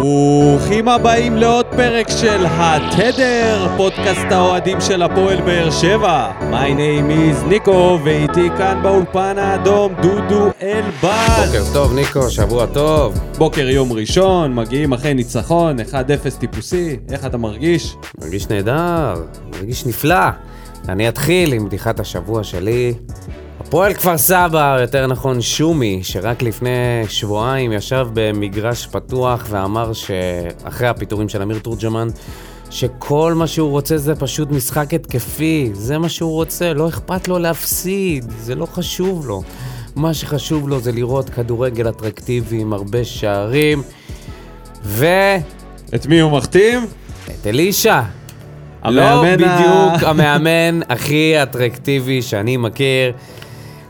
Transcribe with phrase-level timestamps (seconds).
[0.00, 6.32] ברוכים הבאים לעוד פרק של התדר, פודקאסט האוהדים של הפועל באר שבע.
[6.50, 11.46] My name is ניקו, ואיתי כאן באולפן האדום דודו אלבז.
[11.46, 13.18] בוקר טוב, ניקו, שבוע טוב.
[13.38, 15.82] בוקר יום ראשון, מגיעים אחרי ניצחון, 1-0
[16.38, 17.96] טיפוסי, איך אתה מרגיש?
[18.20, 19.14] מרגיש נהדר,
[19.52, 20.28] מרגיש נפלא.
[20.88, 22.94] אני אתחיל עם בדיחת השבוע שלי.
[23.60, 26.70] הפועל כפר סבא, יותר נכון שומי, שרק לפני
[27.08, 32.08] שבועיים ישב במגרש פתוח ואמר שאחרי הפיטורים של אמיר תורג'מן,
[32.70, 37.38] שכל מה שהוא רוצה זה פשוט משחק התקפי, זה מה שהוא רוצה, לא אכפת לו
[37.38, 39.42] להפסיד, זה לא חשוב לו.
[39.96, 43.82] מה שחשוב לו זה לראות כדורגל אטרקטיבי עם הרבה שערים,
[44.84, 45.06] ו...
[45.94, 46.86] את מי הוא מחתים?
[47.40, 48.00] את אלישע.
[48.84, 53.12] לא ה- בדיוק המאמן הכי אטרקטיבי שאני מכיר.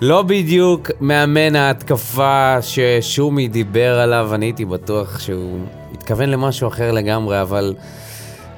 [0.00, 5.58] לא בדיוק מאמן ההתקפה ששומי דיבר עליו, אני הייתי בטוח שהוא
[5.92, 7.74] התכוון למשהו אחר לגמרי, אבל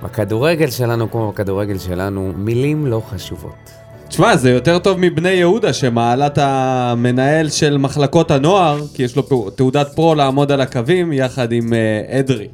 [0.03, 3.71] בכדורגל שלנו, כמו בכדורגל שלנו, מילים לא חשובות.
[4.09, 9.51] תשמע, זה יותר טוב מבני יהודה, שמעלה את המנהל של מחלקות הנוער, כי יש לו
[9.57, 12.49] תעודת פרו לעמוד על הקווים, יחד עם אה, אדרי.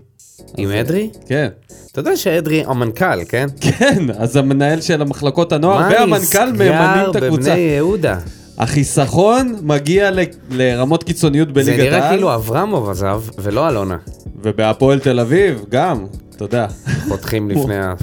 [0.57, 1.11] עם אדרי?
[1.27, 1.49] כן.
[1.93, 3.47] אתה יודע שאדרי המנכ"ל, כן?
[3.61, 7.51] כן, אז המנהל של המחלקות הנוער והמנכ"ל ממנים את הקבוצה.
[7.51, 8.19] בבני יהודה?
[8.59, 10.19] החיסכון מגיע ל-
[10.51, 13.97] לרמות קיצוניות זה בליגת נראה העל, כאילו אברמוב עזב, ולא אלונה.
[14.43, 16.05] ובהפועל תל אביב גם,
[16.37, 16.67] אתה יודע.
[17.09, 17.95] פותחים לפני ה...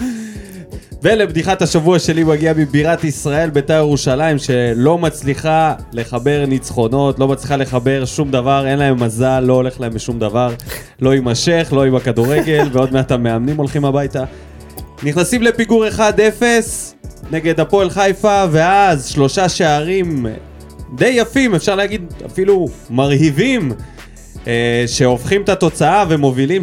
[1.03, 8.05] ולבדיחת השבוע שלי מגיע מבירת ישראל, בית"ר ירושלים, שלא מצליחה לחבר ניצחונות, לא מצליחה לחבר
[8.05, 10.53] שום דבר, אין להם מזל, לא הולך להם בשום דבר.
[11.01, 14.23] לא יימשך, לא עם הכדורגל, ועוד מעט המאמנים הולכים הביתה.
[15.03, 15.99] נכנסים לפיגור 1-0
[17.31, 20.25] נגד הפועל חיפה, ואז שלושה שערים
[20.95, 23.71] די יפים, אפשר להגיד אפילו מרהיבים,
[24.47, 26.61] אה, שהופכים את התוצאה ומובילים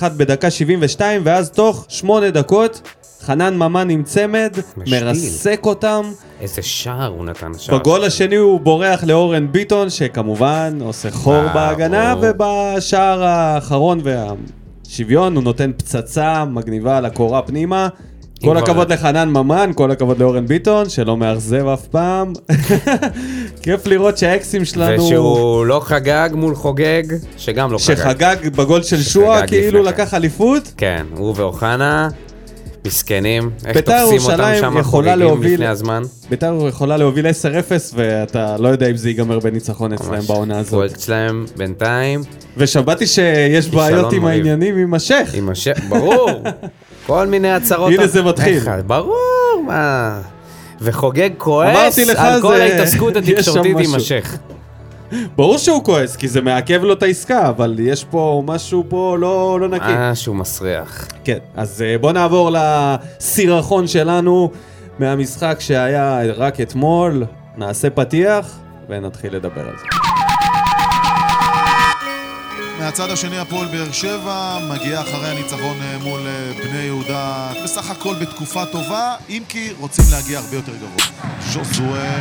[0.00, 2.88] 3-1 בדקה 72, ואז תוך 8 דקות
[3.20, 5.04] חנן ממן עם צמד, משתיל.
[5.04, 6.12] מרסק אותם.
[6.40, 7.78] איזה שער הוא נתן שער.
[7.78, 12.14] בגול השני הוא בורח לאורן ביטון, שכמובן עושה חור בהגנה.
[12.20, 14.00] ובשער האחרון
[14.88, 17.88] והשוויון הוא נותן פצצה מגניבה לקורה פנימה.
[18.42, 22.32] כל הכבוד לחנן ממן, כל הכבוד לאורן ביטון, שלא מאכזב אף פעם.
[23.62, 25.04] כיף לראות שהאקסים שלנו...
[25.04, 27.02] ושהוא לא חגג מול חוגג,
[27.36, 27.96] שגם לא חגג.
[27.96, 30.02] שחגג בגול של שועה, כאילו לפני כן.
[30.02, 30.72] לקח אליפות.
[30.76, 32.08] כן, הוא ואוחנה,
[32.88, 33.50] מסכנים.
[33.66, 36.02] איך בית"ר תופסים אותם שם חוגגים להוביל- לפני הזמן?
[36.30, 37.32] בית"ר יכולה להוביל 10-0,
[37.94, 40.26] ואתה לא יודע אם זה ייגמר בניצחון ממש.
[40.26, 40.72] בעונה הזאת.
[40.72, 42.20] הפרויקט שלהם בינתיים,
[42.56, 44.24] ושמעתי שיש בעיות עם.
[44.24, 45.34] העניינים עם השייח.
[45.34, 45.68] עם הש...
[45.88, 46.30] ברור,
[47.06, 47.92] כל מיני הצהרות.
[47.92, 48.54] הנה זה מתחיל.
[48.54, 49.14] איך- ברור,
[49.66, 50.20] מה...
[50.80, 53.94] וחוגג כועס על כל ההתעסקות התקשורתית עם.
[53.94, 54.36] השייח.
[55.36, 59.58] ברור שהוא כועס, כי זה מעכב לו את העסקה, אבל יש פה משהו פה לא,
[59.60, 59.84] לא נקי.
[59.98, 61.08] משהו מסריח.
[61.24, 64.50] כן, אז אה, בוא נעבור לסירחון שלנו
[64.98, 67.24] מהמשחק שהיה רק אתמול.
[67.56, 68.58] נעשה פתיח
[68.88, 70.07] ונתחיל לדבר על זה.
[72.88, 78.14] מהצד השני הפועל באר שבע מגיע אחרי הניצחון אה, מול אה, בני יהודה בסך הכל
[78.20, 81.06] בתקופה טובה אם כי רוצים להגיע הרבה יותר גבוה.
[81.40, 82.20] ז'וזואה,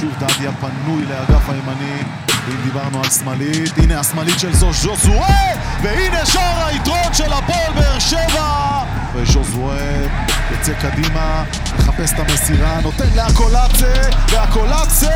[0.00, 2.02] שוב דדיה פנוי לאגף הימני
[2.48, 7.98] אם דיברנו על שמאלית, הנה השמאלית של זו ז'וזואה והנה שער היתרון של הפועל באר
[7.98, 8.84] שבע.
[9.14, 10.06] וז'וזואה
[10.50, 11.44] יוצא קדימה,
[11.78, 13.92] מחפש את המסירה, נותן לאקולצה
[14.32, 15.12] והקולצה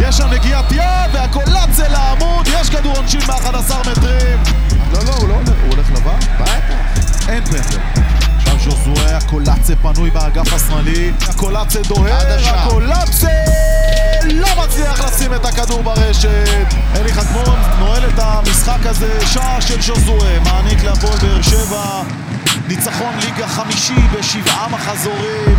[0.00, 4.38] יש שם נגיעת יד והקולצה לעמוד יש כדור עונשין מ-11 מטרים.
[4.92, 6.16] לא, לא, הוא לא הולך, הוא הולך לבא?
[6.40, 7.78] בטח אין פנדל
[8.36, 13.28] עכשיו ז'וזואה, הקולצה פנוי באגף השמאלי הקולצה דוהר, הקולצה
[14.24, 16.66] לא מצליח לשים את הכדור ברשת.
[16.96, 22.02] אלי חכמון נועל את המשחק הזה שער של ז'וזואה מעניק להפועל באר שבע
[22.68, 25.56] ניצחון ליגה חמישי בשבעה מחזורים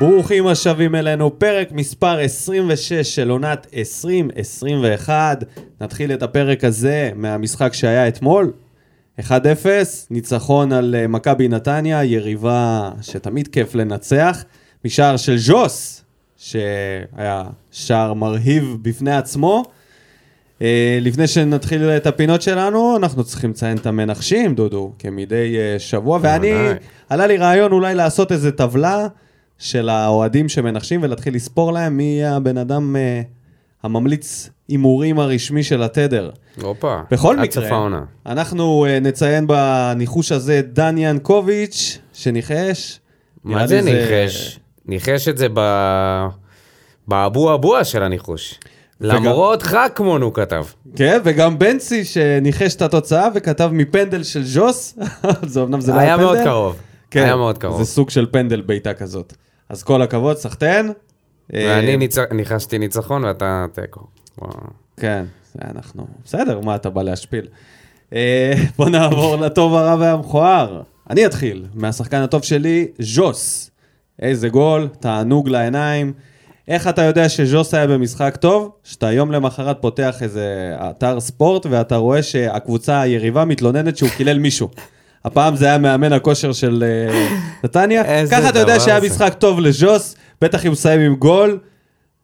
[0.00, 5.44] ברוכים השבים אלינו, פרק מספר 26 של עונת 2021.
[5.80, 8.52] נתחיל את הפרק הזה מהמשחק שהיה אתמול.
[9.20, 9.22] 1-0,
[10.10, 14.44] ניצחון על אה, מכבי נתניה, יריבה שתמיד כיף לנצח,
[14.84, 16.04] משער של ז'וס,
[16.36, 19.64] שהיה שער מרהיב בפני עצמו.
[20.62, 26.18] אה, לפני שנתחיל את הפינות שלנו, אנחנו צריכים לציין את המנחשים, דודו, כמדי אה, שבוע,
[26.22, 26.52] ואני.
[27.08, 29.06] עלה לי רעיון אולי לעשות איזה טבלה
[29.58, 33.22] של האוהדים שמנחשים ולהתחיל לספור להם מי הבן אדם אה,
[33.82, 36.30] הממליץ הימורים הרשמי של התדר.
[36.62, 37.88] הופה, בכל מקרה.
[38.26, 43.00] אנחנו נציין בניחוש הזה דן ינקוביץ', שניחש.
[43.44, 44.60] מה זה ניחש?
[44.86, 45.60] ניחש את זה ב...
[47.08, 48.60] באבו אבוה של הניחוש.
[49.00, 50.64] למרות חכמון הוא כתב.
[50.96, 54.98] כן, וגם בנצי שניחש את התוצאה וכתב מפנדל של ז'וס,
[55.46, 56.26] זה אמנם זה לא היה היה פנדל.
[56.32, 56.76] מאוד קרוב.
[57.10, 57.78] כן, היה מאוד קרוב.
[57.78, 59.32] זה סוג של פנדל בעיטה כזאת.
[59.68, 60.92] אז כל הכבוד, סחטיין.
[61.52, 64.00] ואני אה, ניצ- ניחשתי ניצחון ואתה תיקו.
[64.96, 65.24] כן,
[65.54, 66.06] זה אנחנו...
[66.24, 67.46] בסדר, מה אתה בא להשפיל?
[68.12, 70.82] אה, בוא נעבור לטוב, הרע והמכוער.
[71.10, 73.70] אני אתחיל מהשחקן הטוב שלי, ז'וס.
[74.22, 76.12] איזה גול, תענוג לעיניים.
[76.68, 78.70] איך אתה יודע שז'וס היה במשחק טוב?
[78.84, 80.44] שאתה יום למחרת פותח איזה
[80.90, 84.68] אתר ספורט ואתה רואה שהקבוצה היריבה מתלוננת שהוא קילל מישהו.
[85.24, 87.28] הפעם זה היה מאמן הכושר של אה,
[87.64, 88.26] נתניה.
[88.30, 89.00] ככה אתה יודע שהיה.
[89.00, 91.58] משחק טוב לז'וס, בטח אם הוא מסיים עם גול.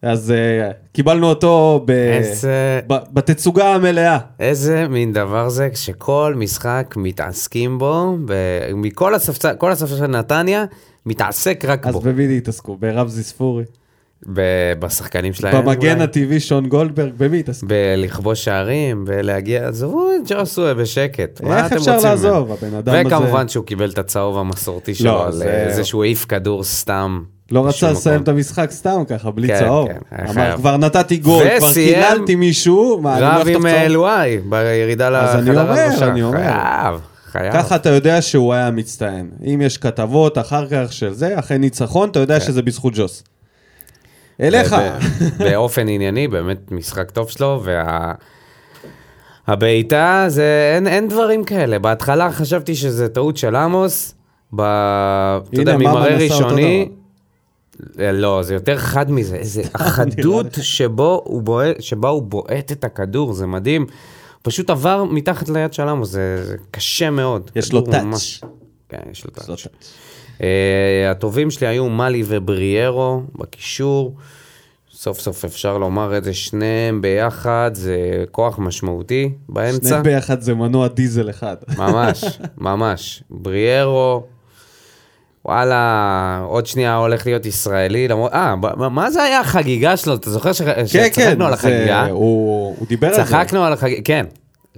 [0.03, 0.33] אז
[0.71, 1.91] uh, קיבלנו אותו ב...
[1.91, 2.95] איזה- ב...
[3.13, 4.19] בתצוגה המלאה.
[4.41, 8.35] איזה מין דבר זה שכל משחק מתעסקים בו, ו-
[8.75, 10.65] מכל הספסל, כל הספסל של נתניה
[11.07, 12.01] מתעסק רק אז בו.
[12.01, 12.77] במי התעסקו?
[12.77, 13.65] ברמזי ספורי.
[14.79, 15.65] בשחקנים שלהם.
[15.65, 16.05] במגן אולי.
[16.05, 17.67] הטבעי שון גולדברג, במי התעסקו?
[17.67, 21.41] בלכבוש שערים, בלהגיע, עזבו את ג'וסווה בשקט.
[21.45, 21.99] איך אפשר?
[22.03, 22.53] לעזוב?
[22.53, 25.85] הבן אדם הזה וכמובן שהוא קיבל את הצהוב המסורתי שלו, לא, על זה- אה, זה
[25.85, 27.23] שהוא העיף כדור סתם.
[27.51, 28.23] לא רצה לסיים.
[28.23, 29.89] את המשחק סתם ככה, בלי כן, צהוב.
[29.89, 30.57] כן, אמר.
[30.57, 33.67] כבר נתתי גול, כבר קיללתי מישהו, אני רב עם צהוב?
[33.67, 36.09] אה, לואי, בירידה אז אני לחדר אומר.
[36.11, 36.39] אני אומר.
[36.39, 37.53] חייב, חייב.
[37.53, 39.31] ככה אתה יודע שהוא היה מצטיין.
[39.55, 43.23] אם יש כתבות אחר כך של זה, אחרי ניצחון, אתה יודע שזה בזכות ג'וס.
[44.41, 44.77] אליך.
[45.39, 48.13] באופן ענייני, באמת משחק טוב שלו, וה...
[49.47, 51.79] הבעיטה זה, אין, אין דברים כאלה.
[51.79, 54.15] בהתחלה חשבתי שזה טעות של עמוס,
[54.57, 54.61] ב...
[54.61, 56.89] אתה יודע, ממראה ראשוני,
[58.01, 62.85] אה, לא, זה יותר חד מזה, איזה החדות שבו הוא בועט, שבה הוא בועט את
[62.85, 63.87] הכדור, זה מדהים.
[64.43, 67.51] פשוט עבר מתחת ליד של עמוס, זה, זה קשה מאוד.
[67.57, 68.03] יש לו טאץ'.
[68.03, 68.41] ממש-
[68.89, 69.67] כן, יש לו טאץ'.
[70.39, 70.43] Uh,
[71.11, 74.15] הטובים שלי היו מאלי ובריארו בקישור.
[74.93, 77.97] סוף סוף אפשר לומר את זה, שניהם ביחד, זה
[78.31, 79.89] כוח משמעותי באמצע.
[79.89, 81.57] שני ביחד זה מנוע דיזל אחד.
[81.79, 82.25] ממש,
[82.59, 83.23] ממש.
[83.31, 84.23] בריארו,
[85.45, 90.15] וואלה, עוד שנייה הולך להיות ישראלי, למרות, אה, ב- מה זה היה החגיגה שלו?
[90.15, 92.05] אתה זוכר ש- כן, כן, שצחקנו על זה- החגיגה?
[92.07, 93.23] הוא הוא דיבר על זה.
[93.25, 94.27] צחקנו על החגיגה, כן,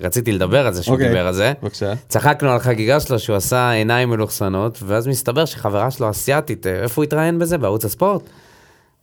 [0.00, 1.52] רציתי לדבר על זה שהוא אוקיי, דיבר על זה.
[1.62, 1.92] בבקשה.
[2.08, 6.94] צחקנו על החגיגה שלו שהוא עשה עיניים מלוכסנות, ואז מסתבר שחברה שלו אסיאתית, אה, איפה
[7.00, 7.58] הוא התראיין בזה?
[7.58, 8.22] בערוץ הספורט?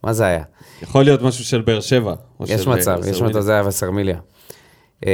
[0.04, 0.42] מה זה היה?
[0.82, 2.14] יכול להיות משהו של באר שבע.
[2.46, 3.28] יש של, מצב, אה, יש סרמיליה.
[3.28, 4.18] מצב, זה היה וסרמיליה.
[5.06, 5.10] אה,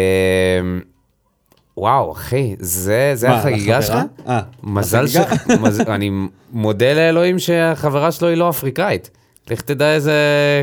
[1.76, 3.96] וואו, אחי, זה זה מה, החגיגה שלך?
[4.28, 5.16] אה, מזל ש...
[5.60, 6.10] מז- אני
[6.52, 9.10] מודה לאלוהים שהחברה שלו היא לא אפריקאית.
[9.50, 10.14] לך תדע איזה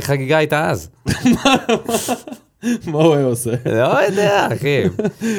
[0.02, 0.90] חגיגה הייתה אז.
[2.88, 3.52] מה הוא היה עושה?
[3.66, 4.84] לא יודע, אחי.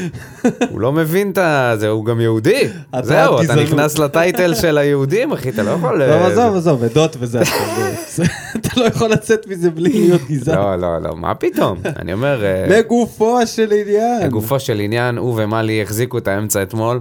[0.71, 1.39] הוא לא מבין את
[1.81, 2.69] זה, הוא גם יהודי.
[3.03, 3.55] זהו, אתה.
[3.55, 5.99] נכנס לטייטל של היהודים, אחי, אתה לא יכול...
[5.99, 7.43] לא, אה, עזוב, עזוב, עדות וזה.
[7.43, 8.25] אתה לא-
[8.57, 10.59] אתה לא יכול לצאת מזה בלי להיות גזען.
[10.59, 11.79] לא, לא, לא, מה פתאום?
[11.99, 14.27] אני אומר, אה, לגופו של עניין.
[14.27, 17.01] לגופו של עניין, הוא ומלי החזיקו את האמצע אתמול,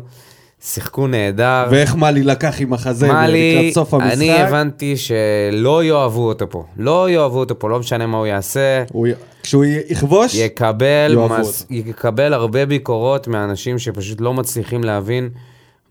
[0.64, 1.68] שיחקו נהדר.
[1.72, 4.14] ואיך מאלי לקח עם החזה מאלי, לקראת סוף המשחק.
[4.14, 6.66] אני הבנתי שלא יאהבו אותו פה.
[6.78, 8.84] לא יאהבו אותו פה, לא משנה מה הוא יעשה.
[8.92, 9.08] הוא
[9.44, 15.30] כשהוא יכבוש, יקבל, יאהבו מס, יקבל הרבה ביקורות מאנשים שפשוט לא מצליחים להבין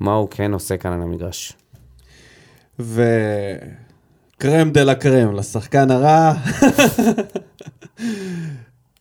[0.00, 1.52] מה הוא כן עושה כאן על המגרש.
[2.78, 6.32] וקרם דה לה קרם, לשחקן הרע.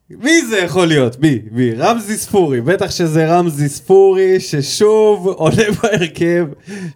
[0.10, 1.20] מי זה יכול להיות?
[1.20, 1.40] מי?
[1.52, 1.72] מי?
[1.72, 2.62] רמזי ספורי.
[2.62, 6.48] בטח שזה רמזי ספורי ששוב עולה בהרכב,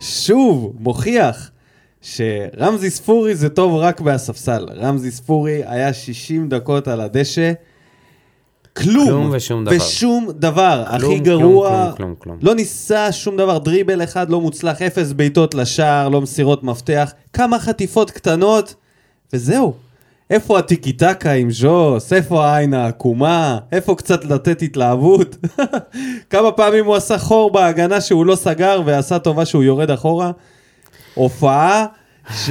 [0.02, 1.52] שוב מוכיח
[2.02, 4.66] שרמזי ספורי זה טוב רק מהספסל.
[4.76, 7.52] רמזי ספורי היה 60 דקות על הדשא.
[8.78, 9.76] כלום, כלום ושום דבר.
[9.76, 12.38] ושום דבר, הכי כלום, גרוע, כלום, כלום, כלום.
[12.42, 17.60] לא ניסה שום דבר, דריבל אחד לא מוצלח, אפס בעיטות לשער, לא מסירות מפתח, כמה
[17.60, 18.76] חטיפות קטנות,
[19.34, 19.74] וזהו.
[20.32, 22.14] איפה הטיקי טקה עם ז'וס?
[22.14, 23.60] איפה העין העקומה?
[23.72, 25.38] איפה קצת לתת התלהבות?
[26.30, 30.32] כמה פעמים הוא עשה חור בהגנה שהוא לא סגר ועשה טובה שהוא יורד אחורה?
[31.14, 31.86] הופעה
[32.36, 32.50] ש...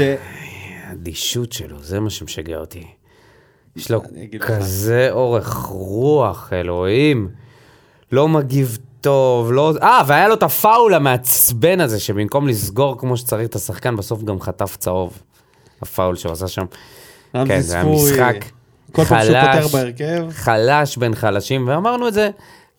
[0.86, 2.86] האדישות שלו, זה מה שמשגע אותי.
[3.76, 4.50] יש לו אגיד לך.
[4.50, 7.28] כזה אורך רוח, אלוהים.
[8.12, 9.72] לא מגיב טוב, לא...
[9.82, 14.40] אה, והיה לו את הפאול המעצבן הזה, שבמקום לסגור כמו שצריך את השחקן, בסוף גם
[14.40, 15.22] חטף צהוב.
[15.82, 16.64] הפאול שהוא עשה שם.
[17.32, 18.44] כן, זה היה משחק
[19.04, 19.74] חלש.
[20.30, 22.30] חלש בין חלשים, ואמרנו את זה.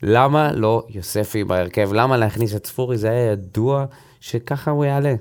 [0.03, 1.93] למה לא יוספי בהרכב?
[1.93, 2.97] למה להכניס את ספורי?
[2.97, 3.85] זה היה ידוע
[4.19, 5.13] שככה הוא יעלה.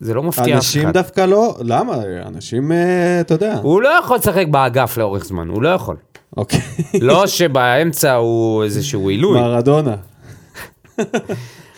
[0.00, 0.92] זה לא מפתיע אף אנשים אחד.
[0.92, 1.94] דווקא לא, למה?
[2.26, 3.58] אנשים, אה, אתה יודע.
[3.62, 5.96] הוא לא יכול לשחק באגף לאורך זמן, הוא לא יכול.
[6.36, 6.60] אוקיי.
[7.00, 9.40] לא שבאמצע הוא איזשהו עילוי.
[9.40, 9.96] מרדונה.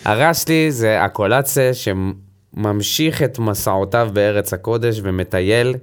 [0.05, 5.75] הרע שלי זה הקולציה שממשיך את מסעותיו בארץ הקודש ומטייל.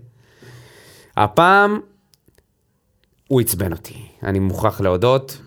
[1.18, 1.80] הפעם
[3.28, 5.42] הוא עצבן אותי, אני מוכרח להודות.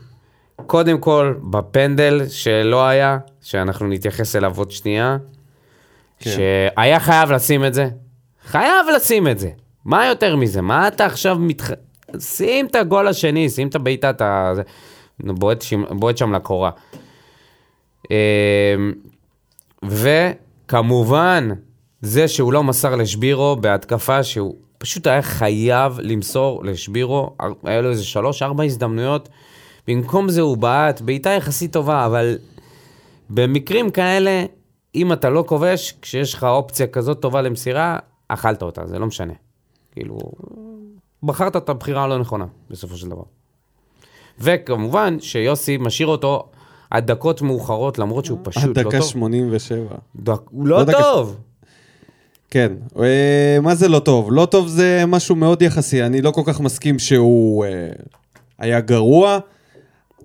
[0.67, 5.17] קודם כל, בפנדל שלא היה, שאנחנו נתייחס אליו עוד שנייה,
[6.19, 6.31] כן.
[6.31, 7.89] שהיה חייב לשים את זה.
[8.47, 9.50] חייב לשים את זה.
[9.85, 10.61] מה יותר מזה?
[10.61, 11.71] מה אתה עכשיו מתח...
[12.19, 14.53] שים את הגול השני, שים את הבעיטה, את ה...
[14.55, 14.62] זה-
[15.21, 16.71] נו, בועט שם, בועט שם לקורה.
[18.11, 18.93] אמ,
[19.83, 21.49] וכמובן,
[22.03, 27.30] זה שהוא לא מסר לשבירו בהתקפה שהוא פשוט היה חייב למסור לשבירו,
[27.64, 29.28] היה לו איזה שלוש-ארבע הזדמנויות.
[29.88, 32.38] במקום זה הוא בעט, בעיטה יחסית טובה, אבל
[33.30, 34.44] במקרים כאלה,
[34.94, 39.32] אם אתה לא כובש, כשיש לך אופציה כזאת טובה למסירה, אכלת אותה, זה לא משנה.
[39.92, 40.18] כאילו,
[41.22, 43.22] בחרת את הבחירה הלא נכונה, בסופו של דבר.
[44.38, 46.49] וכמובן שיוסי משאיר אותו
[46.90, 49.08] עד דקות מאוחרות, למרות שהוא פשוט עד לא דקה טוב.
[49.08, 49.94] 87.
[50.16, 50.40] דק...
[50.52, 51.37] לא לא דקה- טוב.
[52.50, 54.33] כן, אה, מה זה לא טוב?
[54.33, 57.71] לא טוב זה משהו מאוד יחסי, אני לא כל כך מסכים שהוא אה,
[58.59, 59.38] היה גרוע.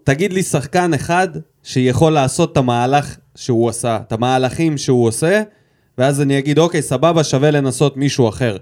[0.04, 1.28] תגיד לי שחקן אחד
[1.64, 5.42] שיכול לעשות את המהלך שהוא עשה, את המהלכים שהוא עושה,
[5.98, 8.58] ואז אני אגיד, אוקיי, סבבה, שווה לנסות מישהו אחר.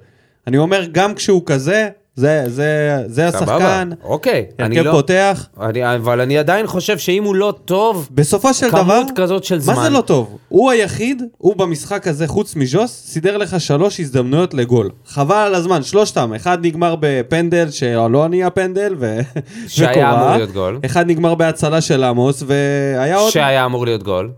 [0.47, 4.45] אני אומר, גם כשהוא כזה, זה, זה, זה השחקן, אוקיי.
[4.59, 4.93] אני הרכב לא...
[4.93, 5.47] פותח.
[5.61, 9.55] אני, אבל אני עדיין חושב שאם הוא לא טוב, בסופו של כמות דבר, כזאת של
[9.55, 9.83] מה זמן.
[9.83, 10.37] זה לא טוב?
[10.49, 14.89] הוא היחיד, הוא במשחק הזה, חוץ מז'וס, סידר לך שלוש הזדמנויות לגול.
[15.07, 16.33] חבל על הזמן, שלושתם.
[16.33, 19.19] אחד נגמר בפנדל, שלא נהיה פנדל, ו...
[19.67, 20.23] שהיה וקורה.
[20.23, 20.79] אמור להיות גול.
[20.85, 23.31] אחד נגמר בהצלה של עמוס, והיה עוד...
[23.31, 24.29] שהיה אמור להיות גול.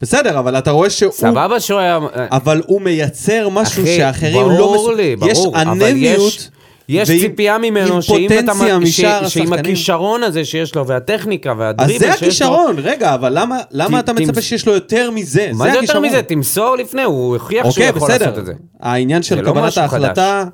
[0.00, 1.12] בסדר, אבל אתה רואה שהוא...
[1.12, 1.98] סבבה שהוא היה...
[2.14, 4.56] אבל הוא מייצר משהו אחי, שאחרים לא...
[4.56, 5.30] ברור מס- לי, ברור.
[5.30, 6.32] יש אנמיות.
[6.32, 6.50] יש,
[6.88, 8.52] יש ועם- ציפייה ממנו שאם אתה...
[8.86, 9.00] ש-
[9.34, 9.52] שעם.
[9.52, 12.48] הכישרון הזה שיש לו, והטכניקה, אז והדריבל זה שיש לו...
[12.48, 15.48] הכישרון, רגע, אבל למה, למה ת- אתה מצפה תמס- שיש לו יותר מזה?
[15.52, 16.04] מה זה יותר הכישרון.
[16.04, 16.22] מזה?
[16.22, 18.40] תמסור לפני, הוא הוכיח שהוא אוקיי, יכול לעשות בסדר.
[18.40, 18.52] את זה.
[18.80, 20.44] העניין של זה לא קבלת משהו ההחלטה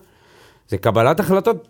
[0.68, 1.68] זה קבלת החלטות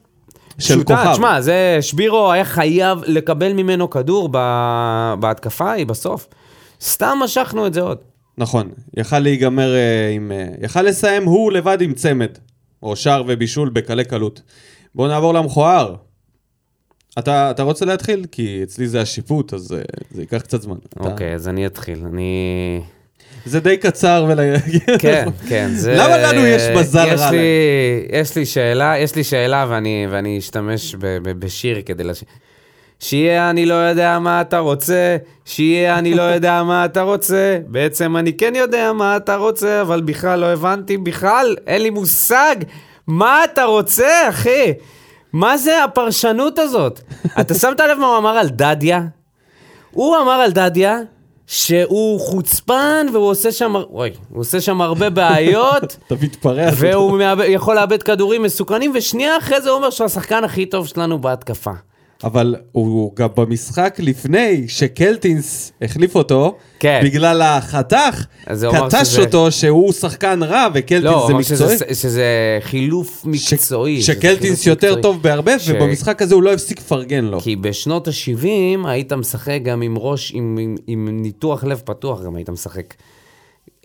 [0.59, 0.97] של פשוטה.
[0.97, 1.13] כוכב.
[1.13, 6.27] תשמע, זה שבירו היה חייב לקבל ממנו כדור ב- בהתקפה ההיא בסוף.
[6.83, 7.99] סתם משכנו את זה עוד.
[8.39, 9.79] נכון, יכל להיגמר אה,
[10.15, 10.33] עם...
[10.35, 12.29] אה, יכל לסיים הוא לבד עם צמד,
[12.83, 14.43] או שער ובישול בקלי קלות.
[14.95, 15.95] בואו נעבור למכוער.
[17.19, 18.27] אתה, אתה רוצה להתחיל?
[18.33, 19.79] כי אצלי זה השיפוט, אז אה,
[20.11, 20.77] זה ייקח קצת זמן.
[20.89, 22.05] אתה- אוקיי, אז אני אתחיל.
[22.13, 22.81] אני...
[23.47, 24.39] זה די קצר ול...
[24.99, 25.95] כן, כן, זה...
[25.95, 27.39] למה לנו יש מזל יש רע לי?
[28.13, 32.25] יש לי שאלה, יש לי שאלה ואני, ואני אשתמש ב, ב, בשיר כדי לש...
[33.03, 38.17] שיהיה אני לא יודע מה אתה רוצה, שיהיה אני לא יודע מה אתה רוצה, בעצם
[38.17, 42.57] אני כן יודע מה אתה רוצה, אבל בכלל לא הבנתי, בכלל אין לי מושג
[43.07, 44.73] מה אתה רוצה, אחי.
[45.33, 47.01] מה זה הפרשנות הזאת?
[47.41, 49.03] אתה שמת לב מה הוא אמר על דדיה?
[49.91, 50.99] הוא אמר על דדיה
[51.47, 55.97] שהוא חוצפן והוא עושה שם, אוי, הוא עושה שם הרבה בעיות.
[56.07, 56.71] אתה מתפרע.
[56.77, 61.19] והוא יכול לאבד כדורים מסוכנים, ושנייה אחרי זה הוא אומר שהוא השחקן הכי טוב שלנו
[61.19, 61.73] בהתקפה.
[62.25, 67.01] אבל הוא גם במשחק לפני שקלטינס החליף אותו, כן.
[67.05, 68.27] בגלל החתך,
[68.63, 71.77] הוא אמר קטש שזה- אותו שהוא שחקן רע וקלטינס לא, הוא זה אמר מקצועי.
[71.79, 72.25] שזה, שזה
[72.61, 74.03] חילוף מקצועי.
[74.03, 75.03] ש- שקלטינס יותר מקצועי.
[75.03, 77.41] טוב בהרבה, ש- ובמשחק הזה הוא לא הפסיק לפרגן לו.
[77.41, 78.47] כי בשנות ה-70
[78.89, 82.95] היית משחק גם עם ראש, עם, עם, עם ניתוח לב פתוח גם היית משחק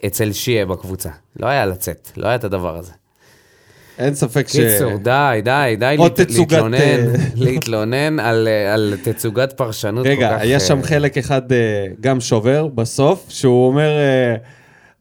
[0.05, 1.09] אצל שיה בקבוצה.
[1.39, 2.91] לא היה לצאת, לא היה את הדבר הזה.
[3.99, 4.51] אין ספק ש...
[4.51, 5.95] קיצור, די, די, די
[6.29, 10.17] להתלונן, אה, להתלונן על, אה, על תצוגת פרשנות כל כך...
[10.17, 11.41] רגע, היה שם אה, חלק אחד
[12.01, 13.89] גם שובר בסוף, שהוא אומר,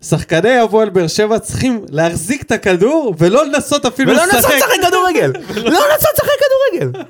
[0.03, 4.55] שחקני הפועל באר שבע צריכים להחזיק את הכדור ולא לנסות אפילו ולא לנסות לשחק.
[4.55, 5.33] לשחק כדורגל!
[5.75, 7.03] לא לנסות לשחק כדורגל!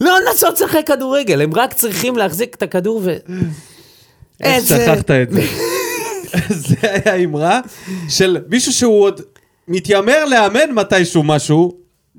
[0.00, 3.16] לא לנסות לשחק כדורגל, הם רק צריכים להחזיק את הכדור ו...
[4.40, 5.42] איך שכחת את זה?
[6.68, 7.60] זה היה אמרה
[8.08, 9.20] של מישהו שהוא עוד
[9.68, 11.72] מתיימר לאמן מתישהו משהו,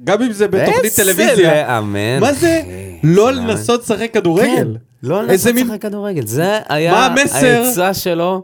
[0.04, 1.68] גם אם זה בתוכנית איזה טלוויזיה.
[1.68, 2.62] לאמן, מה זה
[3.04, 3.32] לא.
[3.32, 4.78] לנסות לשחק כן, כדורגל?
[5.04, 7.08] לא איזה לנסות לשחק כדורגל, זה היה?
[7.34, 8.44] העצה שלו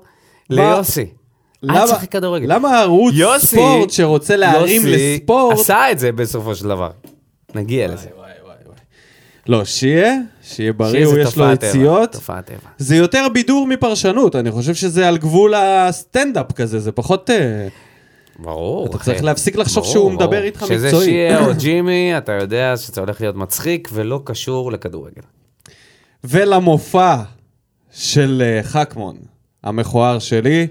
[0.50, 1.01] ליוסי.
[1.01, 1.08] אל
[1.63, 2.53] למה- תשחק כדורגל.
[2.55, 5.60] למה ערוץ יוסי- ספורט שרוצה להרים יוסי לספורט...
[5.60, 6.89] עשה את זה בסופו של דבר.
[7.55, 8.08] נגיע לזה.
[9.48, 12.12] לא, שיהיה, שיהיה בריא, הוא יש לו יציאות.
[12.12, 12.70] תופעת טבע.
[12.77, 17.29] זה יותר בידור מפרשנות, אני חושב שזה על גבול הסטנדאפ כזה, זה פחות...
[17.29, 17.67] אה,
[18.39, 18.97] ברור, אתה.
[18.97, 20.41] צריך להפסיק לחשוב ברור, שהוא מדבר ברור.
[20.41, 21.05] איתך שזה מקצועי.
[21.05, 25.21] שיהיה או ג'ימי, אתה יודע שזה הולך להיות מצחיק ולא קשור לכדורגל.
[26.23, 27.15] ולמופע
[27.91, 29.17] של אה, חכמון,
[29.63, 30.67] המכוער שלי,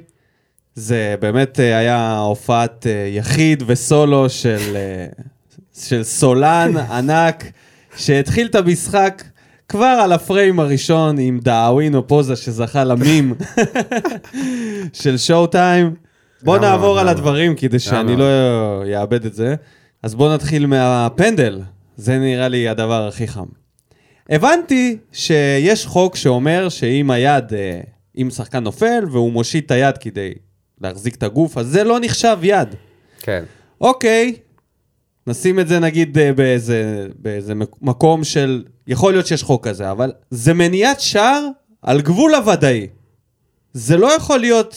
[0.74, 4.76] זה באמת אה, היה הופעת אה, יחיד וסולו של,
[5.78, 7.44] של סולן ענק,
[7.96, 9.22] שהתחיל את המשחק
[9.68, 13.34] כבר על הפריים הראשון עם דאווין או פוזה שזכה למים
[15.02, 15.94] של שואו טיים.
[16.42, 16.58] בוא?
[16.58, 17.08] נעבור על?
[17.08, 18.16] הדברים כדי שאני?
[18.16, 18.24] לא
[19.00, 19.54] אאבד את זה.
[20.02, 21.60] אז בוא נתחיל מהפנדל.
[21.96, 23.44] זה נראה לי הדבר הכי חם.
[24.30, 27.80] הבנתי שיש חוק שאומר שאם היד, אה,
[28.18, 30.32] אם שחקן נופל והוא מושיט את היד כדי
[30.80, 32.68] להחזיק את הגוף, אז זה לא נחשב יד.
[33.20, 33.44] כן.
[33.80, 34.34] אוקיי,
[35.26, 39.90] נשים את זה נגיד אה, באיזה, באיזה מק- מקום של, יכול להיות שיש חוק כזה,
[39.90, 41.46] אבל זה מניעת שער
[41.82, 42.86] על גבול הוודאי.
[43.72, 44.76] זה לא יכול להיות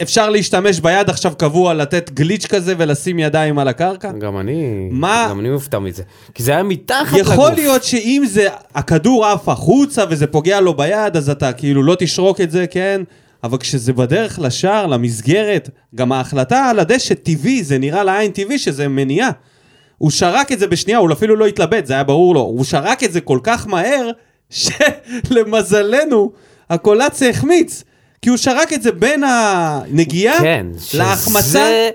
[0.00, 4.12] שאפשר להשתמש ביד עכשיו קבוע, לתת גליץ' כזה ולשים ידיים על הקרקע.
[4.12, 4.88] גם אני...
[4.90, 6.02] מה- גם אני מופתע מזה.
[6.34, 7.32] כי זה היה מתחת לגוף.
[7.32, 11.96] יכול להיות שאם זה, הכדור עף החוצה וזה פוגע לו ביד, אז אתה כאילו לא
[11.98, 13.00] תשרוק את זה, כן?
[13.44, 18.88] אבל כשזה בדרך לשער, למסגרת, גם ההחלטה על הדשא טבעי, זה נראה לעין טבעי שזה
[18.88, 19.30] מניעה.
[19.98, 22.40] הוא שרק את זה בשנייה, הוא אפילו לא התלבט, זה היה ברור לו.
[22.40, 24.10] הוא שרק את זה כל כך מהר,
[24.50, 26.32] שלמזלנו,
[26.70, 27.84] הקולציה החמיץ.
[28.22, 31.90] כי הוא שרק את זה בין הנגיעה כן, להחמצה שזה-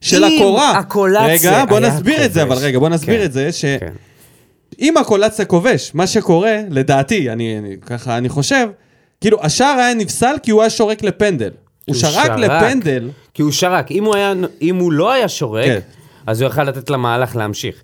[0.00, 0.70] של הקורה.
[0.78, 2.64] הקולציה רגע, בוא נסביר את זה, אבל כובש.
[2.64, 3.64] רגע, בוא נסביר כן, את זה, ש...
[3.64, 3.92] כן.
[4.80, 8.68] אם הקולציה כובש, מה שקורה, לדעתי, אני, אני ככה, אני חושב,
[9.20, 11.50] כאילו, השער היה נפסל כי הוא היה שורק לפנדל.
[11.84, 13.90] הוא שרק לפנדל, כי הוא שרק.
[13.90, 15.78] אם הוא, היה, אם הוא לא היה שורק, כן.
[16.26, 17.82] אז הוא יכל לתת למהלך להמשיך.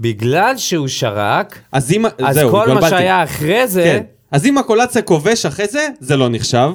[0.00, 2.90] בגלל שהוא שרק, אז אם, אז זהו, כל מה התבלבלתי.
[2.90, 4.02] שהיה אחרי זה, כן.
[4.32, 6.70] אז אם הקולציה כובש אחרי זה, זה לא נחשב,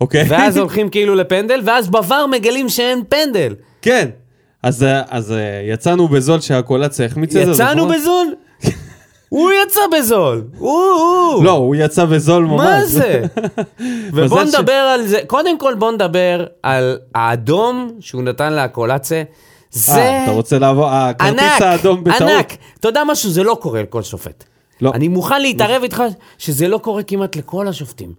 [0.00, 0.24] אוקיי?
[0.28, 3.54] ואז הולכים כאילו לפנדל, ואז בVAR מגלים שאין פנדל.
[3.82, 4.08] כן.
[4.62, 5.36] אז, אה, אז אה,
[5.72, 7.96] יצאנו בזול שהקולציה החמיץ את זה, יצאנו נכון?
[7.96, 8.34] בזול?
[9.28, 10.44] הוא יצא בזול.
[10.58, 10.70] הוא,
[11.34, 11.44] הוא.
[11.44, 12.60] לא, הוא יצא בזול ממש.
[12.60, 13.22] מה זה?
[14.14, 19.22] ובוא מזל ש- נדבר על זה, קודם כל בוא נדבר על האדום שהוא נתן לאקולציה.
[19.70, 22.22] זה אה, אתה רוצה לעבור, הכרטיס האדום בטעות.
[22.30, 22.52] ענק.
[22.80, 23.30] אתה יודע משהו?
[23.30, 24.44] זה לא קורה לכל שופט.
[24.80, 24.90] לא.
[24.94, 26.02] אני מוכן להתערב איתך
[26.38, 28.12] שזה לא קורה כמעט לכל השופטים.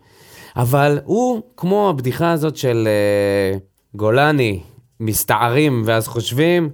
[0.58, 3.58] אבל הוא, כמו הבדיחה הזאת של אה,
[3.96, 4.60] גולני,
[5.00, 6.70] מסתערים ואז חושבים,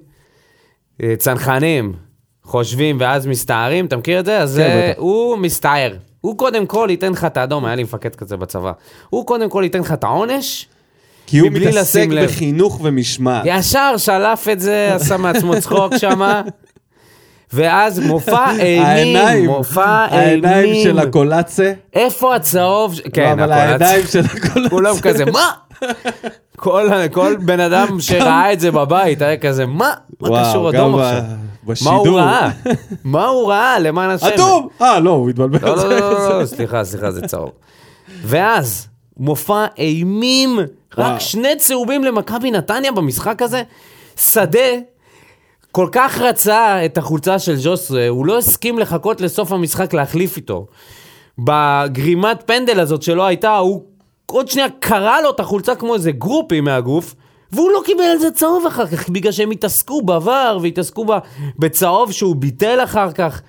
[1.03, 1.93] אה, צנחנים
[2.43, 4.39] חושבים ואז מסתערים, אתה מכיר את זה?
[4.39, 4.91] אז כן, אה.
[4.97, 5.95] הוא מסתער.
[6.21, 8.71] הוא קודם כל ייתן לך את האדום, היה לי מפקד כזה בצבא.
[9.09, 10.67] הוא קודם כל ייתן לך את העונש,
[11.27, 12.07] כי הוא מתעסק.
[12.24, 13.43] בחינוך ומשמעת.
[13.46, 16.41] ישר שלף את זה, עשה מעצמו צחוק שמה,
[17.53, 20.46] ואז מופע אימים, העיניים, מופע אימים.
[20.46, 21.74] העיניים של הקולציה.
[21.94, 22.96] איפה הצהוב?
[23.13, 23.72] כן, אבל הקולציה.
[23.72, 24.70] הידיים של הקולציה.
[24.70, 25.51] כולם כזה, מה?
[26.55, 29.92] כל, כל בן אדם שראה את זה בבית היה כזה, מה?
[30.22, 31.22] מה קשור אדום עכשיו?
[31.63, 31.94] בשידור.
[31.94, 32.50] מה הוא ראה?
[33.03, 34.27] מה הוא ראה, למען השם?
[34.27, 34.68] אדום!
[34.81, 35.59] אה, לא, הוא התבלבל.
[35.68, 37.51] לא, לא, לא, לא, לא, סליחה, סליחה, זה צהוב.
[38.24, 38.87] ואז,
[39.18, 40.59] מופע אימים.
[40.98, 43.63] רק שני צהובים למכבי נתניה במשחק הזה.
[44.16, 44.59] שדה
[45.75, 50.68] כל כך רצה את החולצה של ז'וסרה, הוא לא הסכים לחכות לסוף המשחק להחליף איתו.
[51.38, 53.83] בגרימת פנדל הזאת שלא הייתה, הוא
[54.25, 57.16] עוד שנייה קרע לו את החולצה כמו איזה גרופי מהגוף,
[57.51, 61.05] והוא לא קיבל על זה צהוב אחר כך, בגלל שהם התעסקו בעבר והתעסקו
[61.59, 63.42] בצהוב שהוא ביטל אחר כך.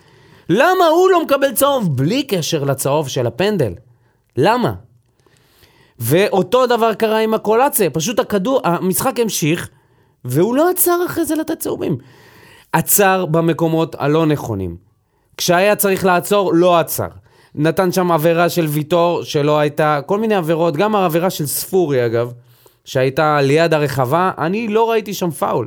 [0.49, 3.73] למה הוא לא מקבל צהוב בלי קשר לצהוב של הפנדל?
[4.37, 4.73] למה?
[5.99, 9.69] ואותו דבר קרה עם הקולציה, פשוט הכדור, המשחק המשיך,
[10.25, 11.99] והוא לא עצר אחרי זה לתת צהובים.
[12.73, 14.77] עצר במקומות הלא נכונים.
[15.37, 17.09] כשהיה צריך לעצור, לא עצר.
[17.55, 22.33] נתן שם עבירה של ויטור שלא הייתה, כל מיני עבירות, גם העבירה של ספורי אגב,
[22.85, 25.67] שהייתה ליד הרחבה, אני לא ראיתי שם פאול.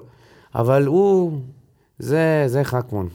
[0.55, 1.39] אבל הוא,
[1.99, 3.09] זה, זה חכמון.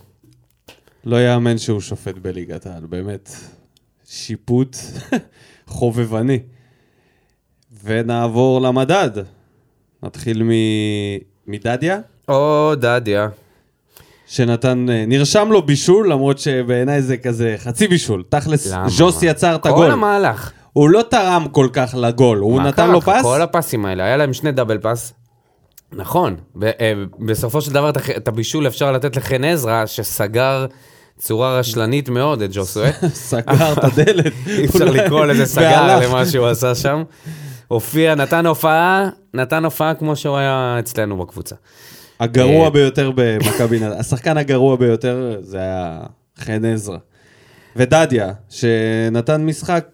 [1.04, 3.30] לא יאמן שהוא שופט בליגת העל, באמת.
[4.06, 4.76] שיפוט
[5.66, 6.38] חובבני.
[7.84, 9.10] ונעבור למדד.
[10.02, 10.50] נתחיל מ...
[11.46, 13.28] מדדיה, או דדיה.
[14.26, 18.22] שנתן, אה, נרשם לו בישול, למרות שבעיניי זה כזה חצי בישול.
[18.28, 18.88] תכלס, למה?
[18.88, 19.90] ז'וס יצר את כל הגול.
[19.90, 20.52] המהלך.
[20.72, 23.00] הוא לא תרם כל כך לגול, הוא נתן קרה לו?
[23.00, 23.22] פס.
[23.22, 25.12] כל הפסים האלה, היה להם שני דאבל פס.
[25.92, 30.66] נכון, ב- אה, בסופו של דבר את הבישול אפשר לתת לחן עזרא, שסגר
[31.18, 32.90] צורה רשלנית מאוד את ג'וסווה.
[33.30, 34.32] סגר את הדלת.
[34.46, 36.00] אי אפשר לקרוא לזה סגר.
[36.08, 37.02] למה שהוא עשה שם.
[37.72, 41.56] הופיע, נתן הופעה, נתן הופעה כמו שהוא היה אצלנו בקבוצה.
[42.20, 46.00] הגרוע אה, ביותר במכבי נתניה, השחקן הגרוע ביותר זה היה
[46.38, 46.98] חן עזרא.
[47.76, 49.86] ודדיה, שנתן משחק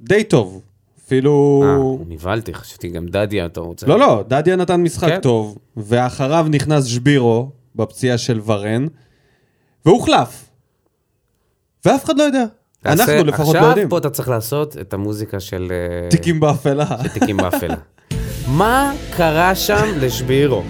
[0.00, 0.62] די טוב.
[1.04, 1.64] אפילו...
[1.66, 3.86] אה, נבהלתי, חשבתי גם דדיה, אתה רוצה...
[3.86, 5.20] לא, לא, דדיה נתן משחק כן.
[5.20, 8.86] טוב, ואחריו נכנס שבירו בפציעה של ורן,
[9.86, 10.50] והוחלף.
[11.84, 12.44] ואף אחד לא יודע.
[12.86, 13.86] אנחנו לפחות לא יודעים.
[13.86, 15.72] עכשיו פה אתה צריך לעשות את המוזיקה של...
[15.72, 16.86] אה, תיקים באפלה.
[17.12, 17.74] תיקים באפלה.
[18.58, 20.62] מה קרה שם לשבירו?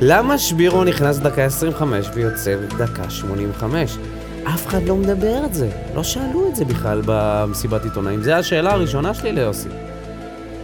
[0.00, 3.98] למה שבירו נכנס דקה 25 ויוצא דקה 85?
[4.44, 5.68] אף אחד לא מדבר את זה.
[5.94, 8.22] לא שאלו את זה בכלל במסיבת עיתונאים.
[8.22, 9.68] זו השאלה הראשונה שלי ליוסי.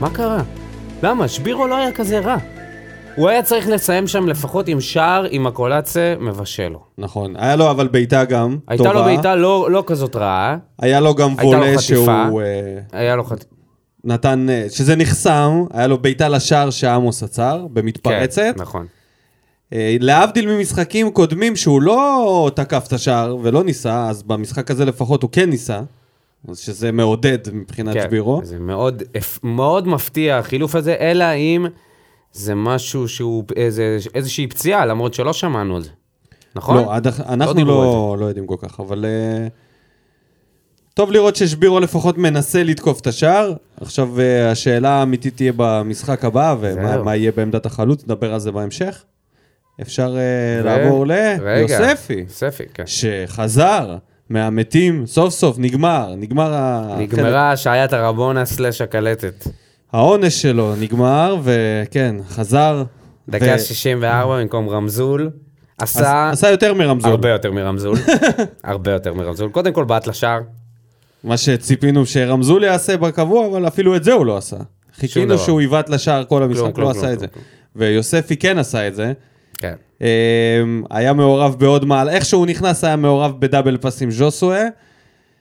[0.01, 0.43] מה קרה?
[1.03, 1.29] למה?
[1.29, 2.37] שבירו לא היה כזה רע.
[3.17, 6.81] הוא היה צריך לסיים שם לפחות עם שער, עם הקולציה מבשל לו.
[6.99, 7.35] נכון.
[7.37, 8.99] היה לו אבל בעיטה גם, הייתה טובה.
[8.99, 12.25] לו בעיטה לא, לא כזאת רעה, היה לו גם הייתה לו וולה חטיפה.
[12.29, 12.43] שהוא...
[12.43, 13.45] אה, היה לו חט...
[14.05, 18.43] נתן, אה, שזה נחסם, היה לו בעיטה לשער שעמוס עצר, במתפרצת.
[18.57, 18.87] כן, נכון.
[19.73, 25.23] אה, להבדיל ממשחקים קודמים שהוא לא תקף את השער ולא ניסה, אז במשחק הזה לפחות
[25.23, 25.81] הוא כן ניסה,
[26.49, 28.41] אז שזה מעודד מבחינת כן, שבירו.
[28.45, 29.03] זה מאוד,
[29.43, 31.67] מאוד מפתיע החילוף הזה, אלא אם
[32.33, 35.91] זה משהו שהוא איזה, איזושהי פציעה, למרות שלא שמענו על זה.
[36.55, 36.77] נכון?
[36.77, 39.05] לא, עד, אח- אנחנו דיברו לא, לא יודעים כל כך, אבל...
[39.05, 39.47] אה,
[40.95, 43.53] טוב לראות ששבירו לפחות מנסה לתקוף את השער.
[43.81, 49.05] עכשיו אה, השאלה האמיתית תהיה במשחק הבא, ומה יהיה בעמדת החלוץ, נדבר על זה בהמשך.
[49.83, 52.83] אפשר אה, ו- לעבור ליוספי, יוספי, כן.
[52.87, 53.97] שחזר
[54.31, 59.45] מהמתים, סוף סוף נגמר, נגמר ה- נגמרה השעיית הרבונה סלאש הקלטת.
[59.93, 62.83] העונש שלו נגמר, וכן, חזר.
[63.29, 65.31] דקה ו- 64 במקום רמזול.
[65.79, 67.11] עש- עשה עשה יותר מרמזול.
[67.11, 67.97] הרבה יותר מרמזול.
[68.65, 69.51] הרבה יותר מרמזול.
[69.51, 70.41] קודם כל בעט לשער.
[71.25, 74.57] מה שציפינו שרמזול יעשה בקבוע, אבל אפילו את זה הוא לא עשה.
[74.97, 75.39] חיכינו.
[75.39, 77.27] שהוא יבעט לשער כל המשחק, כלום, לא כלום, עשה כלום, את זה.
[77.27, 77.45] כלום,
[77.77, 79.13] ויוספי כן עשה את זה.
[79.59, 79.75] כן.
[80.01, 80.07] אמ,
[80.91, 84.67] היה מעורב בעוד מעל, איך שהוא נכנס היה מעורב בדאבל פס עם ז'וסואה,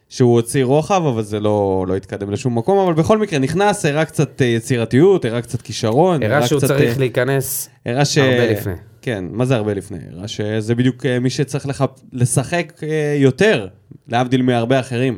[0.10, 4.06] שהוא הוציא רוחב, אבל זה לא, לא התקדם לשום מקום, אבל בכל מקרה נכנס, הראה
[4.06, 6.24] קצת אה, יצירתיות, הראה קצת כישרון.
[6.24, 8.18] הראה שהוא קצת, צריך אה, להיכנס הראה ש...
[8.18, 8.74] הרבה לפני.
[9.02, 9.98] כן, מה זה הרבה לפני?
[10.12, 11.82] הראה שזה בדיוק אה, מי שצריך לח...
[12.14, 12.82] לשחק
[13.18, 13.68] יותר,
[14.08, 15.18] להבדיל מהרבה אחרים.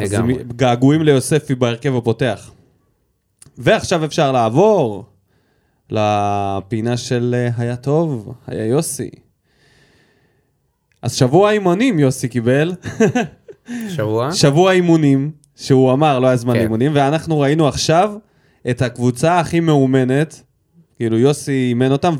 [0.00, 0.34] אז לגמרי.
[0.34, 2.52] מ- געגועים ליוספי בהרכב הפותח.
[3.58, 5.04] ועכשיו אפשר לעבור
[5.90, 9.10] לפינה של היה טוב, היה יוסי.
[11.02, 12.72] אז שבוע אימונים יוסי קיבל,
[13.88, 14.32] שבוע?
[14.32, 16.60] שבוע אימונים, שהוא אמר לא היה זמן כן.
[16.60, 18.12] אימונים, ואנחנו ראינו עכשיו
[18.70, 20.42] את הקבוצה הכי מאומנת,
[20.96, 22.14] כאילו יוסי אימן אותם,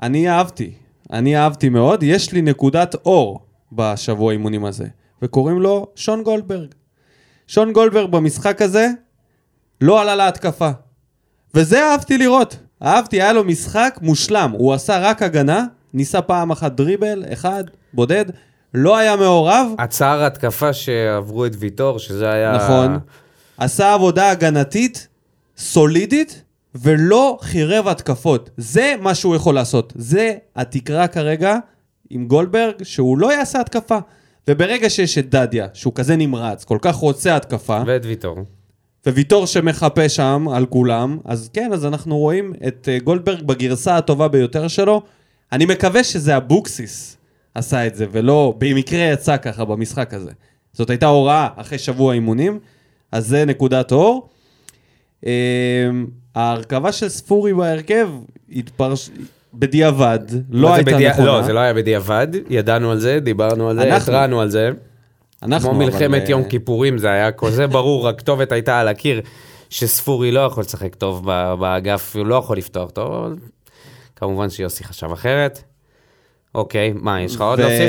[0.00, 0.72] ואני אהבתי,
[1.12, 4.86] אני אהבתי מאוד, יש לי נקודת אור בשבוע האימונים הזה,
[5.22, 6.68] וקוראים לו שון גולדברג.
[7.46, 8.88] שון גולדברג במשחק הזה
[9.80, 10.70] לא עלה להתקפה,
[11.54, 12.56] וזה אהבתי לראות.
[12.82, 15.64] אהבתי, היה לו משחק מושלם, הוא עשה רק הגנה,
[15.94, 17.64] ניסה פעם אחת דריבל, אחד,
[17.94, 18.24] בודד,
[18.74, 22.52] לא היה מעורב, עצר התקפה שעברו את ויטור, שזה היה...
[22.52, 22.98] נכון.
[23.58, 25.08] עשה עבודה הגנתית,
[25.56, 26.42] סולידית,
[26.74, 28.50] ולא חירב התקפות.
[28.56, 29.92] זה מה שהוא יכול לעשות.
[29.96, 31.56] זה התקרה כרגע
[32.10, 33.98] עם גולדברג, שהוא לא יעשה התקפה.
[34.48, 38.38] וברגע שיש את דדיה, שהוא כזה נמרץ, כל כך רוצה התקפה, ואת ויטור.
[39.06, 44.28] וויטור שמחפה שם על כולם, אז כן, אז אנחנו רואים את אה, גולדברג בגרסה הטובה
[44.28, 45.02] ביותר שלו.
[45.52, 47.16] אני מקווה שזה אבוקסיס
[47.54, 50.30] עשה את זה, ולא במקרה יצא ככה במשחק הזה.
[50.72, 52.58] זאת הייתה הוראה אחרי שבוע אימונים,
[53.12, 54.28] אז זה נקודת אור.
[55.26, 55.32] אה,
[56.34, 58.08] ההרכבה של ספורי בהרכב
[58.52, 59.10] התפרש...
[59.54, 60.18] בדיעבד,
[60.50, 61.26] לא הייתה בדיע- נכונה.
[61.26, 64.12] לא, זה לא היה בדיעבד, ידענו על זה, דיברנו על זה, אנחנו.
[64.12, 64.70] התרענו על זה.
[65.42, 69.20] אנחנו, כמו אבל, מלחמת אה, יום כיפורים, זה היה כזה ברור, הכתובת הייתה על הקיר,
[69.70, 71.26] שספורי לא יכול לשחק טוב
[71.60, 73.36] באגף, הוא לא יכול לפתוח טוב, אבל
[74.16, 75.62] כמובן שיוסי חשב אחרת.
[76.54, 77.88] אוקיי, מה, יש לך עוד להוסיף?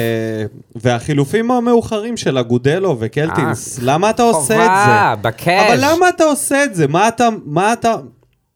[0.75, 4.85] והחילופים המאוחרים של אגודלו וקלטינס, אה, למה אתה עושה את זה?
[4.85, 5.71] חובה, בקאש.
[5.71, 6.87] אבל למה אתה עושה את זה?
[6.87, 7.95] מה אתה, מה אתה,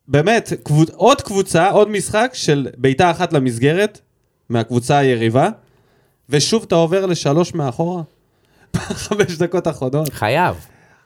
[0.07, 0.89] באמת, קבוצ...
[0.95, 3.99] עוד קבוצה, עוד משחק של בעיטה אחת למסגרת
[4.49, 5.49] מהקבוצה היריבה,
[6.29, 8.01] ושוב אתה עובר לשלוש מאחורה?
[8.75, 10.13] בחמש דקות האחרונות.
[10.13, 10.55] חייב,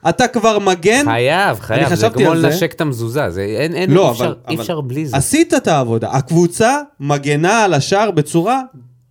[0.09, 1.05] אתה כבר מגן?
[1.05, 2.33] חייב, חייב, זה כמו.
[2.33, 5.17] לנשק את המזוזה, זה אין, אין, לא, אי אפשר, אבל, אי אבל אפשר בלי זה.
[5.17, 6.11] עשית את העבודה.
[6.11, 8.61] הקבוצה מגנה על השער בצורה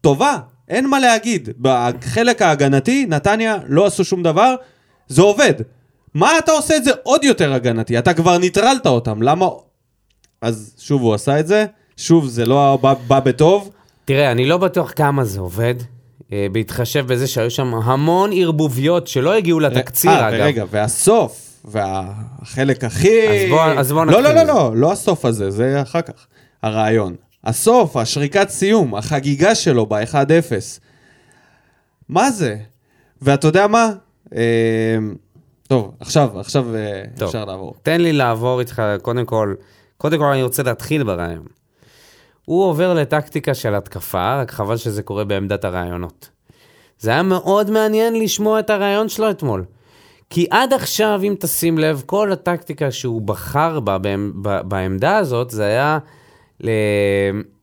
[0.03, 0.37] טובה,
[0.69, 1.49] אין מה להגיד.
[1.61, 4.55] בחלק ההגנתי, נתניה לא עשו שום דבר,
[5.09, 5.53] זה עובד.
[6.15, 7.99] מה אתה עושה את זה עוד יותר הגנתי?
[7.99, 9.47] אתה כבר ניטרלת אותם, למה...
[10.43, 13.71] אז שוב הוא עשה את זה, שוב זה לא בא, בא בטוב.
[14.05, 15.75] תראה, אני לא בטוח כמה זה עובד,
[16.33, 20.39] אה, בהתחשב בזה שהיו שם המון ערבוביות שלא הגיעו לתקציר, אה, אגב.
[20.41, 23.29] ורגע, והסוף, והחלק הכי...
[23.29, 24.53] אז בוא- אז בוא לא, נתחיל לא, לא, מזה.
[24.53, 26.27] לא, לא הסוף הזה, זה אחר כך.
[26.63, 27.15] הרעיון.
[27.45, 30.81] הסוף, השריקת סיום, החגיגה שלו ב-1-0.
[32.09, 32.57] מה זה?
[33.23, 33.91] ואתה יודע מה?
[34.35, 34.99] אה,
[35.69, 37.29] טוב, עכשיו, עכשיו אה, טוב.
[37.29, 37.75] אפשר לעבור.
[37.83, 39.55] תן לי לעבור איתך, קודם כל,
[39.99, 41.47] קודם כל אני רוצה להתחיל ברעיון.
[42.45, 46.29] הוא עובר לטקטיקה של התקפה, רק חבל שזה קורה בעמדת הרעיונות.
[46.99, 49.65] זה היה מאוד מעניין לשמוע את הרעיון שלו אתמול.
[50.31, 53.97] כי עד עכשיו, אם תשים לב, כל הטקטיקה שהוא בחר בה
[54.65, 55.99] בעמדה הזאת, זה היה.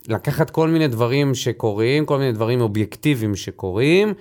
[0.08, 4.14] לקחת כל מיני דברים שקורים, כל מיני דברים אובייקטיביים שקורים,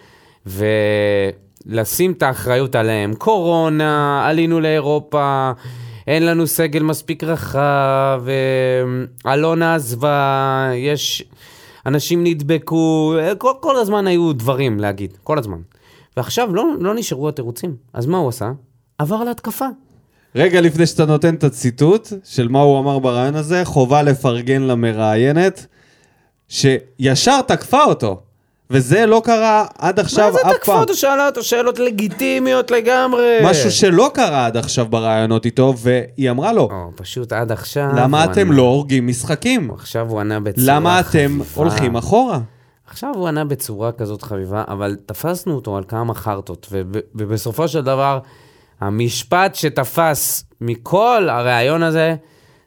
[0.47, 3.15] ולשים את האחריות עליהם.
[3.15, 5.53] קורונה, עלינו לאירופה,
[6.07, 11.25] אין לנו סגל מספיק רחב, אה, אלונה עזבה, יש...
[11.89, 15.59] אנשים נדבקו, אה, כל, כל הזמן היו דברים להגיד, כל הזמן.
[16.17, 17.77] ועכשיו לא, לא נשארו התירוצים.
[17.93, 18.53] אז מה הוא עשה?
[18.99, 19.67] עבר להתקפה.
[20.35, 25.67] רגע לפני שאתה נותן את הציטוט של מה הוא אמר ברעיון הזה, חובה לפרגן למראיינת,
[26.49, 28.21] שישר תקפה אותו.
[28.71, 30.81] וזה לא קרה עד עכשיו מה זה אף תקפה פעם.
[30.81, 30.95] אותו?
[30.95, 33.39] שאלה אותו שאלות לגיטימיות לגמרי.
[33.45, 37.89] משהו שלא קרה עד עכשיו בראיונות איתו, והיא אמרה לו, או, פשוט עד עכשיו...
[37.97, 39.71] למה אתם ענה- לא הורגים משחקים?
[39.71, 41.45] עכשיו הוא ענה בצורה למה אתם חביבה.
[41.55, 42.39] הולכים אחורה?
[42.91, 47.81] עכשיו הוא ענה בצורה כזאת חביבה, אבל תפסנו אותו על כמה חרטות, וב- ובסופו של
[47.83, 48.19] דבר,
[48.81, 52.15] המשפט שתפס מכל הריאיון הזה,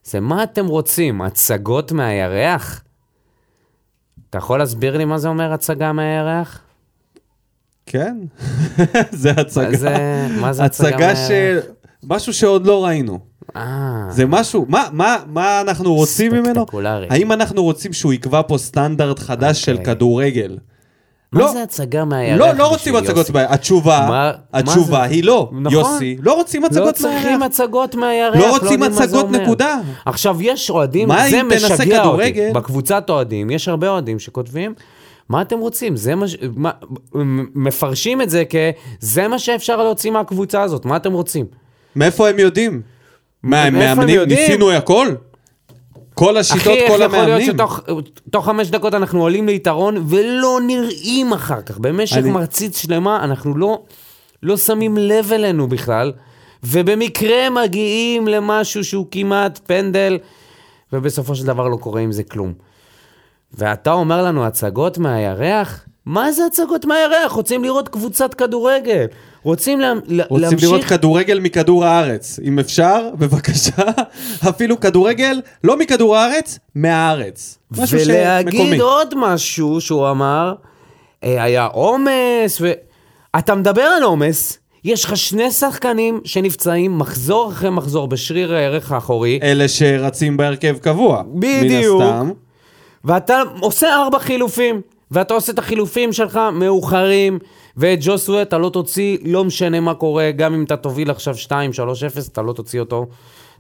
[0.04, 2.84] זה מה אתם רוצים, הצגות מהירח?
[4.30, 6.60] אתה יכול להסביר לי מה זה אומר הצגה מהירח?
[7.86, 8.18] כן,
[9.12, 9.78] זה הצגה.
[9.78, 11.16] זה- מה זה הצגה הצגה?
[11.28, 11.60] של...
[12.04, 13.20] משהו שעוד לא ראינו.
[13.56, 16.66] אה, זה משהו, מה, מה, מה אנחנו רוצים ממנו?
[17.10, 19.86] האם אנחנו רוצים שהוא יקבע פה סטנדרט חדש של אוקיי.
[21.36, 21.40] כדורגל?
[21.42, 21.54] מה לא.
[21.54, 22.40] זה הצגה מהירח?
[22.40, 23.30] לא, לא רוצים הצגות?
[23.30, 23.52] מהירח.
[23.52, 25.14] התשובה, מה- מה התשובה זה?
[25.14, 25.50] היא לא.
[25.62, 25.72] נכון.
[25.80, 27.42] יוסי, לא רוצים לא הצגות צריכים מהירח.
[27.46, 28.36] הצגות מהירח.
[28.36, 29.32] לא רוצים יודעים מה זה הצגות.
[29.32, 29.78] נקודה.
[30.06, 31.90] עכשיו, יש אוהדים, מה זה משגע אותי.
[31.90, 32.52] כדורגל?
[32.54, 34.74] בקבוצת אוהדים, יש הרבה אוהדים שכותבים,
[35.30, 35.96] מה אתם רוצים?
[35.96, 36.36] זה מה ש...
[36.56, 36.72] מה...
[37.56, 38.56] מפרשים את זה כ...
[39.00, 41.46] זה מה שאפשר להוציא מהקבוצה הזאת, מה אתם רוצים?
[41.96, 42.82] מאיפה הם יודעים?
[43.44, 44.22] מה, הם מאמנים?
[44.22, 45.08] ניסינו הכל?
[46.26, 47.52] כל השיטות, אחי, איך כל יכול להיות המאמנים?
[47.54, 47.80] שתוך
[48.32, 51.78] תוך חמש דקות אנחנו עולים ליתרון ולא נראים אחר כך?
[51.78, 53.82] במשך אני- מחצית שלמה אנחנו לא,
[54.44, 56.12] לא שמים לב אלינו בכלל,
[56.64, 60.18] ובמקרה מגיעים למשהו שהוא כמעט פנדל,
[60.94, 62.54] ובסופו של דבר לא קורה עם זה כלום.
[63.54, 65.86] ואתה אומר לנו הצגות מהירח?
[66.06, 67.32] מה זה הצגות מהירח?
[67.32, 69.06] רוצים לראות קבוצת כדורגל.
[69.44, 69.94] רוצים לה,
[70.30, 70.64] רוצים להמשיך...
[70.64, 72.40] לראות כדורגל מכדור הארץ.
[72.44, 73.84] אם אפשר, בבקשה,
[74.50, 77.58] אפילו כדורגל, לא מכדור הארץ, מהארץ.
[77.72, 78.14] משהו שמקומי.
[78.14, 80.54] ולהגיד עוד משהו שהוא אמר,
[81.24, 82.72] אה, היה עומס, ו...
[83.40, 89.40] אתה מדבר על עומס, יש לך שני שחקנים שנפצעים מחזור אחרי מחזור בשריר הערך האחורי,
[89.44, 91.24] אלה שרצים בהרכב קבוע.
[91.34, 92.02] בדיוק.
[92.02, 92.32] מן הסתם.
[93.06, 97.40] ואתה עושה ארבע חילופים, ואתה עושה את החילופים שלך מאוחרים,
[97.78, 101.52] ואת ג'וסווה אתה לא תוציא, לא משנה מה קורה, גם אם אתה תוביל עכשיו 2-3-0,
[102.32, 103.08] אתה לא תוציא אותו.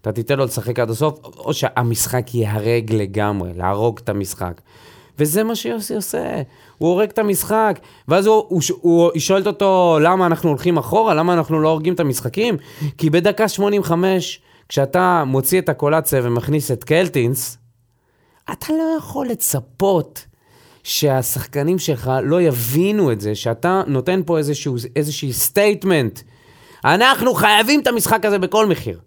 [0.01, 4.61] אתה תיתן לו לשחק עד הסוף, או שהמשחק ייהרג לגמרי, להרוג את המשחק.
[5.19, 6.41] וזה מה שיוסי עושה,
[6.77, 11.13] הוא הורג את המשחק, ואז הוא, הוא, הוא, היא שואלת אותו למה אנחנו הולכים אחורה,
[11.13, 12.57] למה אנחנו לא הורגים את המשחקים,
[12.97, 17.57] כי בדקה 85, כשאתה מוציא את אקולצה ומכניס את קלטינס,
[18.51, 20.25] אתה לא יכול לצפות
[20.83, 26.19] שהשחקנים שלך לא יבינו את זה, שאתה נותן פה איזשהו, איזושהי statement.
[26.85, 28.99] אנחנו חייבים את המשחק הזה בכל מחיר.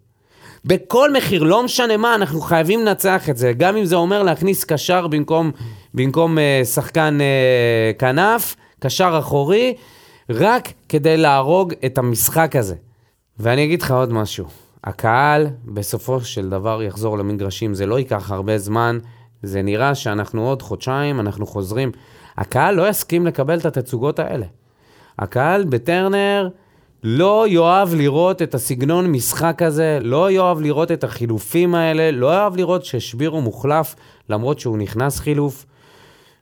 [0.65, 3.53] בכל מחיר, לא משנה מה, אנחנו חייבים לנצח את זה.
[3.53, 5.51] גם אם זה אומר להכניס קשר במקום,
[5.95, 9.75] במקום uh, שחקן uh, כנף, קשר אחורי,
[10.31, 12.75] רק כדי להרוג את המשחק הזה.
[13.39, 14.45] ואני אגיד לך עוד משהו.
[14.85, 18.99] הקהל בסופו של דבר יחזור למגרשים, זה לא ייקח הרבה זמן,
[19.45, 21.93] זה נראה שאנחנו עוד חודשיים, אנחנו חוזרים.
[22.37, 24.47] הקהל לא יסכים לקבל את התצוגות האלה.
[25.19, 26.49] הקהל בטרנר
[27.03, 32.57] לא יאהב לראות את הסגנון משחק הזה, לא יאהב לראות את החילופים האלה, לא יאהב
[32.57, 33.95] לראות ששבירו מוחלף,
[34.29, 35.67] למרות שהוא נכנס חילוף.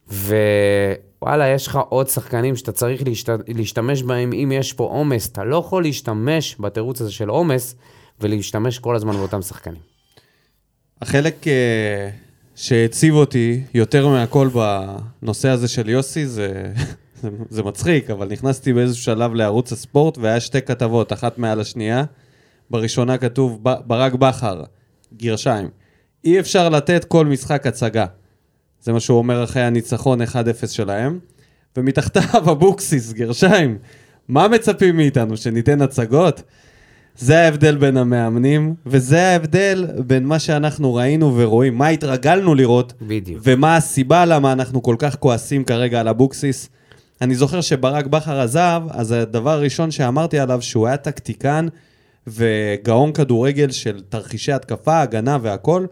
[0.09, 3.29] ווואלה, יש לך עוד שחקנים שאתה צריך להשת...
[3.49, 5.29] להשתמש בהם אם יש פה עומס.
[5.29, 7.77] אתה לא יכול להשתמש בתירוץ הזה של עומס
[8.21, 9.81] ולהשתמש כל הזמן באותם שחקנים.
[11.03, 12.11] החלק אה,
[12.55, 14.49] שהציב אותי יותר מהכל
[15.23, 16.73] בנושא הזה של יוסי זה,
[17.23, 22.05] זה, זה מצחיק, אבל נכנסתי באיזשהו שלב לערוץ הספורט והיה שתי כתבות, אחת מעל השנייה.
[22.71, 24.63] בראשונה כתוב ברק בכר,
[25.17, 25.69] גרשיים,
[26.25, 28.07] אי אפשר לתת כל משחק הצגה.
[28.81, 30.27] זה מה שהוא אומר אחרי הניצחון 1-0
[30.67, 31.19] שלהם.
[31.77, 33.79] ומתחתיו אבוקסיס, גרשיים,
[34.29, 36.43] מה מצפים מאיתנו, שניתן הצגות?
[37.19, 43.41] זה ההבדל בין המאמנים, וזה ההבדל בין מה שאנחנו ראינו ורואים, מה התרגלנו לראות, בדיוק.
[43.45, 46.69] ומה הסיבה למה אנחנו כל כך כועסים כרגע על אבוקסיס.
[47.21, 51.67] אני זוכר שברק בכר עזב, אז הדבר הראשון שאמרתי עליו, שהוא היה טקטיקן
[52.27, 55.87] וגאון כדורגל של תרחישי התקפה, הגנה והכל,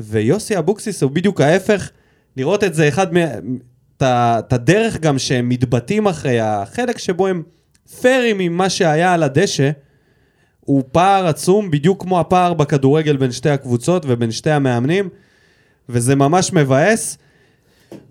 [0.00, 1.90] ויוסי אבוקסיס הוא בדיוק ההפך,
[2.36, 3.20] לראות את זה אחד, מה-
[4.38, 7.42] את הדרך גם שהם מתבטאים אחרי החלק שבו הם
[8.00, 9.70] פיירים ממה שהיה על הדשא,
[10.64, 15.08] הוא פער עצום, בדיוק כמו הפער בכדורגל בין שתי הקבוצות ובין שתי המאמנים,
[15.88, 17.18] וזה ממש מבאס.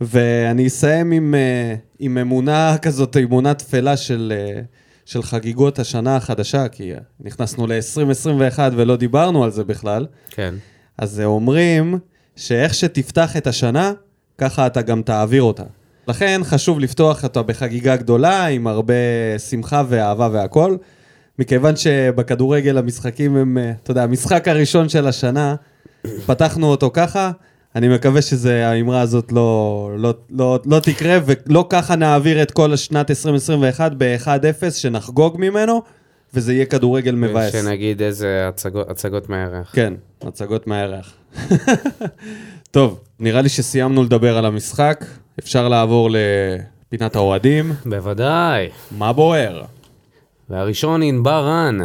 [0.02, 4.62] ואני אסיים עם, אה, עם אמונה כזאת, אמונה תפלה של, אה,
[5.06, 10.56] של חגיגות השנה החדשה, כי נכנסנו ל-2021 ולא דיברנו על זה בכלל, כן.
[10.98, 12.00] אז אומרים
[12.36, 13.92] שאיך שתפתח את השנה,
[14.38, 15.64] ככה אתה גם תעביר אותה.
[16.08, 18.94] לכן חשוב לפתוח אותה בחגיגה גדולה, עם הרבה
[19.50, 20.78] שמחה ואהבה והכול,
[21.40, 25.56] מכיוון שבכדורגל המשחקים הם, אה, אתה יודע, המשחק הראשון של השנה,
[26.26, 27.32] פתחנו אותו ככה,
[27.76, 33.12] אני מקווה שהאמרה הזאת לא, לא, לא, לא תקרה, ולא ככה נעביר את כל שנת
[33.12, 35.82] 2021 ב-1-0, שנחגוג ממנו,
[36.34, 37.52] וזה יהיה כדורגל מבאס.
[37.52, 39.72] שנגיד איזה הצגות, הצגות מהירח.
[39.74, 41.14] כן, הצגות מהירח.
[42.72, 45.06] טוב, נראה לי שסיימנו לדבר על המשחק,
[45.40, 47.74] אפשר לעבור לפינת האוהדים.
[47.86, 48.70] בוודאי.
[48.92, 49.64] מה בוער?
[50.50, 51.78] והראשון, ענבר רן.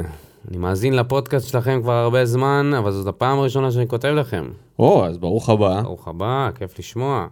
[0.49, 4.45] אני מאזין לפודקאסט שלכם כבר הרבה זמן, אבל זאת הפעם הראשונה שאני כותב לכם.
[4.79, 5.83] או, אז ברוך הבא.
[5.83, 7.27] ברוך הבא, כיף לשמוע.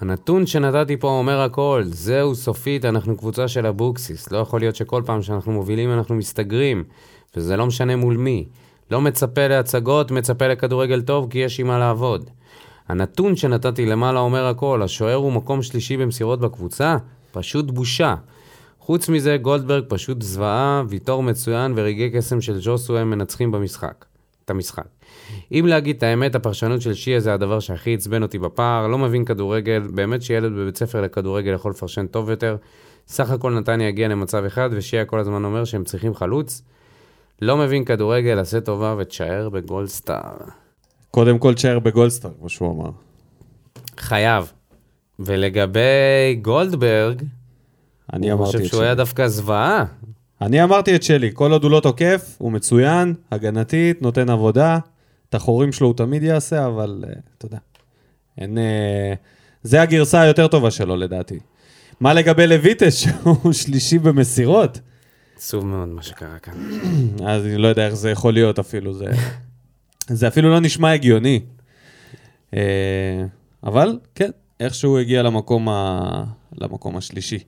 [0.00, 4.32] הנתון שנתתי פה אומר הכל, זהו סופית, אנחנו קבוצה של אבוקסיס.
[4.32, 6.84] לא יכול להיות שכל פעם שאנחנו מובילים אנחנו מסתגרים,
[7.36, 8.44] וזה לא משנה מול מי.
[8.90, 12.30] לא מצפה להצגות, מצפה לכדורגל טוב, כי יש עם מה לעבוד.
[12.88, 16.96] הנתון שנתתי למעלה אומר הכל, השוער הוא מקום שלישי במסירות בקבוצה?
[17.32, 18.14] פשוט בושה.
[18.86, 24.04] חוץ מזה, גולדברג פשוט זוועה, ויטור מצוין ורגעי קסם של ג'וסו הם מנצחים במשחק.
[24.44, 24.86] את המשחק.
[25.52, 29.24] אם להגיד את האמת, הפרשנות של שיה זה הדבר שהכי עצבן אותי בפער, לא מבין
[29.24, 32.56] כדורגל, באמת שילד בבית ספר לכדורגל יכול לפרשן טוב יותר.
[33.06, 36.62] סך הכל נתניה הגיע למצב אחד, ושיה כל הזמן אומר שהם צריכים חלוץ.
[37.42, 40.36] לא מבין כדורגל, עשה טובה ותשאר בגולדסטאר.
[41.10, 42.90] קודם כל תשאר בגולדסטאר, כמו שהוא אמר.
[43.98, 44.52] חייב.
[45.18, 47.22] ולגבי גולדברג,
[48.12, 48.96] אני אני אמרתי חושב את שהוא היה שלי.
[48.96, 49.84] דווקא זוועה.
[50.40, 54.78] אני אמרתי את שלי, כל עוד הוא לא תוקף, הוא מצוין, הגנתית, נותן עבודה.
[55.28, 57.58] את החורים שלו הוא תמיד יעשה, אבל אה, אתה יודע.
[58.38, 58.58] אין...
[58.58, 59.14] אה,
[59.62, 61.38] זה הגרסה היותר טובה שלו לדעתי.
[62.00, 64.80] מה לגבי לויטס, שהוא שלישי במסירות?
[65.36, 66.54] עצוב מאוד מה שקרה כאן.
[67.28, 69.04] אז אני לא יודע איך זה יכול להיות אפילו, זה,
[70.08, 71.40] זה אפילו לא נשמע הגיוני.
[72.54, 73.24] אה,
[73.64, 76.24] אבל כן, איכשהו הגיע למקום, ה...
[76.58, 77.38] למקום השלישי.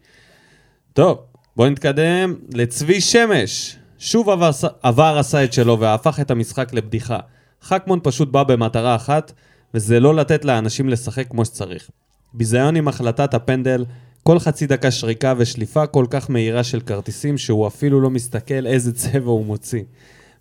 [0.93, 1.19] טוב,
[1.57, 3.77] בואו נתקדם לצבי שמש.
[3.99, 4.51] שוב עבר,
[4.83, 7.19] עבר עשה את שלו והפך את המשחק לבדיחה.
[7.63, 9.33] חכמון פשוט בא במטרה אחת,
[9.75, 11.91] וזה לא לתת לאנשים לשחק כמו שצריך.
[12.35, 13.85] ביזיון עם החלטת הפנדל,
[14.23, 18.93] כל חצי דקה שריקה ושליפה כל כך מהירה של כרטיסים שהוא אפילו לא מסתכל איזה
[18.93, 19.83] צבע הוא מוציא.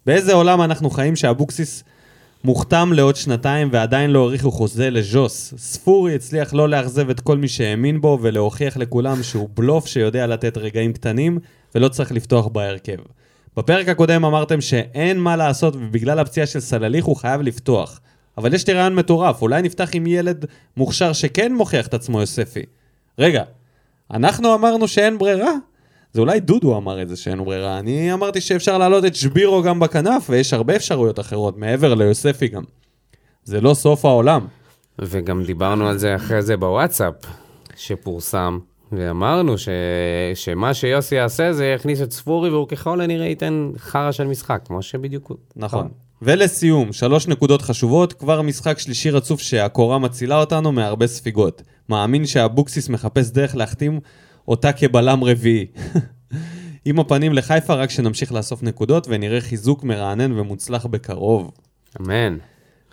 [0.05, 1.83] באיזה עולם אנחנו חיים שאבוקסיס
[2.43, 5.53] מוכתם לעוד שנתיים ועדיין לא האריכו חוזה לז'וס.
[5.57, 10.57] ספורי הצליח לא לאכזב את כל מי שהאמין בו ולהוכיח לכולם שהוא בלוף שיודע לתת
[10.57, 11.39] רגעים קטנים
[11.75, 12.97] ולא צריך לפתוח בהרכב.
[13.57, 17.99] בפרק הקודם אמרתם שאין מה לעשות ובגלל הפציעה של סלליך הוא חייב לפתוח.
[18.37, 20.45] אבל יש לי רעיון מטורף, אולי נפתח עם ילד
[20.77, 22.63] מוכשר שכן מוכיח את עצמו יוספי.
[23.19, 23.43] רגע,
[24.11, 25.51] אנחנו אמרנו שאין ברירה?
[26.13, 27.79] זה אולי דודו אמר את זה שאין ברירה.
[27.79, 32.63] אני אמרתי שאפשר להעלות את שבירו גם בכנף, ויש הרבה אפשרויות אחרות, מעבר ליוספי גם.
[33.43, 34.47] זה לא סוף העולם.
[34.99, 37.13] וגם דיברנו על זה אחרי זה בוואטסאפ
[37.75, 38.59] שפורסם,
[38.91, 39.69] ואמרנו ש...
[40.35, 44.81] שמה שיוסי יעשה זה יכניס את ספורי והוא ככל הנראה ייתן חרא של משחק, כמו
[44.81, 45.31] שבדיוק.
[45.55, 45.87] נכון.
[46.21, 51.61] ולסיום, שלוש נקודות חשובות, כבר משחק שלישי רצוף שהקורה מצילה אותנו מהרבה ספיגות.
[51.89, 53.99] מאמין שאבוקסיס מחפש דרך להחתים
[54.47, 55.65] אותה כבלם רביעי.
[56.85, 61.51] עם הפנים לחיפה, רק שנמשיך לאסוף נקודות ונראה חיזוק מרענן ומוצלח בקרוב.
[62.01, 62.37] אמן.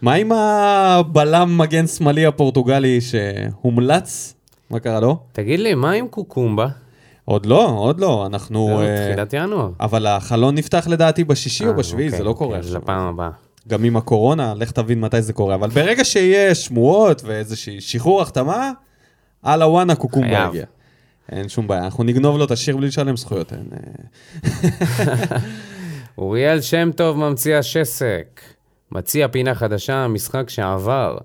[0.02, 4.34] מה עם הבלם מגן שמאלי הפורטוגלי שהומלץ?
[4.70, 5.18] מה קרה לו?
[5.32, 6.68] תגיד לי, מה עם קוקומבה?
[7.24, 8.68] עוד לא, עוד לא, אנחנו...
[8.68, 9.70] לא, אה, תחילת ינואר.
[9.80, 12.82] אבל החלון נפתח לדעתי בשישי או אה, בשביעי, אוקיי, זה לא קורה אוקיי, עכשיו.
[12.82, 13.30] לפעם הבאה.
[13.68, 15.54] גם עם הקורונה, לך תבין מתי זה קורה.
[15.54, 18.70] אבל ברגע שיהיה שמועות ואיזושהי שחרור החתמה,
[19.42, 20.64] על הוואנה קוקומבה חייב.
[21.32, 23.52] אין שום בעיה, אנחנו נגנוב לו את השיר בלי לשלם זכויות.
[23.52, 23.58] אה,
[26.18, 28.40] אוריאל שם טוב ממציא השסק.
[28.92, 31.18] מציע פינה חדשה, משחק שעבר.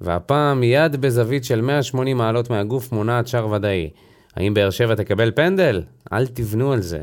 [0.00, 3.90] והפעם יד בזווית של 180 מעלות מהגוף מונעת שער ודאי.
[4.36, 5.82] האם באר שבע תקבל פנדל?
[6.12, 7.02] אל תבנו על זה.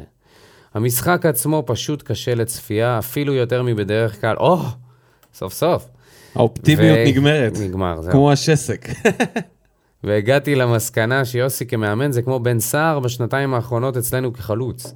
[0.73, 4.35] המשחק עצמו פשוט קשה לצפייה, אפילו יותר מבדרך כלל.
[4.37, 4.57] או,
[5.33, 5.87] סוף סוף.
[6.35, 8.11] האופטימיות ו- נגמרת, נגמר, זהו.
[8.11, 8.87] כמו השסק.
[10.05, 14.93] והגעתי למסקנה שיוסי כמאמן זה כמו בן סער בשנתיים האחרונות אצלנו כחלוץ.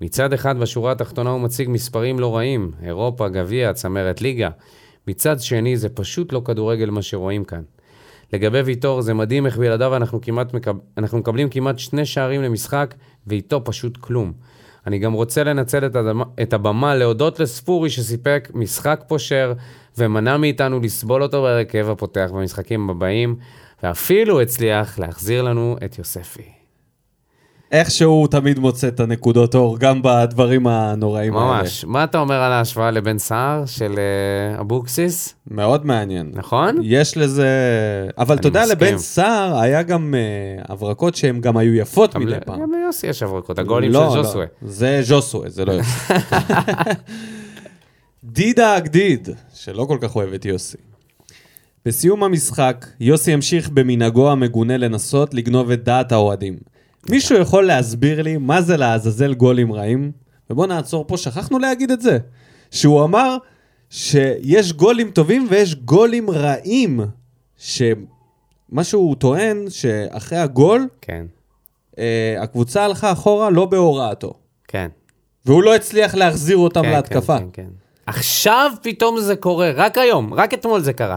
[0.00, 4.50] מצד אחד בשורה התחתונה הוא מציג מספרים לא רעים, אירופה, גביע, צמרת ליגה.
[5.08, 7.62] מצד שני זה פשוט לא כדורגל מה שרואים כאן.
[8.32, 10.76] לגבי ויטור זה מדהים איך בלעדיו אנחנו, כמעט מקב...
[10.98, 12.94] אנחנו מקבלים כמעט שני שערים למשחק
[13.26, 14.32] ואיתו פשוט כלום.
[14.86, 16.24] אני גם רוצה לנצל את, הדמה...
[16.42, 19.52] את הבמה להודות לספורי שסיפק משחק פושר
[19.98, 23.36] ומנע מאיתנו לסבול אותו בהרכב הפותח במשחקים הבאים,
[23.82, 26.42] ואפילו הצליח להחזיר לנו את יוספי.
[27.72, 31.46] איכשהו הוא תמיד מוצא את הנקודות אור, גם בדברים הנוראים האלה.
[31.62, 31.84] ממש.
[31.84, 35.34] מה אתה אומר על ההשוואה לבן סער של אה, אבוקסיס?
[35.50, 36.30] מאוד מעניין.
[36.34, 36.76] נכון?
[36.82, 37.48] יש לזה...
[38.18, 38.66] אבל אתה יודע.
[38.66, 42.62] לבן סער היה גם אה, הברקות שהן גם היו יפות מדי ל- פעם.
[42.62, 44.44] גם ליוסי יש הברקות, הגולים לא, של לא, ז'וסווה.
[44.62, 46.12] זה ז'וסווה, זה לא יוסי.
[48.24, 50.76] דידה הגדיד, שלא כל כך אוהב את יוסי.
[51.86, 56.56] בסיום המשחק, יוסי המשיך במנהגו המגונה לנסות לגנוב את דעת האוהדים.
[57.10, 60.12] מישהו יכול להסביר לי מה זה לעזאזל גולים רעים?
[60.50, 62.18] ובוא נעצור פה, שכחנו להגיד את זה.
[62.70, 63.36] שהוא אמר
[63.90, 67.00] שיש גולים טובים ויש גולים רעים.
[67.58, 71.26] שמה שהוא טוען, שאחרי הגול, כן,
[71.98, 74.34] אה, הקבוצה הלכה אחורה לא בהוראתו.
[74.68, 74.88] כן.
[75.46, 77.38] והוא לא הצליח להחזיר אותם כן, להתקפה.
[77.38, 77.68] כן, כן, כן.
[78.06, 81.16] עכשיו פתאום זה קורה, רק היום, רק אתמול זה קרה.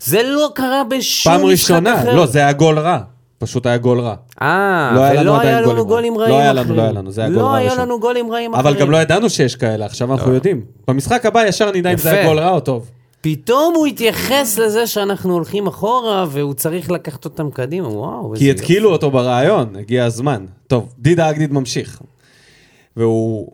[0.00, 2.14] זה לא קרה בשום פעם משחק ראשונה, אחר.
[2.16, 2.98] לא, זה היה גול רע.
[3.38, 4.14] פשוט היה גול רע.
[4.42, 6.32] אה, לא היה לנו ולא עדיין היה גולים לנו גולים רעים.
[6.34, 6.76] רעים לא היה לנו, אחרים.
[6.76, 7.84] לא היה לנו, זה היה גול לא רע היה ראשון.
[7.84, 8.66] לנו גולים רעים אחרים.
[8.66, 10.60] אבל גם לא ידענו שיש כאלה, עכשיו אנחנו יודעים.
[10.88, 12.26] במשחק הבא ישר נדע אם זה היה.
[12.26, 12.90] גול רע או טוב.
[13.20, 18.32] פתאום הוא התייחס לזה שאנחנו הולכים אחורה, והוא צריך לקחת אותם קדימה, וואו.
[18.38, 20.44] כי התקילו אותו ברעיון, הגיע הזמן.
[20.66, 22.00] טוב, דידה אגדיד ממשיך.
[22.96, 23.48] והוא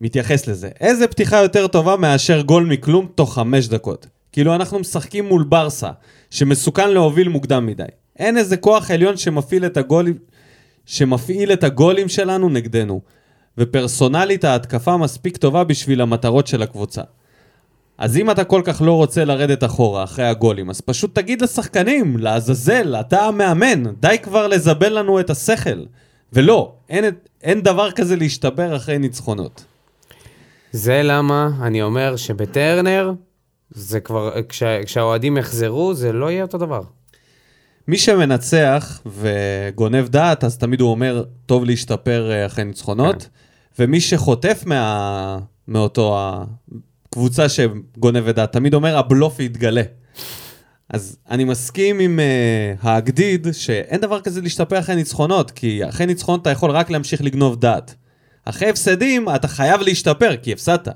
[0.00, 0.68] מתייחס לזה.
[0.80, 4.06] איזה פתיחה יותר טובה מאשר גול מכלום תוך חמש דקות?
[4.32, 5.90] כאילו אנחנו משחקים מול ברסה,
[6.30, 7.84] שמסוכן להוביל מוקדם מדי.
[8.18, 10.18] אין איזה כוח עליון שמפעיל את הגולים,
[10.86, 13.00] שמפעיל את הגולים שלנו נגדנו.
[13.58, 17.02] ופרסונלית ההתקפה מספיק טובה בשביל המטרות של הקבוצה.
[17.98, 22.18] אז אם אתה כל כך לא רוצה לרדת אחורה אחרי הגולים, אז פשוט תגיד לשחקנים,
[22.18, 25.84] לעזאזל, אתה המאמן, די כבר לזבל לנו את השכל.
[26.32, 27.04] ולא, אין,
[27.42, 29.64] אין דבר כזה להשתבר אחרי ניצחונות.
[30.72, 33.12] זה למה אני אומר שבטרנר,
[33.70, 36.82] זה כבר, כש, כשהאוהדים יחזרו, זה לא יהיה אותו דבר.
[37.88, 43.28] מי שמנצח וגונב דעת, אז תמיד הוא אומר, טוב להשתפר אה, אחרי ניצחונות,
[43.78, 45.38] ומי שחוטף מה...
[45.68, 46.18] מאותו
[47.08, 49.82] הקבוצה שגונבת דעת, תמיד אומר, הבלוף יתגלה.
[50.88, 56.42] אז אני מסכים עם uh, הגדיד שאין דבר כזה להשתפר אחרי ניצחונות, כי אחרי ניצחונות
[56.42, 57.94] אתה יכול רק להמשיך לגנוב דעת.
[58.44, 60.88] אחרי הפסדים אתה חייב להשתפר, כי הפסדת.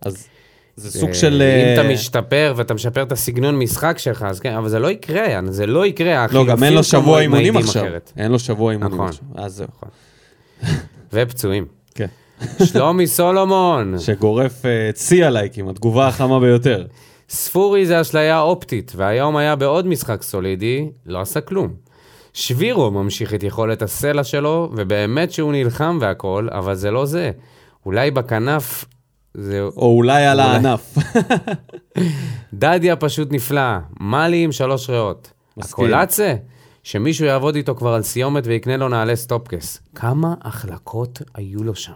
[0.00, 0.26] אז
[0.76, 1.34] זה סוג של...
[1.34, 4.90] אם אה, אתה משתפר ואתה משפר את הסגנון משחק שלך, אז כן, אבל זה לא
[4.90, 6.26] יקרה, זה לא יקרה.
[6.32, 7.84] לא, גם אין לו שבוע אימונים מעידים עכשיו.
[8.16, 9.08] אין לו שבוע אימונים נכון.
[9.08, 9.24] עכשיו.
[9.34, 10.72] אז זהו.
[11.12, 11.66] ופצועים.
[11.94, 12.06] כן.
[12.64, 16.86] שלומי סולומון, שגורף אה, צי עליי כמעט, תגובה החמה ביותר.
[17.28, 21.68] ספורי זה אשליה אופטית, והיום היה בעוד משחק סולידי, לא עשה כלום.
[22.32, 27.30] שבירו ממשיך את יכולת הסלע שלו, ובאמת שהוא נלחם והכל, אבל זה לא זה.
[27.86, 28.84] אולי בכנף
[29.34, 29.60] זה...
[29.60, 30.50] או אולי על אולי.
[30.52, 30.94] הענף.
[32.54, 35.32] דדיה פשוט נפלא, מאלי עם שלוש ריאות.
[35.58, 36.34] הקולאצה,
[36.82, 39.80] שמישהו יעבוד איתו כבר על סיומת ויקנה לו נעלי סטופקס.
[39.94, 41.92] כמה החלקות היו לו שם.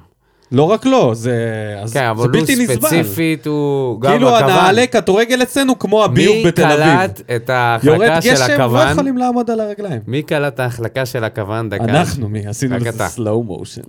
[0.52, 1.34] לא רק לא, זה
[1.82, 2.74] אז כן, זה אבל הוא בלתי נסבל.
[2.74, 4.50] ספציפית, הוא גם כאילו בכוון.
[4.50, 6.84] הנעלי כדורגל אצלנו כמו הביוב מי בתל אביב.
[6.84, 7.50] קלט את
[7.82, 8.92] יורד ההחלקה של גשם, לא הכוון?
[8.92, 10.00] יכולים לעמוד על הרגליים.
[10.06, 11.84] מי קלט את ההחלקה של הכוון דקה?
[11.84, 12.46] אנחנו, מי?
[12.46, 13.08] עשינו לזה.
[13.08, 13.82] סלואו מושן.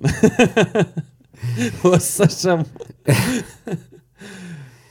[1.82, 2.58] הוא עשה שם...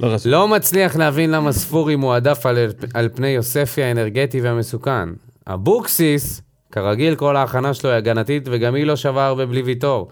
[0.01, 0.33] לא חשוב.
[0.33, 2.59] לא מצליח להבין למה ספורי מועדף על,
[2.95, 5.09] על פני יוספי האנרגטי והמסוכן.
[5.47, 6.43] אבוקסיס,
[6.73, 10.09] כרגיל כל ההכנה שלו היא הגנתית וגם היא לא שווה הרבה בלי ויטור.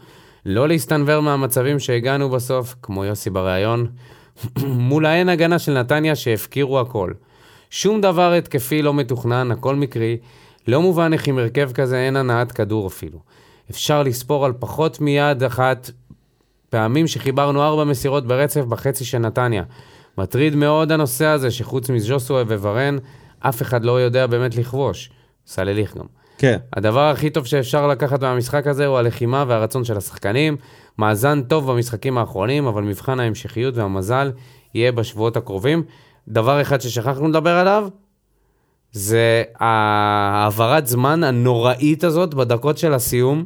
[0.47, 3.87] לא להסתנוור מהמצבים שהגענו בסוף, כמו יוסי בריאיון,
[4.89, 7.13] מול האין הגנה של נתניה שהפקירו הכל.
[7.71, 10.17] שום דבר התקפי לא מתוכנן, הכל מקרי.
[10.69, 13.19] לא מובן איך עם הרכב כזה אין הנעת כדור אפילו.
[13.71, 15.91] אפשר לספור על פחות מיד אחת
[16.75, 19.63] פעמים שחיברנו ארבע מסירות ברצף בחצי של נתניה.
[20.19, 22.99] מטריד מאוד הנושא הזה שחוץ מז'וסווה וורן,
[23.41, 25.11] אף אחד לא יודע באמת לכבוש.
[25.47, 26.05] סלליך גם.
[26.39, 26.59] כן.
[26.73, 30.57] הדבר הכי טוב שאפשר לקחת מהמשחק הזה הוא הלחימה והרצון של השחקנים.
[30.99, 34.33] מאזן טוב במשחקים האחרונים, אבל מבחן ההמשכיות והמזל
[34.75, 35.83] יהיה בשבועות הקרובים.
[36.29, 37.89] דבר אחד ששכחנו לדבר עליו,
[38.93, 43.45] זה העברת זמן הנוראית הזאת בדקות של הסיום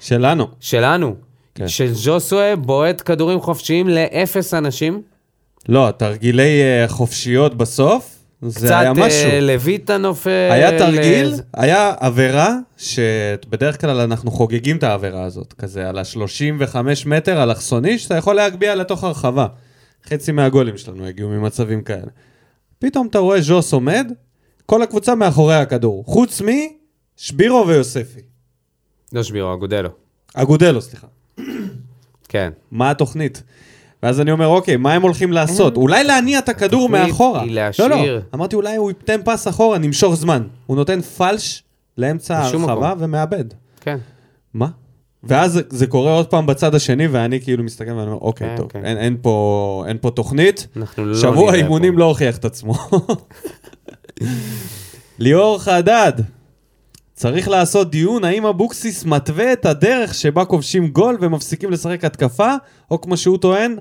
[0.00, 0.46] שלנו.
[0.60, 1.25] שלנו.
[1.56, 1.68] כן.
[1.68, 5.02] של ז'וסווה בועט כדורים חופשיים לאפס אנשים.
[5.68, 9.30] לא, תרגילי אה, חופשיות בסוף, זה היה קצת משהו.
[9.30, 10.48] אה, לויטה נופל.
[10.50, 16.76] היה תרגיל, אה, היה עבירה, שבדרך כלל אנחנו חוגגים את העבירה הזאת, כזה על ה-35
[17.06, 19.46] מטר אלכסוני, שאתה יכול להגביה לתוך הרחבה.
[20.08, 22.10] חצי מהגולים שלנו הגיעו ממצבים כאלה.
[22.78, 24.12] פתאום אתה רואה ז'וס עומד,
[24.66, 28.20] כל הקבוצה מאחורי הכדור, חוץ משבירו ויוספי.
[29.12, 29.88] לא שבירו, אגודלו.
[30.34, 31.06] אגודלו, סליחה.
[32.28, 32.50] כן.
[32.70, 33.42] מה התוכנית?
[34.02, 35.76] ואז אני אומר, אוקיי, מה הם הולכים לעשות?
[35.76, 37.42] אולי להניע את הכדור מאחורה.
[37.42, 40.42] היא להשאיר- לא, לא, אמרתי, אולי הוא ייתן פס אחורה, נמשוך זמן.
[40.66, 41.62] הוא נותן פלש
[41.98, 42.94] לאמצע הרחבה.
[42.98, 43.44] ומאבד.
[43.80, 43.98] כן.
[44.54, 44.68] מה?
[45.24, 48.70] ואז זה קורה עוד פעם בצד השני, ואני כאילו מסתכל ואני אומר, אוקיי, כן, טוב,
[48.72, 48.84] כן.
[48.84, 51.98] אין, אין, פה, אין פה תוכנית, אנחנו לא שבוע אימונים פה.
[52.00, 52.74] לא הוכיח את עצמו.
[55.18, 56.12] ליאור חדד,
[57.16, 62.52] צריך לעשות דיון האם אבוקסיס מתווה את הדרך שבה כובשים גול ומפסיקים לשחק התקפה,
[62.90, 63.76] או כמו שהוא טוען,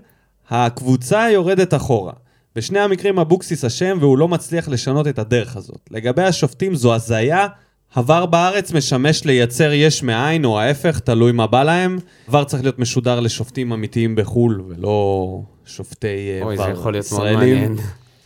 [0.49, 2.13] הקבוצה יורדת אחורה.
[2.55, 5.79] בשני המקרים אבוקסיס אשם והוא לא מצליח לשנות את הדרך הזאת.
[5.91, 7.47] לגבי השופטים זו הזיה.
[7.95, 11.99] עבר בארץ משמש לייצר יש מאין או ההפך, תלוי מה בא להם.
[12.27, 17.05] עבר צריך להיות משודר לשופטים אמיתיים בחו"ל ולא שופטי אה, אוי, זה עבר יכול להיות
[17.11, 17.61] מאוד ישראלים.
[17.61, 17.75] מעניין.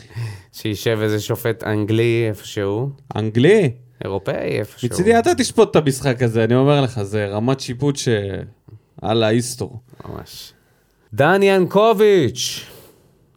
[0.57, 3.71] שישב איזה שופט אנגלי איפשהו, אנגלי?
[4.03, 4.87] אירופאי איפשהו.
[4.87, 8.07] מצידי אתה תשפוט את המשחק הזה, אני אומר לך, זה רמת שיפוט ש...
[9.03, 9.79] אללה היסטור.
[10.05, 10.53] ממש.
[11.13, 12.65] דן ינקוביץ',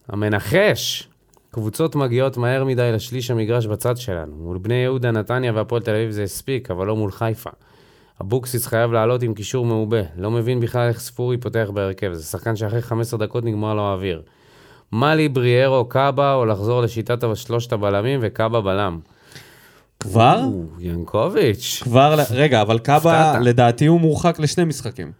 [0.08, 1.08] המנחש.
[1.50, 4.36] קבוצות מגיעות מהר מדי לשליש המגרש בצד שלנו.
[4.36, 7.50] מול בני יהודה, נתניה והפועל תל אביב זה הספיק, אבל לא מול חיפה.
[8.20, 10.00] אבוקסיס חייב לעלות עם קישור מעובה.
[10.16, 12.12] לא מבין בכלל איך ספורי פותח בהרכב.
[12.12, 14.22] זה שחקן שאחרי 15 דקות נגמר לו האוויר.
[14.92, 19.00] מאלי, בריארו, קאבה, או לחזור לשיטת שלושת הבלמים וקאבה בלם.
[20.02, 20.40] כבר?
[20.78, 21.80] ינקוביץ'.
[21.82, 23.38] כבר, רגע, אבל קאבה.
[23.40, 25.12] לדעתי הוא מורחק לשני משחקים.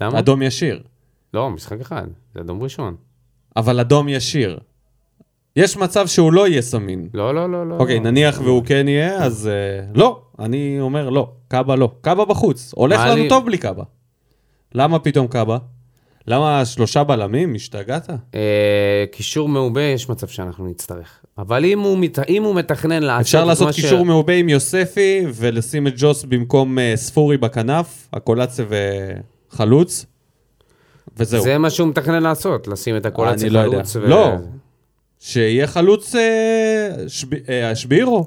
[0.00, 0.18] למה?
[0.18, 0.82] אדום ישיר.
[1.34, 2.06] לא, משחק אחד.
[2.34, 2.96] זה אדום ראשון.
[3.56, 4.58] אבל אדום ישיר.
[5.56, 7.08] יש מצב שהוא לא יהיה סמין.
[7.14, 7.76] לא, לא, לא, לא.
[7.76, 8.02] אוקיי, לא.
[8.10, 10.22] נניח והוא כן יהיה, אז אה, לא.
[10.38, 11.32] אני אומר לא.
[11.48, 11.90] קאבה לא.
[12.00, 12.72] קאבה בחוץ.
[12.76, 13.84] הולך לנו טוב בלי קאבה.
[14.74, 15.58] למה פתאום קאבה?
[16.26, 17.54] למה שלושה בלמים?
[17.54, 18.10] השתגעת?
[18.34, 21.24] אה, קישור מעובה, יש מצב שאנחנו נצטרך.
[21.38, 22.18] אבל אם הוא, מת...
[22.28, 26.24] אם הוא מתכנן לעשות אפשר את לעשות מה קישור מעובה עם יוספי ולשים את ג'וס
[26.24, 28.64] במקום אה, ספורי בכנף, הקולציה
[29.52, 30.06] וחלוץ,
[31.16, 31.42] וזהו.
[31.42, 33.84] זה מה שהוא מתכנן לעשות, לשים את הקולציה אני לא יודע.
[33.84, 33.96] חלוץ.
[33.96, 34.32] לא.
[35.20, 37.34] שיהיה חלוץ אה, שב...
[37.48, 38.26] אה, שבירו.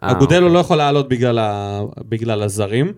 [0.00, 1.80] אגודלו לא יכול לעלות בגלל, ה...
[2.08, 2.92] בגלל הזרים.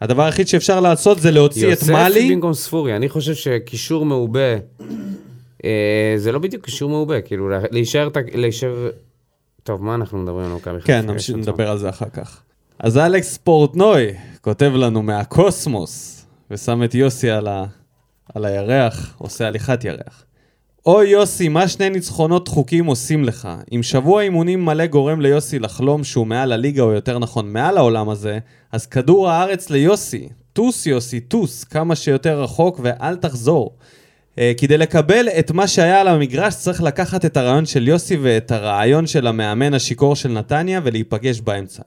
[0.00, 2.34] הדבר היחיד שאפשר לעשות זה להוציא את מאלי.
[2.34, 4.56] במקום ספורי, אני חושב שקישור מעובה,
[6.16, 8.90] זה לא בדיוק קישור מעובה, כאילו לה- להישאר, להישאר...
[9.62, 10.86] טוב, מה אנחנו מדברים על מכבי חיפה?
[10.86, 12.42] כן, נמשיך נדבר על זה אחר כך.
[12.78, 14.06] אז אלכס פורטנוי
[14.40, 17.64] כותב לנו מהקוסמוס, ושם את יוסי על, ה...
[18.34, 20.24] על הירח, עושה הליכת ירח.
[20.86, 23.48] אוי יוסי, מה שני ניצחונות דחוקים עושים לך?
[23.74, 28.08] אם שבוע אימונים מלא גורם ליוסי לחלום שהוא מעל הליגה, או יותר נכון, מעל העולם
[28.08, 28.38] הזה,
[28.72, 30.28] אז כדור הארץ ליוסי.
[30.52, 33.70] טוס יוסי, טוס, כמה שיותר רחוק ואל תחזור.
[34.38, 38.50] אה, כדי לקבל את מה שהיה על המגרש צריך לקחת את הרעיון של יוסי ואת
[38.50, 41.82] הרעיון של המאמן השיכור של נתניה ולהיפגש באמצע.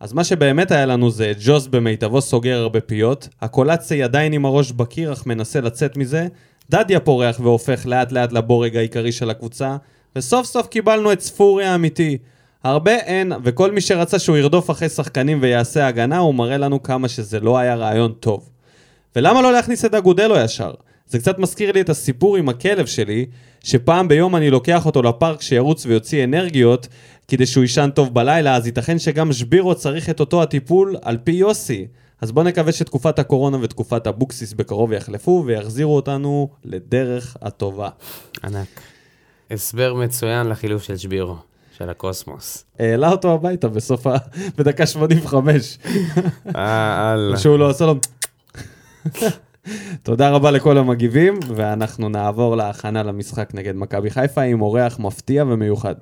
[0.00, 4.72] אז מה שבאמת היה לנו זה ג'וס במיטבו סוגר הרבה פיות, הקולציה עדיין עם הראש
[4.72, 6.26] בקיר אך מנסה לצאת מזה,
[6.70, 9.76] דדיה פורח והופך לאט לאט לבורג העיקרי של הקבוצה,
[10.16, 12.18] וסוף סוף קיבלנו את ספורי האמיתי.
[12.64, 17.08] הרבה אין, וכל מי שרצה שהוא ירדוף אחרי שחקנים ויעשה הגנה, הוא מראה לנו כמה
[17.08, 18.50] שזה לא היה רעיון טוב.
[19.16, 20.72] ולמה לא להכניס את אגודלו ישר?
[21.06, 23.26] זה קצת מזכיר לי את הסיפור עם הכלב שלי,
[23.64, 26.88] שפעם ביום אני לוקח אותו לפארק שירוץ ויוציא אנרגיות,
[27.28, 31.32] כדי שהוא יישן טוב בלילה, אז ייתכן שגם שבירו צריך את אותו הטיפול על פי
[31.32, 31.86] יוסי.
[32.20, 37.88] אז בוא נקווה שתקופת הקורונה ותקופת אבוקסיס בקרוב יחלפו ויחזירו אותנו לדרך הטובה.
[38.44, 38.80] ענק.
[39.50, 41.36] הסבר מצוין לחילוף של שבירו,
[41.78, 42.64] של הקוסמוס.
[42.78, 44.16] העלה אותו הביתה בסוף ה...
[44.58, 45.78] בדקה 85.
[46.56, 47.36] אה, אללה.
[47.36, 47.94] שהוא לא עושה לו...
[50.02, 55.94] תודה רבה לכל המגיבים, ואנחנו נעבור להכנה למשחק נגד מכבי חיפה עם אורח מפתיע ומיוחד.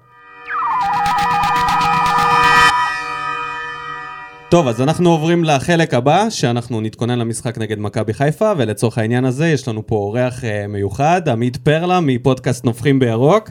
[4.50, 9.48] טוב, אז אנחנו עוברים לחלק הבא, שאנחנו נתכונן למשחק נגד מכבי חיפה, ולצורך העניין הזה
[9.48, 13.50] יש לנו פה אורח אה, מיוחד, עמית פרלה מפודקאסט נופחים בירוק.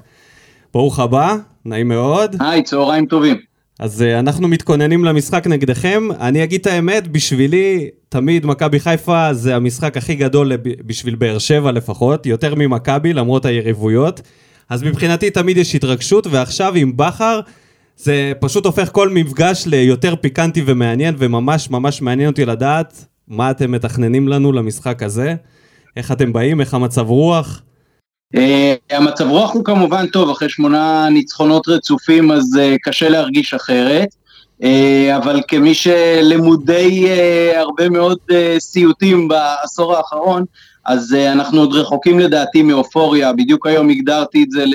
[0.74, 1.36] ברוך הבא,
[1.66, 2.36] נעים מאוד.
[2.40, 3.51] היי, צהריים טובים.
[3.82, 6.08] אז uh, אנחנו מתכוננים למשחק נגדכם.
[6.20, 11.38] אני אגיד את האמת, בשבילי, תמיד מכבי חיפה זה המשחק הכי גדול לב- בשביל באר
[11.38, 14.22] שבע לפחות, יותר ממכבי, למרות היריבויות.
[14.70, 17.40] אז מבחינתי תמיד יש התרגשות, ועכשיו עם בכר,
[17.98, 23.72] זה פשוט הופך כל מפגש ליותר פיקנטי ומעניין, וממש ממש מעניין אותי לדעת מה אתם
[23.72, 25.36] מתכננים לנו למשחק הזה.
[25.98, 27.62] איך אתם באים, איך המצב רוח.
[28.36, 28.40] Uh,
[28.90, 34.08] המצב רוח הוא כמובן טוב, אחרי שמונה ניצחונות רצופים אז uh, קשה להרגיש אחרת,
[34.62, 34.66] uh,
[35.18, 37.08] אבל כמי שלמודי
[37.56, 38.18] הרבה מאוד
[38.60, 40.46] סיוטים בעשור האחרון,
[40.86, 44.66] אז אנחנו עוד רחוקים לדעתי מאופוריה, בדיוק היום הגדרתי את זה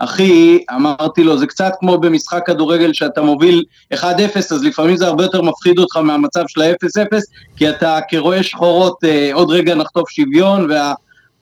[0.00, 3.64] לאחי, אמרתי לו זה קצת כמו במשחק כדורגל שאתה מוביל
[3.94, 3.96] 1-0,
[4.36, 7.18] אז לפעמים זה הרבה יותר מפחיד אותך מהמצב של ה-0-0,
[7.56, 8.98] כי אתה כרואה שחורות
[9.32, 10.94] עוד רגע נחטוף שוויון וה...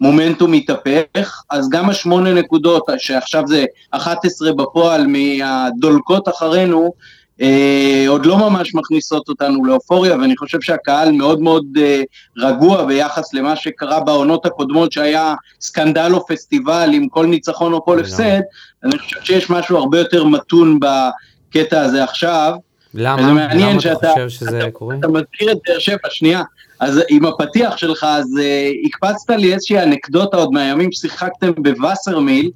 [0.06, 6.92] מומנטום מתהפך, אז גם השמונה נקודות, שעכשיו זה 11 בפועל מהדולקות אחרינו,
[7.40, 12.02] אה, עוד לא ממש מכניסות אותנו לאופוריה, ואני חושב שהקהל מאוד מאוד אה,
[12.38, 18.00] רגוע ביחס למה שקרה בעונות הקודמות, שהיה סקנדל או פסטיבל עם כל ניצחון או כל
[18.00, 18.40] הפסד,
[18.84, 22.52] אני חושב שיש משהו הרבה יותר מתון בקטע הזה עכשיו.
[22.94, 23.22] למה?
[23.22, 24.96] זה מעניין למה שאתה- אתה חושב שזה אתה- קורה?
[24.98, 26.42] אתה מזכיר את באר שבע, שנייה.
[26.82, 32.50] אז עם הפתיח שלך, אז uh, הקפצת לי איזושהי אנקדוטה עוד מהימים ששיחקתם בווסרמיל,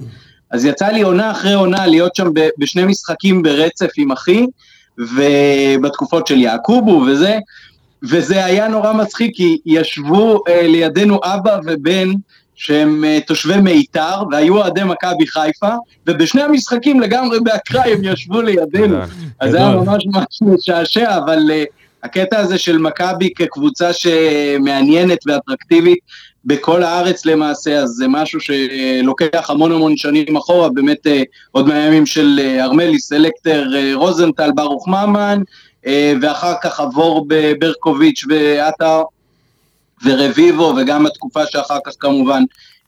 [0.51, 4.47] אז יצא לי עונה אחרי עונה להיות שם ב- בשני משחקים ברצף עם אחי,
[4.99, 7.39] ובתקופות של יעקובו וזה,
[8.03, 12.09] וזה היה נורא מצחיק, כי ישבו uh, לידינו אבא ובן,
[12.55, 15.75] שהם uh, תושבי מיתר, והיו אוהדי מכבי חיפה,
[16.07, 18.99] ובשני המשחקים לגמרי באקראי הם ישבו לידינו.
[19.41, 19.77] אז זה היה.
[19.77, 25.99] ממש ממש משעשע, אבל uh, הקטע הזה של מכבי כקבוצה שמעניינת ואטרקטיבית
[26.45, 31.11] בכל הארץ למעשה, אז זה משהו שלוקח המון המון שנים אחורה, באמת uh,
[31.53, 35.43] עוד מהימים של uh, ארמלי, סלקטר, uh, רוזנטל, ברוך ממן,
[36.23, 39.03] ואחר כך עבור בברקוביץ' ועטר
[40.05, 42.43] ורביבו, וגם התקופה שאחר כך כמובן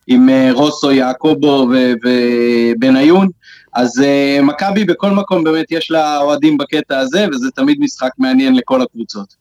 [0.06, 1.68] עם רוסו, יעקובו
[2.02, 3.28] ובניון.
[3.78, 8.54] אז uh, מכבי בכל מקום באמת יש לה אוהדים בקטע הזה, וזה תמיד משחק מעניין
[8.54, 9.34] לכל הקבוצות.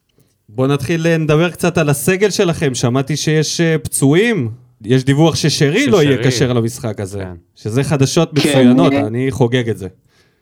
[0.50, 4.52] בואו נתחיל אה, לדבר קצת על הסגל שלכם, שמעתי שיש אה, פצועים.
[4.82, 6.32] יש דיווח ששרי לא יהיה ששרי.
[6.32, 7.34] כשר למשחק הזה, כן.
[7.56, 9.88] שזה חדשות כן, מצוינות, אה, אני חוגג את זה.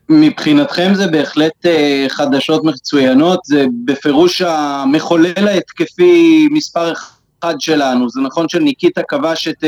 [0.09, 1.69] מבחינתכם זה בהחלט uh,
[2.09, 6.93] חדשות מצוינות, זה בפירוש המחולל ההתקפי מספר
[7.39, 8.09] אחד שלנו.
[8.09, 9.67] זה נכון שניקיטה כבש את uh,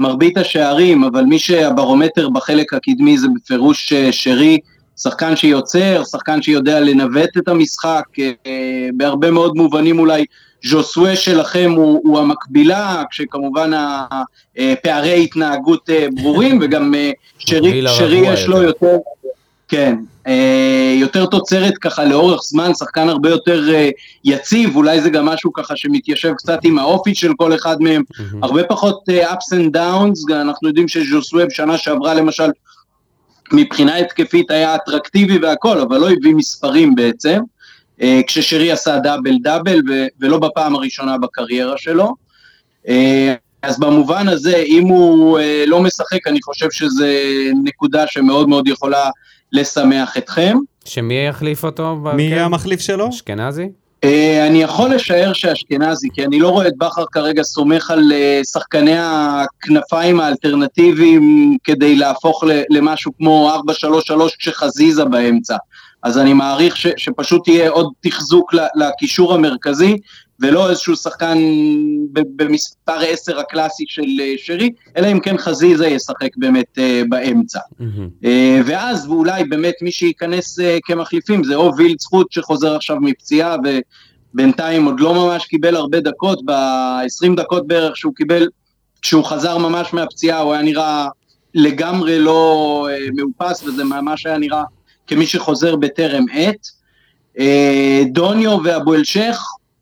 [0.00, 4.58] מרבית השערים, אבל מי שהברומטר בחלק הקדמי זה בפירוש uh, שרי,
[4.96, 8.48] שחקן שיוצר, שחקן שיודע לנווט את המשחק, uh,
[8.96, 10.24] בהרבה מאוד מובנים אולי
[10.64, 14.06] ז'וסווה שלכם הוא, הוא המקבילה, כשכמובן ה-
[14.58, 14.74] אה,
[15.12, 18.96] התנהגות אה, ברורים, וגם אה, שרי, שרי יש לו יותר.
[19.70, 19.96] כן,
[20.26, 23.90] אה, יותר תוצרת ככה לאורך זמן, שחקן הרבה יותר אה,
[24.24, 28.44] יציב, אולי זה גם משהו ככה שמתיישב קצת עם האופי של כל אחד מהם, מהמם.
[28.44, 32.50] הרבה פחות אה, ups and downs, אנחנו יודעים שז'וסווה בשנה שעברה למשל,
[33.52, 37.40] מבחינה התקפית היה אטרקטיבי והכל, אבל לא הביא מספרים בעצם,
[38.26, 39.80] כששרי עשה דאבל דאבל,
[40.20, 42.14] ולא בפעם הראשונה בקריירה שלו.
[43.62, 47.04] אז במובן הזה, אם הוא לא משחק, אני חושב שזו
[47.64, 49.10] נקודה שמאוד מאוד יכולה
[49.52, 50.56] לשמח אתכם.
[50.84, 51.96] שמי יחליף אותו?
[52.14, 52.22] מי?
[52.22, 53.08] יהיה המחליף שלו?
[53.08, 53.68] אשכנזי?
[54.04, 58.40] אה, אני יכול לשער שאשכנזי, כי אני לא רואה את בכר כרגע סומך על אה,
[58.52, 63.52] שחקני הכנפיים האלטרנטיביים כדי להפוך ל- למשהו כמו
[64.10, 65.56] 4-3-3 כשחזיזה באמצע.
[66.02, 69.96] אז אני מעריך ש, שפשוט יהיה עוד תחזוק ל- לקישור המרכזי,
[70.40, 71.38] ולא איזשהו שחקן
[72.12, 77.60] במספר 10 הקלאסי של אה, שרי, אלא אם כן חזיזה ישחק באמת אה, באמצע.
[78.24, 83.56] אה, ואז ואולי באמת מי שייכנס כמחליפים זה או וילד זכות שחוזר עכשיו מפציעה
[84.34, 88.48] ובינתיים עוד לא ממש קיבל הרבה דקות, ב-20 דקות בערך שהוא קיבל,
[89.02, 91.08] כשהוא חזר ממש מהפציעה הוא היה נראה
[91.54, 94.62] לגמרי לא מאופס וזה ממש היה נראה
[95.06, 96.66] כמי שחוזר בטרם עת.
[98.12, 99.38] דוניו ואבו אלשיך,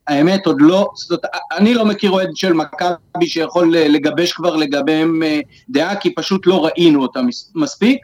[0.08, 1.20] האמת עוד לא, זאת
[1.56, 6.64] אני לא מכיר אוהד של מכבי שיכול לגבש כבר לגביהם אה, דעה, כי פשוט לא
[6.64, 7.98] ראינו אותם מס- מספיק.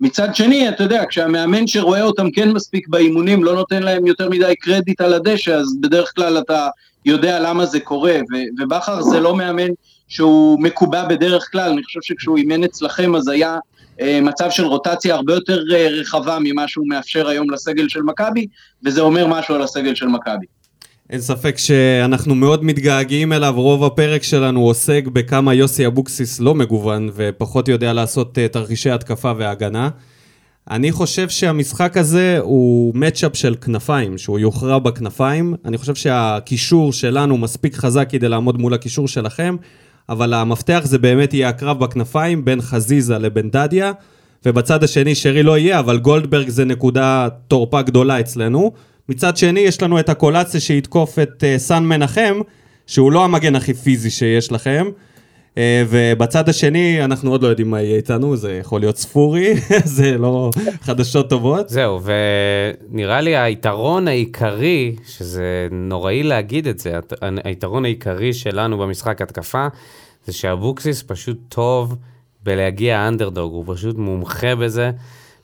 [0.00, 4.54] מצד שני, אתה יודע, כשהמאמן שרואה אותם כן מספיק באימונים, לא נותן להם יותר מדי
[4.60, 6.68] קרדיט על הדשא, אז בדרך כלל אתה
[7.04, 8.18] יודע למה זה קורה,
[8.58, 9.68] ובכר זה לא מאמן
[10.08, 13.58] שהוא מקובע בדרך כלל, אני חושב שכשהוא אימן אצלכם אז היה
[14.00, 18.46] אה, מצב של רוטציה הרבה יותר אה, רחבה ממה שהוא מאפשר היום לסגל של מכבי,
[18.84, 20.46] וזה אומר משהו על הסגל של מכבי.
[21.10, 27.10] אין ספק שאנחנו מאוד מתגעגעים אליו, רוב הפרק שלנו עוסק בכמה יוסי אבוקסיס לא מגוון
[27.14, 29.88] ופחות יודע לעשות אה, תרחישי התקפה והגנה.
[30.70, 35.54] אני חושב שהמשחק הזה הוא מצ'אפ של כנפיים, שהוא יוכרע בכנפיים.
[35.64, 39.56] אני חושב שהקישור שלנו מספיק חזק כדי לעמוד מול הקישור שלכם,
[40.08, 43.92] אבל המפתח זה באמת יהיה הקרב בכנפיים בין חזיזה לבין דדיה,
[44.46, 48.72] ובצד השני שרי לא יהיה, אבל גולדברג זה נקודה תורפה גדולה אצלנו.
[49.08, 52.40] מצד שני, יש לנו את הקולציה שיתקוף את uh, סן מנחם,
[52.86, 54.86] שהוא לא המגן הכי פיזי שיש לכם.
[55.54, 59.54] Uh, ובצד השני, אנחנו עוד לא יודעים מה יהיה איתנו, זה יכול להיות ספורי,
[59.96, 60.50] זה לא
[60.82, 61.68] חדשות טובות.
[61.68, 62.00] זהו,
[62.90, 66.98] ונראה לי היתרון העיקרי, שזה נוראי להגיד את זה,
[67.44, 69.66] היתרון העיקרי שלנו במשחק התקפה,
[70.26, 71.96] זה שאבוקסיס פשוט טוב
[72.42, 74.90] בלהגיע אנדרדוג, הוא פשוט מומחה בזה,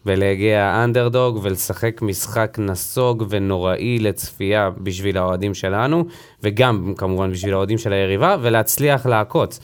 [0.05, 6.05] בלהגיע אנדרדוג ולשחק משחק נסוג ונוראי לצפייה בשביל האוהדים שלנו,
[6.43, 9.61] וגם כמובן בשביל האוהדים של היריבה, ולהצליח לעקוץ.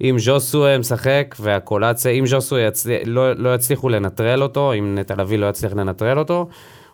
[0.00, 2.90] אם ז'וסוי משחק והקולציה, אם ז'וסוי יצל...
[3.04, 6.48] לא, לא יצליחו לנטרל אותו, אם נטע לביא לא יצליח לנטרל אותו,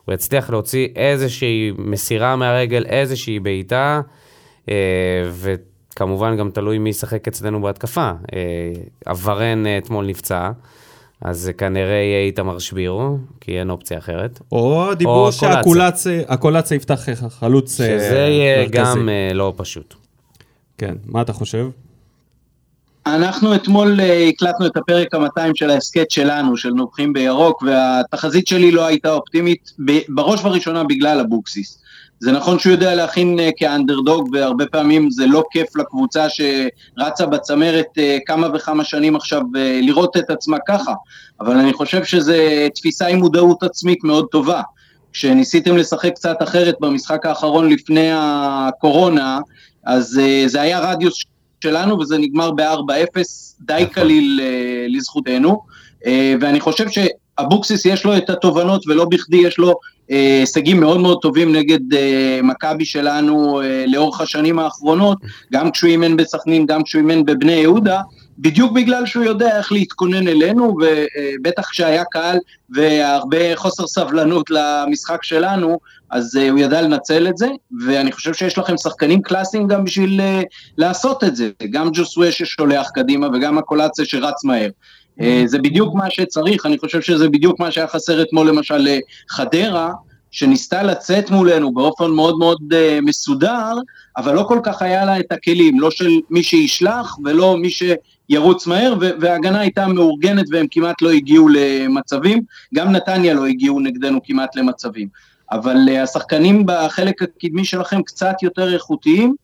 [0.04, 4.00] הוא יצליח להוציא איזושהי מסירה מהרגל, איזושהי בעיטה,
[4.68, 4.74] אה,
[5.32, 8.10] וכמובן גם תלוי מי ישחק אצלנו בהתקפה.
[9.06, 10.50] הוורן אתמול נפצע.
[11.20, 14.40] אז זה כנראה יהיה איתמר שבירו, כי אין אופציה אחרת.
[14.52, 17.98] או דיבור שהקולציה יפתח חלוץ מרכזי.
[17.98, 19.94] שזה יהיה גם לא פשוט.
[20.78, 21.66] כן, מה אתה חושב?
[23.06, 28.70] אנחנו אתמול uh, הקלטנו את הפרק ה-200 של ההסכת שלנו, של נובחים בירוק, והתחזית שלי
[28.70, 29.72] לא הייתה אופטימית,
[30.08, 31.83] בראש ובראשונה בגלל אבוקסיס.
[32.20, 37.86] זה נכון שהוא יודע להכין uh, כאנדרדוג, והרבה פעמים זה לא כיף לקבוצה שרצה בצמרת
[37.96, 40.92] uh, כמה וכמה שנים עכשיו uh, לראות את עצמה ככה,
[41.40, 42.32] אבל אני חושב שזו
[42.74, 44.62] תפיסה עם מודעות עצמית מאוד טובה.
[45.12, 49.40] כשניסיתם לשחק קצת אחרת במשחק האחרון לפני הקורונה,
[49.84, 51.14] אז uh, זה היה רדיוס
[51.64, 53.20] שלנו וזה נגמר ב-4-0,
[53.60, 53.86] די נכון.
[53.86, 55.60] קליל uh, לזכותנו,
[56.04, 56.06] uh,
[56.40, 59.74] ואני חושב שאבוקסיס יש לו את התובנות ולא בכדי יש לו
[60.08, 61.96] הישגים uh, מאוד מאוד טובים נגד uh,
[62.42, 65.18] מכבי שלנו uh, לאורך השנים האחרונות,
[65.52, 68.00] גם כשהוא אימן בסכנין, גם כשהוא אימן בבני יהודה,
[68.38, 72.38] בדיוק בגלל שהוא יודע איך להתכונן אלינו, ובטח כשהיה קהל
[72.70, 75.78] והרבה חוסר סבלנות למשחק שלנו,
[76.10, 77.48] אז הוא ידע לנצל את זה,
[77.86, 80.20] ואני חושב שיש לכם שחקנים קלאסיים גם בשביל
[80.78, 84.68] לעשות את זה, גם ג'וסווה ששולח קדימה וגם הקולציה שרץ מהר.
[85.20, 88.88] Uh, זה בדיוק מה שצריך, אני חושב שזה בדיוק מה שהיה חסר אתמול למשל
[89.30, 89.92] לחדרה,
[90.30, 93.72] שניסתה לצאת מולנו באופן מאוד מאוד uh, מסודר,
[94.16, 98.66] אבל לא כל כך היה לה את הכלים, לא של מי שישלח ולא מי שירוץ
[98.66, 102.42] מהר, וההגנה הייתה מאורגנת והם כמעט לא הגיעו למצבים,
[102.74, 105.08] גם נתניה לא הגיעו נגדנו כמעט למצבים.
[105.52, 109.34] אבל uh, השחקנים בחלק הקדמי שלכם קצת יותר איכותיים,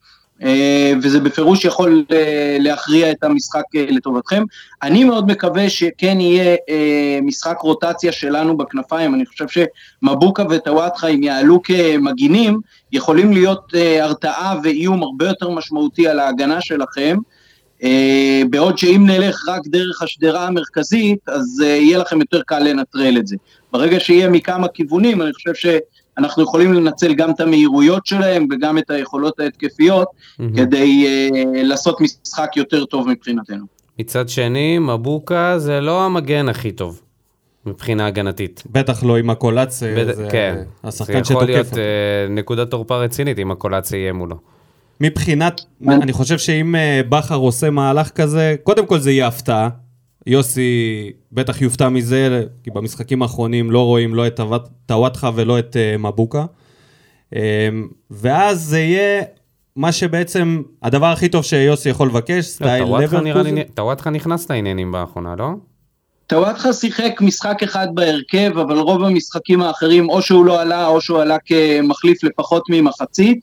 [1.01, 2.13] וזה בפירוש יכול uh,
[2.59, 4.43] להכריע את המשחק uh, לטובתכם.
[4.83, 6.55] אני מאוד מקווה שכן יהיה
[7.21, 9.45] משחק רוטציה שלנו בכנפיים, אני חושב
[10.03, 12.59] שמבוקה וטוואטחה, אם יעלו כמגינים,
[12.91, 17.17] יכולים להיות הרתעה ואיום הרבה יותר משמעותי על ההגנה שלכם.
[18.49, 23.35] בעוד שאם נלך רק דרך השדרה המרכזית, אז יהיה לכם יותר קל לנטרל את זה.
[23.71, 25.53] ברגע שיהיה מכמה כיוונים, אני חושב
[26.19, 30.43] שאנחנו יכולים לנצל גם את המהירויות שלהם וגם את היכולות ההתקפיות mm-hmm.
[30.55, 33.65] כדי uh, לעשות משחק יותר טוב מבחינתנו.
[33.99, 37.01] מצד שני, מבוקה זה לא המגן הכי טוב.
[37.65, 38.63] מבחינה הגנתית.
[38.71, 40.15] בטח לא עם הקולאצ, בד...
[40.15, 40.55] זה כן.
[40.83, 41.27] השחקן שתוקף.
[41.27, 41.77] זה יכול להיות uh,
[42.29, 44.35] נקודת תורפה רצינית אם הקולאצ יהיה מולו.
[45.01, 49.69] מבחינת, אני חושב שאם uh, בכר עושה מהלך כזה, קודם כל זה יהיה הפתעה,
[50.27, 54.39] יוסי בטח יופתע מזה, כי במשחקים האחרונים לא רואים לא את
[54.85, 56.45] טוואטחה ולא את uh, מבוקה.
[57.33, 57.37] Um,
[58.11, 59.23] ואז זה יהיה
[59.75, 63.61] מה שבעצם הדבר הכי טוב שיוסי יכול לבקש, לא, סטייל לברקוזן.
[63.61, 65.47] טוואטחה נכנס לעניינים באחרונה, לא?
[66.27, 71.19] טוואטחה שיחק משחק אחד בהרכב, אבל רוב המשחקים האחרים או שהוא לא עלה או שהוא
[71.19, 73.39] עלה כמחליף לפחות ממחצית.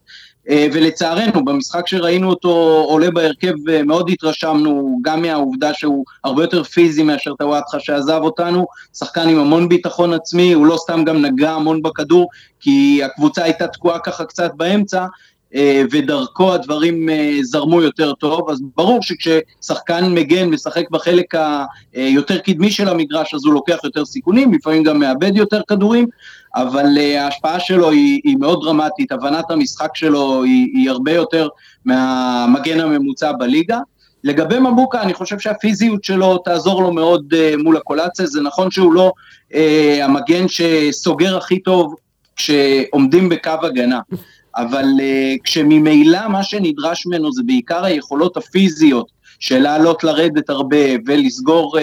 [0.49, 6.63] אה, ולצערנו, במשחק שראינו אותו עולה בהרכב, אה, מאוד התרשמנו גם מהעובדה שהוא הרבה יותר
[6.63, 8.67] פיזי מאשר טוואטחה שעזב אותנו,
[8.99, 12.29] שחקן עם המון ביטחון עצמי, הוא לא סתם גם נגע המון בכדור,
[12.61, 15.07] כי הקבוצה הייתה תקועה ככה קצת באמצע,
[15.91, 17.09] ודרכו הדברים
[17.43, 21.35] זרמו יותר טוב, אז ברור שכששחקן מגן משחק בחלק
[21.93, 26.07] היותר קדמי של המגרש, אז הוא לוקח יותר סיכונים, לפעמים גם מאבד יותר כדורים,
[26.55, 31.49] אבל ההשפעה שלו היא, היא מאוד דרמטית, הבנת המשחק שלו היא, היא הרבה יותר
[31.85, 33.79] מהמגן הממוצע בליגה.
[34.25, 39.13] לגבי מבוקה, אני חושב שהפיזיות שלו תעזור לו מאוד מול הקולציה, זה נכון שהוא לא
[40.03, 41.95] המגן שסוגר הכי טוב
[42.37, 44.01] כשעומדים בקו הגנה,
[44.59, 49.07] אבל uh, כשממילא מה שנדרש ממנו זה בעיקר היכולות הפיזיות
[49.41, 51.83] של לעלות לרדת הרבה ולסגור uh,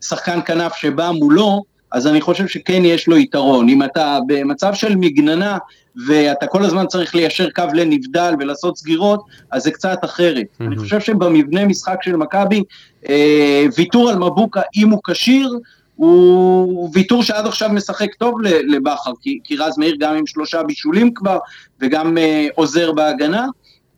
[0.00, 3.68] שחקן כנף שבא מולו, אז אני חושב שכן יש לו יתרון.
[3.68, 5.58] אם אתה במצב של מגננה,
[6.06, 10.44] ואתה כל הזמן צריך ליישר קו לנבדל ולעשות סגירות, אז זה קצת אחרת.
[10.44, 10.64] Mm-hmm.
[10.64, 12.62] אני חושב שבמבנה משחק של מכבי,
[13.08, 15.58] אה, ויתור על מבוקה, אם הוא כשיר,
[15.96, 21.14] הוא ויתור שעד עכשיו משחק טוב לבכר, כי, כי רז מאיר גם עם שלושה בישולים
[21.14, 21.38] כבר,
[21.80, 23.46] וגם אה, עוזר בהגנה,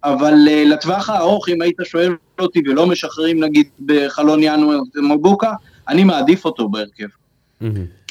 [0.05, 5.53] אבל אה, לטווח הארוך, אם היית שואל אותי ולא משחררים נגיד בחלון ינואר מבוקה,
[5.89, 7.07] אני מעדיף אותו בהרכב.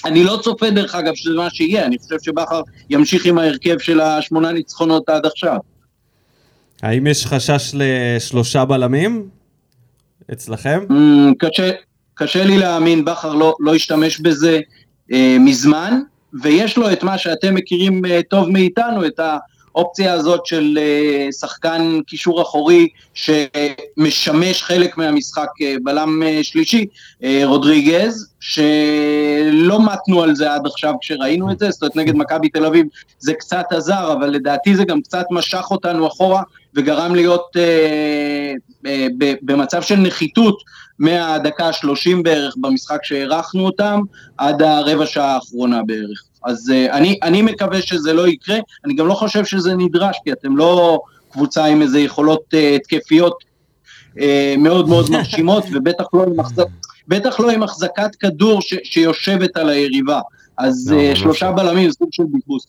[0.06, 4.02] אני לא צופה דרך אגב שזה מה שיהיה, אני חושב שבכר ימשיך עם ההרכב של
[4.02, 5.58] השמונה ניצחונות עד עכשיו.
[6.82, 9.30] האם יש חשש לשלושה בלמים
[10.34, 10.80] אצלכם?
[10.90, 11.72] Mm, קשה,
[12.18, 14.60] קשה לי להאמין, בכר לא, לא השתמש בזה
[15.14, 16.00] אה, מזמן,
[16.42, 19.20] ויש לו את מה שאתם מכירים אה, טוב מאיתנו, את.
[19.78, 26.86] האופציה הזאת של אה, שחקן קישור אחורי שמשמש חלק מהמשחק אה, בלם אה, שלישי,
[27.44, 32.66] רודריגז, שלא מתנו על זה עד עכשיו כשראינו את זה, זאת אומרת נגד מכבי תל
[32.66, 32.86] אביב
[33.20, 36.42] זה קצת עזר, אבל לדעתי זה גם קצת משך אותנו אחורה
[36.76, 38.54] וגרם להיות אה,
[38.86, 39.08] אה,
[39.42, 40.58] במצב של נחיתות
[41.00, 44.02] מהדקה ה-30 בערך במשחק שהערכנו אותם
[44.38, 46.24] עד הרבע שעה האחרונה בערך.
[46.44, 50.32] אז אה, אני, אני מקווה שזה לא יקרה, אני גם לא חושב שזה נדרש, כי
[50.32, 51.00] אתם לא
[51.32, 53.44] קבוצה עם איזה יכולות אה, התקפיות
[54.20, 56.66] אה, מאוד מאוד מרשימות, ובטח לא עם, החזק,
[57.08, 60.22] בטח לא עם החזקת כדור ש, שיושבת על היריבה.
[60.58, 62.68] אז לא, שלושה בלמים, סוג של ביבוס.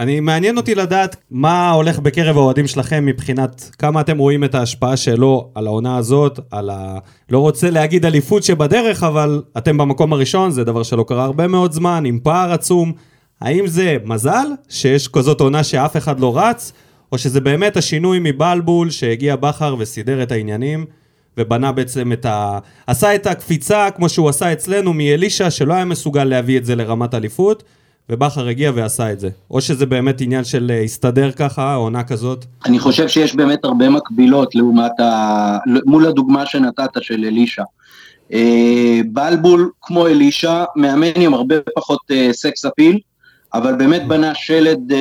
[0.00, 4.96] אני, מעניין אותי לדעת מה הולך בקרב האוהדים שלכם מבחינת כמה אתם רואים את ההשפעה
[4.96, 6.98] שלו על העונה הזאת, על ה...
[7.30, 11.72] לא רוצה להגיד אליפות שבדרך, אבל אתם במקום הראשון, זה דבר שלא קרה הרבה מאוד
[11.72, 12.92] זמן, עם פער עצום.
[13.40, 16.72] האם זה מזל שיש כזאת עונה שאף אחד לא רץ,
[17.12, 20.84] או שזה באמת השינוי מבלבול שהגיע בכר וסידר את העניינים,
[21.38, 22.58] ובנה בעצם את ה...
[22.86, 27.14] עשה את הקפיצה כמו שהוא עשה אצלנו מאלישע, שלא היה מסוגל להביא את זה לרמת
[27.14, 27.62] אליפות.
[28.10, 29.28] ובכר הגיע ועשה את זה.
[29.50, 32.44] או שזה באמת עניין של אה, הסתדר ככה, עונה כזאת?
[32.64, 35.58] אני חושב שיש באמת הרבה מקבילות לעומת ה...
[35.86, 37.62] מול הדוגמה שנתת של אלישע.
[38.32, 42.98] אה, בלבול כמו אלישע, מאמן עם הרבה פחות אה, סקס אפיל,
[43.54, 44.92] אבל באמת בנה שלד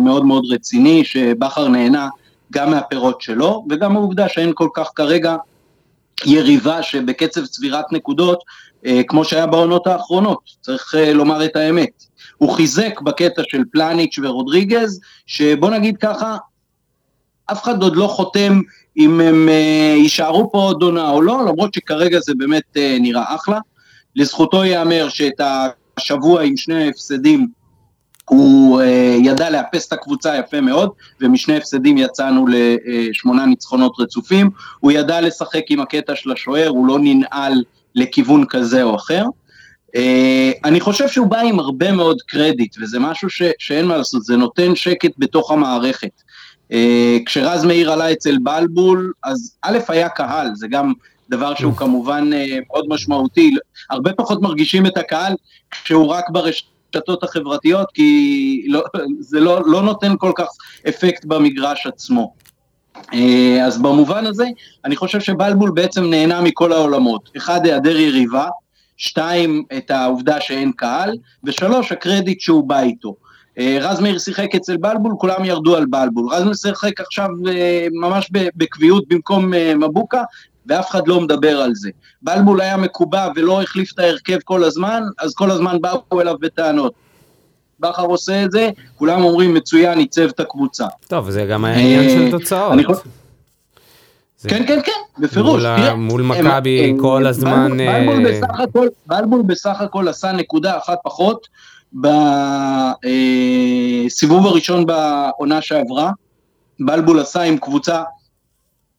[0.00, 2.08] מאוד מאוד רציני, שבכר נהנה
[2.52, 5.36] גם מהפירות שלו, וגם העובדה שאין כל כך כרגע
[6.26, 8.38] יריבה שבקצב צבירת נקודות,
[9.08, 12.07] כמו שהיה בעונות האחרונות, צריך לומר את האמת.
[12.38, 16.36] הוא חיזק בקטע של פלניץ' ורודריגז, שבוא נגיד ככה,
[17.52, 18.60] אף אחד עוד לא חותם
[18.98, 23.34] אם הם uh, יישארו פה עוד עונה או לא, למרות שכרגע זה באמת uh, נראה
[23.34, 23.58] אחלה.
[24.16, 25.40] לזכותו ייאמר שאת
[25.96, 27.48] השבוע עם שני הפסדים
[28.24, 28.84] הוא uh,
[29.22, 34.50] ידע לאפס את הקבוצה יפה מאוד, ומשני הפסדים יצאנו לשמונה ניצחונות רצופים.
[34.80, 37.62] הוא ידע לשחק עם הקטע של השוער, הוא לא ננעל
[37.94, 39.24] לכיוון כזה או אחר.
[39.96, 40.00] Uh,
[40.64, 44.36] אני חושב שהוא בא עם הרבה מאוד קרדיט, וזה משהו ש, שאין מה לעשות, זה
[44.36, 46.22] נותן שקט בתוך המערכת.
[46.72, 46.74] Uh,
[47.26, 50.92] כשרז מאיר עלה אצל בלבול, אז א', היה קהל, זה גם
[51.28, 53.54] דבר שהוא כמובן uh, מאוד משמעותי,
[53.90, 55.32] הרבה פחות מרגישים את הקהל
[55.70, 58.82] כשהוא רק ברשתות החברתיות, כי לא,
[59.18, 60.48] זה לא, לא נותן כל כך
[60.88, 62.34] אפקט במגרש עצמו.
[62.96, 63.16] Uh,
[63.66, 64.46] אז במובן הזה,
[64.84, 67.30] אני חושב שבלבול בעצם נהנה מכל העולמות.
[67.36, 68.48] אחד, היעדר יריבה,
[68.98, 71.12] שתיים, את העובדה שאין קהל,
[71.44, 73.14] ושלוש, הקרדיט שהוא בא איתו.
[73.58, 76.28] אה, רז מאיר שיחק אצל בלבול, כולם ירדו על בלבול.
[76.32, 80.22] רז מאיר שיחק עכשיו אה, ממש בקביעות במקום אה, מבוקה,
[80.66, 81.90] ואף אחד לא מדבר על זה.
[82.22, 86.92] בלבול היה מקובע ולא החליף את ההרכב כל הזמן, אז כל הזמן באו אליו בטענות.
[87.80, 90.86] בכר עושה את זה, כולם אומרים מצוין, ייצב את הקבוצה.
[91.08, 92.72] טוב, זה גם העניין של תוצאות.
[94.42, 95.62] כן, כן, כן, בפירוש.
[95.96, 97.76] מול מכבי כל הזמן...
[99.06, 101.48] בלבול בסך הכל עשה נקודה אחת פחות
[104.08, 106.10] בסיבוב הראשון בעונה שעברה.
[106.80, 108.02] בלבול עשה עם קבוצה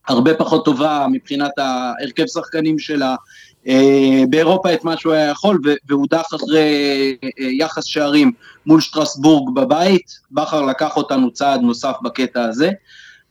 [0.07, 3.15] הרבה פחות טובה מבחינת ההרכב שחקנים שלה.
[3.67, 8.31] אה, באירופה את מה שהוא היה יכול, והודח אחרי אה, יחס שערים
[8.65, 10.19] מול שטרסבורג בבית.
[10.31, 12.71] בכר לקח אותנו צעד נוסף בקטע הזה.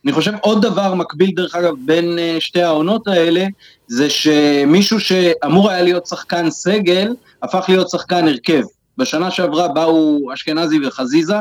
[0.05, 3.47] אני חושב עוד דבר מקביל דרך אגב בין אה, שתי העונות האלה,
[3.89, 8.63] זה שמישהו שאמור היה להיות שחקן סגל, הפך להיות שחקן הרכב.
[8.99, 11.37] בשנה שעברה באו אשכנזי וחזיזה,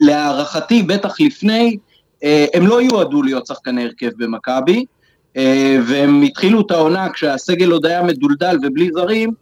[0.00, 1.76] להערכתי, בטח לפני,
[2.24, 4.84] אה, הם לא יועדו להיות שחקני הרכב במכבי,
[5.36, 9.32] אה, והם התחילו את העונה כשהסגל עוד היה מדולדל ובלי זרים,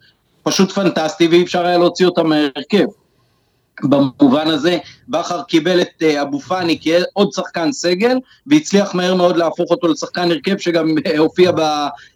[0.43, 2.87] פשוט פנטסטי ואי אפשר היה להוציא אותם מהרכב.
[3.83, 9.71] במובן הזה, בכר קיבל את אה, אבו פאני כעוד שחקן סגל, והצליח מהר מאוד להפוך
[9.71, 11.53] אותו לשחקן הרכב שגם אה, הופיע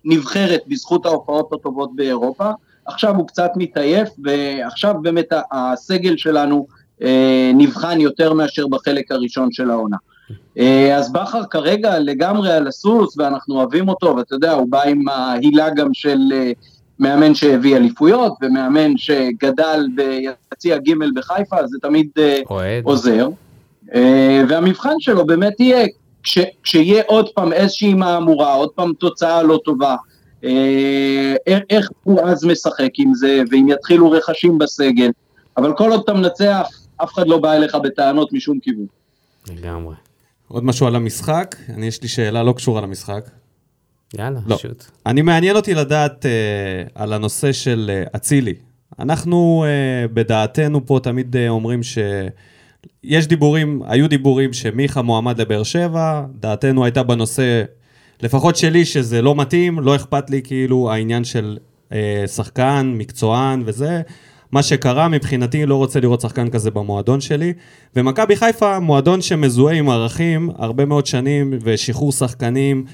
[0.04, 2.50] בנבחרת בזכות ההופעות הטובות באירופה.
[2.86, 6.66] עכשיו הוא קצת מתעייף, ועכשיו באמת הסגל שלנו
[7.02, 9.96] אה, נבחן יותר מאשר בחלק הראשון של העונה.
[10.96, 15.70] אז בכר כרגע לגמרי על הסוס, ואנחנו אוהבים אותו, ואתה יודע, הוא בא עם ההילה
[15.70, 16.18] גם של
[17.02, 22.84] מאמן שהביא אליפויות, ומאמן שגדל ביציע ג' בחיפה, זה תמיד אה, אוהד.
[22.84, 23.28] עוזר.
[23.94, 25.86] אה, והמבחן שלו באמת יהיה,
[26.22, 29.96] כש, כשיהיה עוד פעם איזושהי מהמורה, עוד פעם תוצאה לא טובה,
[30.44, 31.34] אה,
[31.70, 35.10] איך הוא אז משחק עם זה, ואם יתחילו רכשים בסגל,
[35.56, 38.86] אבל כל עוד אתה מנצח, אף אחד לא בא אליך בטענות משום כיוון.
[39.50, 39.94] לגמרי.
[40.48, 41.56] עוד משהו על המשחק?
[41.68, 43.24] אני, יש לי שאלה לא קשורה למשחק.
[44.18, 44.56] יאללה, לא.
[44.56, 44.84] שוט.
[45.06, 48.54] אני מעניין אותי לדעת uh, על הנושא של אה, אצילי.
[48.54, 55.62] Uh, אנחנו uh, בדעתנו פה תמיד uh, אומרים שיש דיבורים, היו דיבורים שמיכה מועמד לבאר
[55.62, 57.62] שבע, דעתנו הייתה בנושא,
[58.22, 61.58] לפחות שלי, שזה לא מתאים, לא אכפת לי כאילו העניין של
[61.92, 64.02] אה, שחקן, מקצוען וזה.
[64.52, 67.52] מה שקרה, מבחינתי לא רוצה לראות שחקן כזה במועדון שלי.
[67.96, 72.84] ומכבי חיפה, מועדון שמזוהה עם ערכים הרבה מאוד שנים, ושחרור שחקנים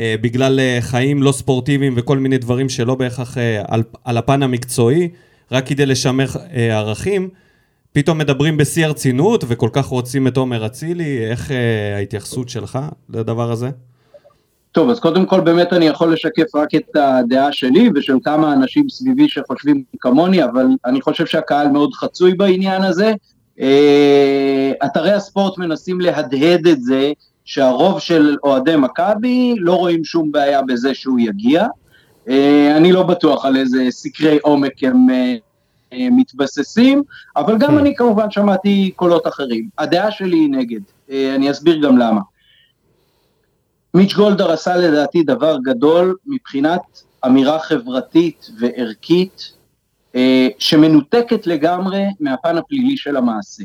[0.00, 5.08] בגלל אה, חיים לא ספורטיביים וכל מיני דברים שלא בהכרח אה, על, על הפן המקצועי,
[5.52, 7.28] רק כדי לשמר אה, ערכים.
[7.92, 12.78] פתאום מדברים בשיא הרצינות וכל כך רוצים את עומר אצילי, איך אה, ההתייחסות שלך
[13.10, 13.70] לדבר הזה?
[14.72, 18.88] טוב, אז קודם כל באמת אני יכול לשקף רק את הדעה שלי ושל כמה אנשים
[18.88, 23.12] סביבי שחושבים כמוני, אבל אני חושב שהקהל מאוד חצוי בעניין הזה.
[23.60, 27.12] אה, אתרי הספורט מנסים להדהד את זה
[27.44, 31.66] שהרוב של אוהדי מכבי לא רואים שום בעיה בזה שהוא יגיע.
[32.28, 37.02] אה, אני לא בטוח על איזה סקרי עומק הם אה, מתבססים,
[37.36, 39.68] אבל גם אני כמובן שמעתי קולות אחרים.
[39.78, 40.80] הדעה שלי היא נגד,
[41.10, 42.20] אני אסביר גם למה.
[43.94, 46.80] מיץ' גולדהר עשה לדעתי דבר גדול מבחינת
[47.26, 49.52] אמירה חברתית וערכית
[50.14, 53.64] אה, שמנותקת לגמרי מהפן הפלילי של המעשה.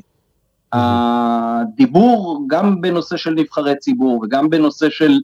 [0.74, 5.20] הדיבור גם בנושא של נבחרי ציבור וגם בנושא של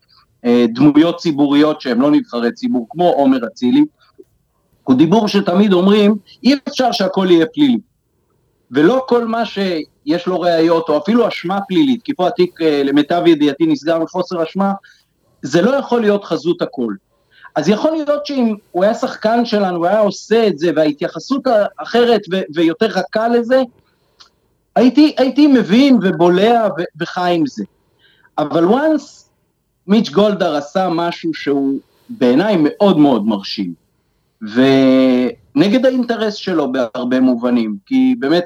[0.46, 3.86] אה, דמויות ציבוריות שהם לא נבחרי ציבור, כמו עומר אצילי,
[4.84, 7.78] הוא דיבור שתמיד אומרים, אי אפשר שהכל יהיה פלילי.
[8.72, 13.24] ולא כל מה שיש לו ראיות, או אפילו אשמה פלילית, כי פה התיק אה, למיטב
[13.26, 14.74] ידיעתי נסגר מחוסר אשמה,
[15.42, 16.94] זה לא יכול להיות חזות הכל.
[17.56, 21.42] אז יכול להיות שאם הוא היה שחקן שלנו, הוא היה עושה את זה, וההתייחסות
[21.78, 23.62] אחרת ו- ויותר רכה לזה,
[24.76, 26.68] הייתי, הייתי מבין ובולע
[27.00, 27.64] וחי עם זה.
[28.38, 29.26] אבל once
[29.88, 33.74] מיץ' גולדהר עשה משהו שהוא בעיניי מאוד מאוד מרשים,
[34.42, 38.44] ונגד האינטרס שלו בהרבה מובנים, כי באמת,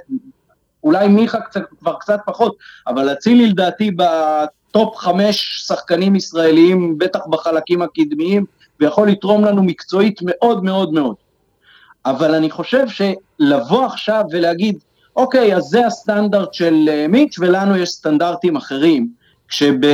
[0.84, 2.56] אולי מיכה קצת, כבר קצת פחות,
[2.88, 3.92] אבל אצילי לדעתי
[4.72, 8.46] top חמש שחקנים ישראליים, בטח בחלקים הקדמיים,
[8.80, 11.16] ויכול לתרום לנו מקצועית מאוד מאוד מאוד.
[12.06, 14.78] אבל אני חושב שלבוא עכשיו ולהגיד,
[15.20, 19.10] אוקיי, אז זה הסטנדרט של אה, מיץ' ולנו יש סטנדרטים אחרים,
[19.48, 19.92] כשבמגרש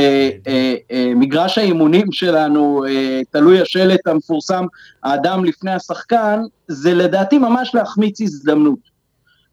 [1.57, 4.65] האימונים שלנו אה, תלוי השלט המפורסם,
[5.03, 8.79] האדם לפני השחקן, זה לדעתי ממש להחמיץ הזדמנות.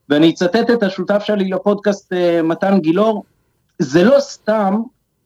[0.09, 3.25] ואני אצטט את השותף שלי לפודקאסט, אה, מתן גילאור,
[3.79, 4.81] זה לא סתם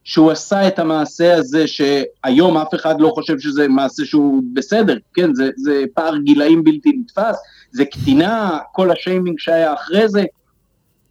[0.05, 5.34] שהוא עשה את המעשה הזה שהיום אף אחד לא חושב שזה מעשה שהוא בסדר, כן,
[5.34, 7.36] זה, זה פער גילאים בלתי נתפס,
[7.77, 10.24] זה קטינה, כל השיימינג שהיה אחרי זה,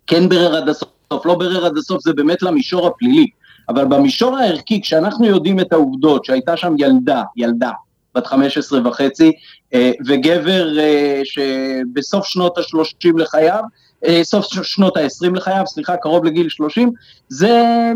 [0.07, 3.27] כן ברר עד הסוף, לא ברר עד הסוף, זה באמת למישור הפלילי.
[3.69, 7.71] אבל במישור הערכי, כשאנחנו יודעים את העובדות, שהייתה שם ילדה, ילדה,
[8.15, 9.31] בת 15 וחצי,
[9.73, 13.63] אה, וגבר אה, שבסוף שנות ה-30 לחייו,
[14.05, 16.91] אה, סוף שנות ה-20 לחייו, סליחה, קרוב לגיל 30,
[17.29, 17.91] זה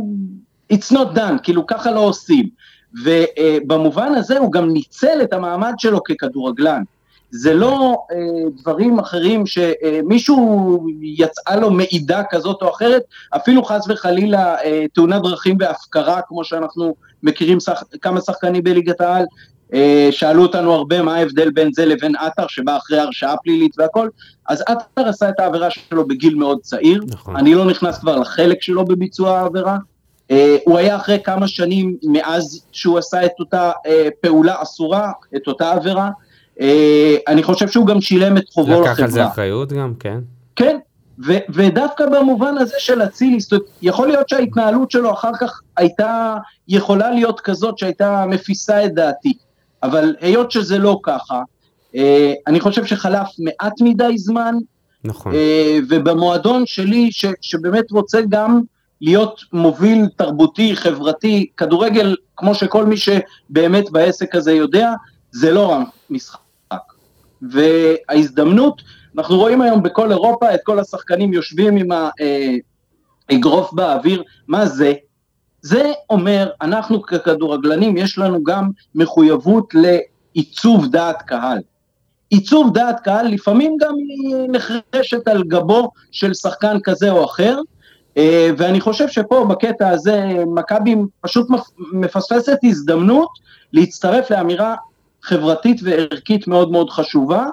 [0.74, 2.50] it's not done, כאילו ככה לא עושים.
[3.04, 6.84] ובמובן הזה הוא גם ניצל את המעמד שלו ככדורגלן.
[7.32, 8.18] זה לא אה,
[8.62, 13.02] דברים אחרים שמישהו יצאה לו מעידה כזאת או אחרת,
[13.36, 19.26] אפילו חס וחלילה אה, תאונת דרכים והפקרה, כמו שאנחנו מכירים שח, כמה שחקנים בליגת העל,
[19.74, 24.10] אה, שאלו אותנו הרבה מה ההבדל בין זה לבין עטר, שבא אחרי הרשעה פלילית והכל,
[24.48, 27.36] אז עטר עשה את העבירה שלו בגיל מאוד צעיר, נכון.
[27.36, 29.78] אני לא נכנס כבר לחלק שלו בביצוע העבירה,
[30.32, 35.48] אה, הוא היה אחרי כמה שנים מאז שהוא עשה את אותה אה, פעולה אסורה, את
[35.48, 36.10] אותה עבירה.
[36.60, 38.92] אה, אני חושב שהוא גם שילם את חובו לחברה.
[38.92, 40.20] לקח על זה אחריות גם, כן.
[40.56, 40.78] כן,
[41.28, 43.38] ו- ודווקא במובן הזה של אצילי,
[43.82, 46.36] יכול להיות שההתנהלות שלו אחר כך הייתה
[46.68, 49.34] יכולה להיות כזאת שהייתה מפיסה את דעתי,
[49.84, 51.42] אבל היות שזה לא ככה,
[52.48, 54.56] אני חושב שחלף מעט מדי זמן,
[55.04, 55.34] נכון.
[55.90, 58.62] ובמועדון שלי, ש- שבאמת רוצה גם
[59.02, 64.92] להיות מוביל תרבותי, חברתי, כדורגל, כמו שכל מי שבאמת בעסק הזה יודע,
[65.32, 66.49] זה לא רק משחק.
[67.42, 68.82] וההזדמנות,
[69.18, 71.88] אנחנו רואים היום בכל אירופה את כל השחקנים יושבים עם
[73.30, 74.94] האגרוף באוויר, מה זה?
[75.62, 81.60] זה אומר, אנחנו ככדורגלנים, יש לנו גם מחויבות לעיצוב דעת קהל.
[82.30, 83.94] עיצוב דעת קהל לפעמים גם
[84.50, 87.60] נחרשת על גבו של שחקן כזה או אחר,
[88.18, 91.48] אה, ואני חושב שפה בקטע הזה מכבי פשוט
[91.94, 93.30] מפספסת הזדמנות
[93.74, 94.76] להצטרף לאמירה
[95.24, 97.46] חברתית וערכית מאוד מאוד חשובה,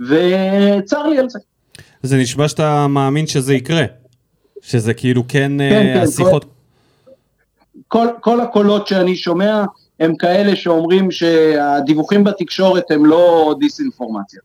[0.00, 1.38] וצר לי על זה.
[2.02, 3.84] זה נשמע שאתה מאמין שזה יקרה,
[4.62, 6.44] שזה כאילו כן, כן, כן השיחות...
[6.44, 6.48] כל,
[7.88, 9.64] כל, כל הקולות שאני שומע
[10.00, 14.40] הם כאלה שאומרים שהדיווחים בתקשורת הם לא דיסאינפורמציה.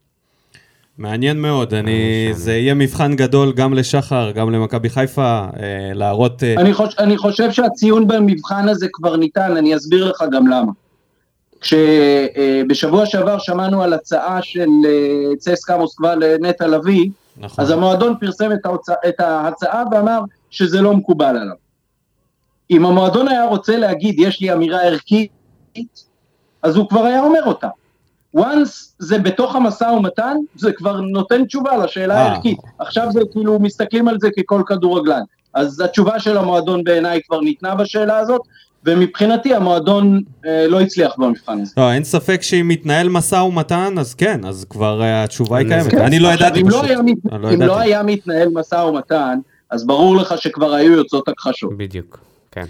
[0.98, 6.44] מעניין מאוד, אני, זה יהיה מבחן גדול גם לשחר, גם למכבי חיפה, אה, להראות...
[6.44, 6.56] אה...
[6.58, 10.72] אני, חוש, אני חושב שהציון במבחן הזה כבר ניתן, אני אסביר לך גם למה.
[11.66, 17.64] כשבשבוע שעבר שמענו על הצעה של אה, צסקה מוסקבה לנטע לביא, נכון.
[17.64, 21.56] אז המועדון פרסם את, ההוצא, את ההצעה ואמר שזה לא מקובל עליו.
[22.72, 25.32] אם המועדון היה רוצה להגיד, יש לי אמירה ערכית,
[26.64, 27.68] אז הוא כבר היה אומר אותה.
[28.38, 32.22] once זה בתוך המשא ומתן, זה כבר נותן תשובה לשאלה אה.
[32.22, 32.58] הערכית.
[32.80, 35.22] עכשיו זה כאילו, מסתכלים על זה ככל כדורגלן.
[35.54, 38.42] אז התשובה של המועדון בעיניי כבר ניתנה בשאלה הזאת,
[38.86, 41.74] ומבחינתי המועדון אה, לא הצליח במבחן הזה.
[41.78, 45.76] לא, אין ספק שאם מתנהל משא ומתן, אז כן, אז כבר אה, התשובה היא אני-
[45.76, 45.92] קיימת.
[45.92, 46.02] כן.
[46.02, 46.82] אני לא ידעתי אם פשוט.
[46.84, 47.82] לא היה מת- אני לא אם לא ידעתי.
[47.84, 49.40] היה מתנהל משא ומתן,
[49.72, 51.78] אז ברור לך שכבר היו יוצאות הכחשות.
[51.78, 52.20] בדיוק,
[52.52, 52.66] כן.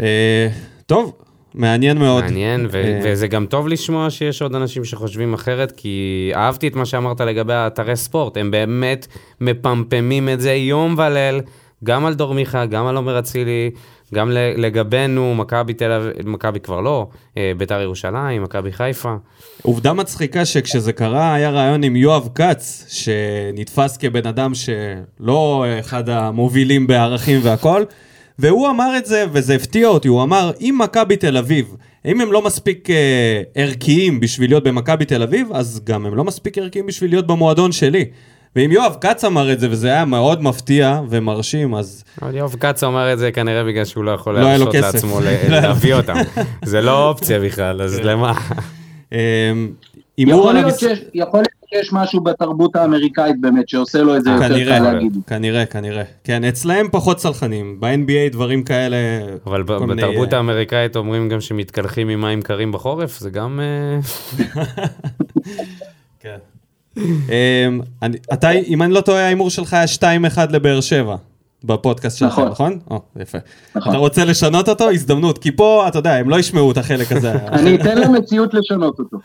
[0.00, 0.48] אה,
[0.86, 1.12] טוב,
[1.54, 2.24] מעניין מאוד.
[2.24, 5.98] מעניין, ו- אה, וזה גם טוב לשמוע שיש עוד אנשים שחושבים אחרת, כי
[6.34, 9.06] אהבתי את מה שאמרת לגבי האתרי ספורט, הם באמת
[9.40, 11.40] מפמפמים את זה יום וליל,
[11.84, 13.70] גם על דור מיכה, גם על עומר אצילי,
[14.14, 19.14] גם לגבינו, מכבי תל אביב, מכבי כבר לא, אה, ביתר ירושלים, מכבי חיפה.
[19.62, 26.86] עובדה מצחיקה שכשזה קרה, היה רעיון עם יואב כץ, שנתפס כבן אדם שלא אחד המובילים
[26.86, 27.84] בערכים והכל,
[28.38, 32.32] והוא אמר את זה, וזה הפתיע אותי, הוא אמר, אם מכבי תל אביב, אם הם
[32.32, 36.86] לא מספיק אה, ערכיים בשביל להיות במכבי תל אביב, אז גם הם לא מספיק ערכיים
[36.86, 38.04] בשביל להיות במועדון שלי.
[38.56, 42.84] ואם יואב כץ אמר את זה, וזה היה מאוד מפתיע ומרשים, אז אבל יואב כץ
[42.84, 44.74] אומר את זה כנראה בגלל שהוא לא יכול לא להרשות.
[44.74, 45.30] לעצמו לא.
[45.48, 46.14] להביא אותם.
[46.64, 48.32] זה לא אופציה בכלל, אז למה?
[49.12, 49.52] אה,
[50.16, 50.78] הימור יכול להיות.
[50.78, 55.16] שיש, משהו בתרבות האמריקאית באמת שעושה לו את זה יותר קל להגיד.
[55.26, 56.02] כנראה, כנראה.
[56.24, 57.80] כן, אצלהם פחות צלחנים.
[57.80, 58.96] ב-NBA דברים כאלה...
[59.46, 63.60] אבל בתרבות האמריקאית אומרים גם שמתקלחים עם מים קרים בחורף, זה גם...
[63.60, 63.98] אה,
[66.20, 66.38] כן.
[66.98, 67.04] אמ,
[68.02, 70.02] אני- אתה, אם אני לא טועה, ההימור שלך היה 2-1
[70.50, 71.16] לבאר שבע.
[71.66, 72.48] בפודקאסט שלך, נכון.
[72.48, 72.78] נכון?
[72.90, 73.38] או, יפה.
[73.76, 73.92] נכון.
[73.92, 74.90] אתה רוצה לשנות אותו?
[74.90, 75.38] הזדמנות.
[75.38, 77.32] כי פה, אתה יודע, הם לא ישמעו את החלק הזה.
[77.58, 79.16] אני אתן למציאות לשנות אותו.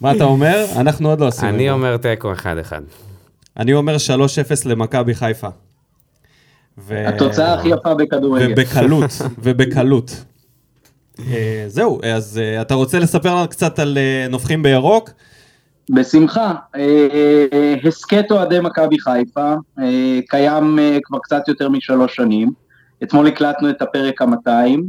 [0.00, 0.64] מה אתה אומר?
[0.76, 1.70] אנחנו עוד לא עושים את אני.
[1.70, 2.36] אומר תיקו 1-1.
[3.56, 4.08] אני אומר 3-0
[4.68, 5.48] למכבי חיפה.
[6.78, 8.52] ו- התוצאה הכי יפה בכדורגל.
[8.52, 9.10] ובקלות,
[9.44, 10.24] ובקלות.
[11.28, 15.10] אה, זהו, אז אה, אתה רוצה לספר לנו קצת על אה, נובחים בירוק?
[15.90, 16.54] בשמחה.
[16.76, 17.06] אה,
[17.52, 22.52] אה, הסכת אוהדי מכבי חיפה, אה, קיים כבר קצת יותר משלוש שנים.
[23.02, 24.80] אתמול הקלטנו את הפרק ה-200.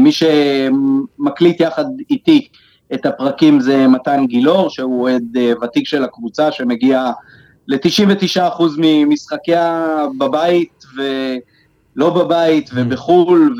[0.00, 2.48] מי שמקליט יחד איתי
[2.94, 7.10] את הפרקים זה מתן גילאור, שהוא אוהד ותיק של הקבוצה, שמגיע
[7.68, 9.86] ל-99% ממשחקיה
[10.18, 13.54] בבית ולא בבית ובחו"ל,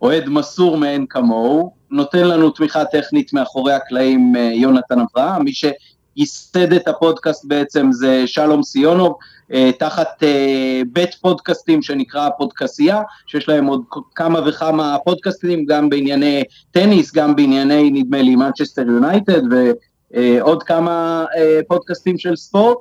[0.00, 1.72] ואוהד מסור מאין כמוהו.
[1.90, 8.26] נותן לנו תמיכה טכנית מאחורי הקלעים אה, יונתן אברהם, מי שייסד את הפודקאסט בעצם זה
[8.26, 9.16] שלום סיונוב,
[9.52, 13.82] אה, תחת אה, בית פודקאסטים שנקרא פודקסייה, שיש להם עוד
[14.14, 21.24] כמה וכמה פודקאסטים, גם בענייני טניס, גם בענייני נדמה לי מנצ'סטר יונייטד ועוד כמה
[21.68, 22.78] פודקאסטים של ספורט.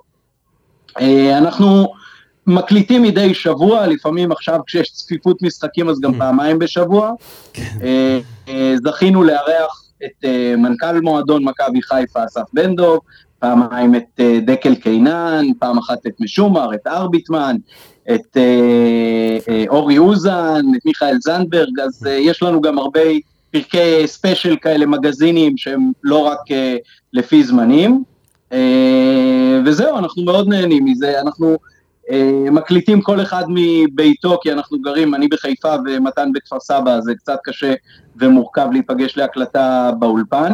[1.37, 1.87] אנחנו
[2.47, 7.11] מקליטים מדי שבוע, לפעמים עכשיו כשיש צפיפות משחקים אז גם פעמיים בשבוע.
[7.57, 12.97] אה, אה, זכינו לארח את אה, מנכ"ל מועדון מכבי חיפה אסף בן דב,
[13.39, 17.55] פעמיים את דקל קינן, פעם אחת את משומר, את ארביטמן,
[18.13, 18.37] את
[19.67, 22.99] אורי אוזן, את מיכאל זנדברג, אז יש לנו גם הרבה
[23.51, 26.39] פרקי ספיישל כאלה, מגזינים שהם לא רק
[27.13, 28.03] לפי זמנים.
[29.65, 31.57] וזהו, אנחנו מאוד נהנים מזה, אנחנו
[32.51, 37.73] מקליטים כל אחד מביתו, כי אנחנו גרים, אני בחיפה ומתן בכפר סבא, זה קצת קשה
[38.15, 40.51] ומורכב להיפגש להקלטה באולפן.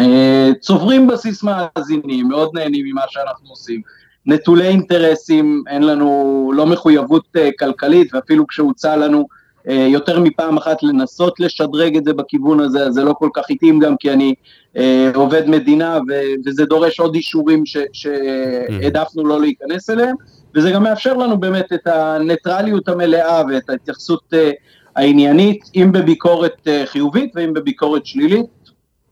[0.00, 3.82] אה, צוברים בסיס מאזינים, מאוד נהנים ממה שאנחנו עושים.
[4.26, 10.82] נטולי אינטרסים, אין לנו לא מחויבות אה, כלכלית, ואפילו כשהוצע לנו אה, יותר מפעם אחת
[10.82, 14.34] לנסות לשדרג את זה בכיוון הזה, אז זה לא כל כך התאים גם כי אני
[14.76, 17.62] אה, עובד מדינה ו- וזה דורש עוד אישורים
[17.92, 20.16] שהעדפנו לא להיכנס אליהם,
[20.54, 24.50] וזה גם מאפשר לנו באמת את הניטרליות המלאה ואת ההתייחסות אה,
[24.96, 28.46] העניינית, אם בביקורת אה, חיובית ואם בביקורת שלילית,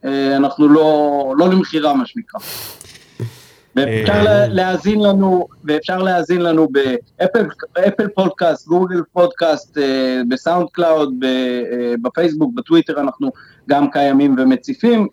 [0.04, 2.40] אה, אנחנו לא, לא למכירה מה שנקרא.
[3.76, 7.44] ואפשר אה, לה- להאזין לנו, ואפשר להאזין לנו ב Apple
[7.88, 9.84] Apple Podcast, Google Podcast, אה,
[10.28, 11.30] ב SoundCloud, אה,
[12.02, 13.30] בפייסבוק, בטוויטר אנחנו
[13.68, 15.06] גם קיימים ומציפים,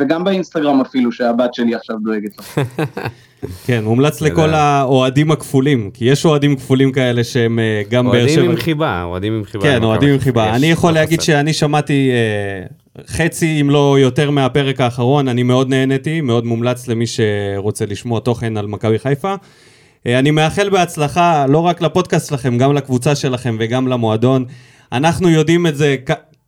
[0.00, 2.64] וגם באינסטגרם אפילו, שהבת שלי עכשיו דואגת לו.
[3.66, 7.58] כן, מומלץ לכל האוהדים הכפולים, כי יש אוהדים כפולים כאלה שהם
[7.90, 8.44] גם באר אוהדים שבע.
[8.44, 9.64] עם חיבה, אוהדים עם חיבה.
[9.64, 10.18] כן, אוהדים עם.
[10.18, 10.56] חיבה.
[10.56, 11.20] אני יכול להגיד.
[11.20, 12.10] שאני שמעתי
[13.06, 18.56] חצי, אם לא יותר, מהפרק האחרון, אני מאוד נהניתי, מאוד מומלץ למי שרוצה לשמוע תוכן
[18.56, 19.34] על מכבי חיפה.
[20.06, 24.44] אה, אני מאחל בהצלחה, לא רק לפודקאסט שלכם, גם לקבוצה שלכם וגם למועדון.
[24.92, 25.96] אנחנו יודעים את זה,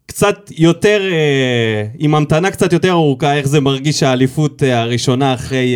[0.06, 5.74] קצת יותר, אה, עם המתנה קצת יותר ארוכה, איך זה מרגיש האליפות אה, הראשונה אחרי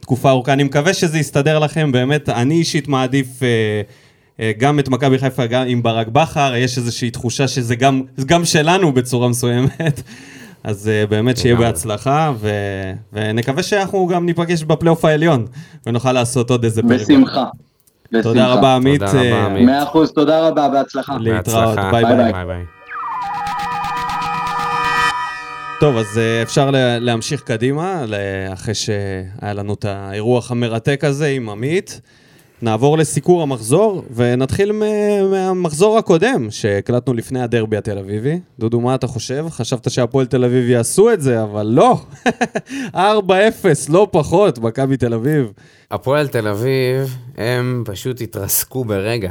[0.00, 0.52] תקופה ארוכה.
[0.52, 3.26] אני מקווה שזה יסתדר לכם, באמת, אני אישית מעדיף
[4.58, 8.44] גם את מכבי חיפה, גם עם ברק בכר, יש איזושהי תחושה שזה גם, זה גם
[8.44, 10.02] שלנו בצורה מסוימת.
[10.64, 11.56] אז אה, באמת שיהיה.
[11.56, 12.50] בהצלחה, ו...
[13.12, 15.46] ונקווה שאנחנו גם ניפגש בפלייאוף העליון,
[15.86, 17.00] ונוכל לעשות עוד איזה פרק.
[17.00, 17.44] בשמחה.
[18.12, 18.46] תודה בשמחה.
[18.54, 19.00] רבה, עמית.
[19.00, 19.66] תודה רבה, אה, עמית.
[19.66, 21.16] מאה אחוז, תודה רבה, בהצלחה.
[21.20, 21.78] להתראות.
[21.92, 22.32] ביי ביי.
[22.32, 22.62] ביי ביי.
[25.80, 28.04] טוב, אז אה, אפשר ל- להמשיך קדימה,
[28.52, 32.00] אחרי שהיה לנו את האירוח המרתק הזה עם עמית.
[32.62, 34.72] נעבור לסיקור המחזור, ונתחיל
[35.30, 38.40] מהמחזור הקודם, שהקלטנו לפני הדרבי התל אביבי.
[38.58, 39.46] דודו, מה אתה חושב?
[39.50, 42.00] חשבת שהפועל תל אביב יעשו את זה, אבל לא.
[42.94, 42.98] 4-0,
[43.88, 45.52] לא פחות, מכבי תל אביב.
[45.90, 49.30] הפועל תל אביב, הם פשוט התרסקו ברגע.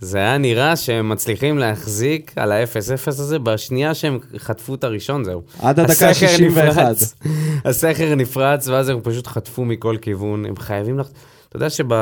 [0.00, 5.42] זה היה נראה שהם מצליחים להחזיק על ה-0-0 הזה בשנייה שהם חטפו את הראשון, זהו.
[5.60, 6.42] עד הדקה הסכר ה-61.
[6.42, 7.14] נפרץ,
[7.64, 10.46] הסכר נפרץ, ואז הם פשוט חטפו מכל כיוון.
[10.46, 11.08] הם חייבים לח...
[11.48, 11.92] אתה יודע שב...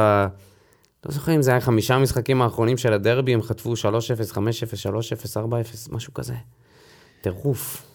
[1.07, 3.77] לא זוכר אם זה היה חמישה המשחקים האחרונים של הדרבי, הם חטפו 3-0,
[4.33, 5.41] 5-0, 3-0, 4-0,
[5.93, 6.35] משהו כזה.
[7.21, 7.87] טירוף.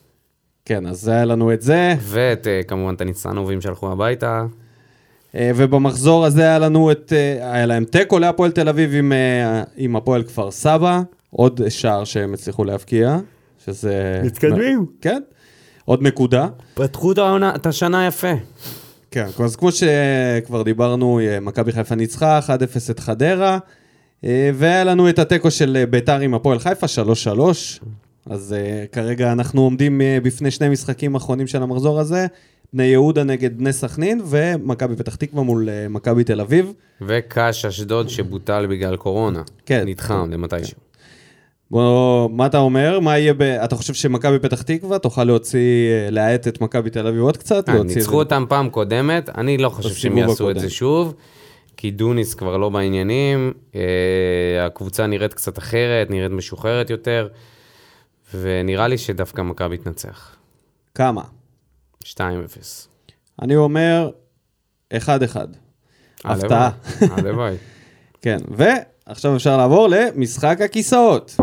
[0.66, 1.96] כן, אז היה לנו את זה.
[2.00, 4.46] ואת, אה, כמובן, את הניצנובים שהלכו הביתה.
[5.36, 9.14] אה, ובמחזור הזה היה לנו את, אה, היה להם תיקו להפועל תל אביב עם,
[9.78, 13.18] עם הפועל כפר סבא, עוד שער שהם הצליחו להבקיע,
[13.66, 14.22] שזה...
[14.26, 14.86] מתקדמים.
[15.02, 15.22] כן,
[15.86, 16.48] עוד נקודה.
[16.74, 17.12] פתחו
[17.56, 18.32] את השנה יפה.
[19.12, 23.58] כן, אז כמו שכבר דיברנו, אה, מכבי חיפה ניצחה, 1-0 את חדרה,
[24.24, 27.80] אה, והיה לנו את התיקו של אה, ביתר עם הפועל חיפה, 3-3.
[28.30, 32.28] אז uh, כרגע אנחנו עומדים uh, בפני שני משחקים אחרונים של המחזור הזה,
[32.74, 36.74] בני יהודה נגד בני סכנין, ומכבי פתח תקווה מול uh, מכבי תל אביב.
[37.02, 39.42] וקאש אשדוד שבוטל בגלל קורונה.
[39.66, 39.84] כן.
[39.88, 40.89] נדחם למתישהו.
[41.72, 43.00] בוא, מה אתה אומר?
[43.00, 43.42] מה יהיה ב...
[43.42, 47.70] אתה חושב שמכבי פתח תקווה תוכל להוציא, אה, להאט את מכבי תל אביב עוד קצת?
[47.70, 50.60] אה, את ניצחו אותם פעם קודמת, אני לא חושב שהם יעשו את הקודם.
[50.60, 51.14] זה שוב,
[51.78, 53.82] כי דוניס כבר לא בעניינים, אה,
[54.66, 57.28] הקבוצה נראית קצת אחרת, נראית משוחררת יותר,
[58.36, 60.36] ונראה לי שדווקא מכבי תנצח.
[60.96, 61.22] כמה?
[62.04, 62.18] 2-0.
[63.42, 64.10] אני אומר,
[64.94, 64.98] 1-1.
[66.26, 66.70] הפתעה.
[67.12, 67.56] הלוואי.
[68.22, 71.36] כן, ועכשיו אפשר לעבור למשחק הכיסאות.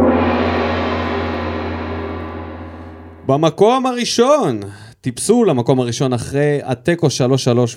[3.26, 4.60] במקום הראשון,
[5.00, 7.10] טיפסו למקום הראשון אחרי התיקו 3-3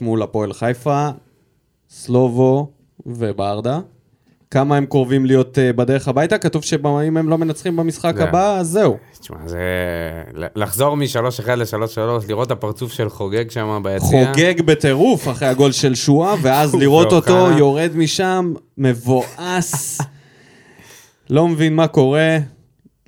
[0.02, 1.10] מול הפועל חיפה,
[1.90, 2.72] סלובו
[3.06, 3.80] וברדה.
[4.52, 6.38] כמה הם קרובים להיות uh, בדרך הביתה?
[6.38, 6.86] כתוב שאם
[7.18, 8.98] הם לא מנצחים במשחק זה- הבא, אז זהו.
[9.20, 9.60] תשמע, זה...
[10.56, 14.08] לחזור מ-3-1 ל-3-3, לראות את הפרצוף של חוגג שם ביציע.
[14.34, 17.48] חוגג בטירוף אחרי הגול של שואה, ואז לראות אותו.
[17.58, 20.02] יורד משם, מבואס.
[21.30, 22.38] לא מבין מה קורה,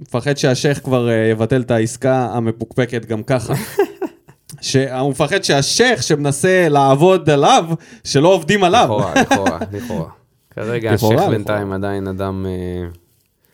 [0.02, 3.54] מפחד שהשייח כבר אה, יבטל את העסקה המפוקפקת גם ככה.
[4.62, 7.66] שהוא מפחד שהשייח שמנסה לעבוד עליו,
[8.04, 8.84] שלא עובדים עליו.
[8.84, 10.10] לכאורה, לכאורה, לכאורה.
[10.56, 11.30] כרגע השייח.
[11.30, 12.46] בינתיים עדיין אדם...
[12.46, 12.88] אה,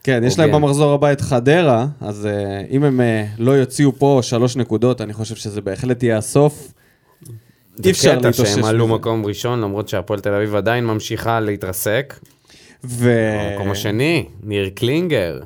[0.04, 0.52] כן, יש להם.
[0.52, 3.02] במחזור הבא את חדרה, אז אה, אם הם
[3.38, 6.74] לא יוציאו פה שלוש נקודות, אני חושב שזה בהחלט יהיה הסוף.
[7.86, 8.88] אי אפשר זה קטע להתאושש שהם עלו.
[8.88, 12.20] מקום ראשון, למרות שהפועל תל אביב עדיין ממשיכה להתרסק.
[12.84, 13.12] ו...
[13.52, 15.40] במקום השני, ניר קלינגר.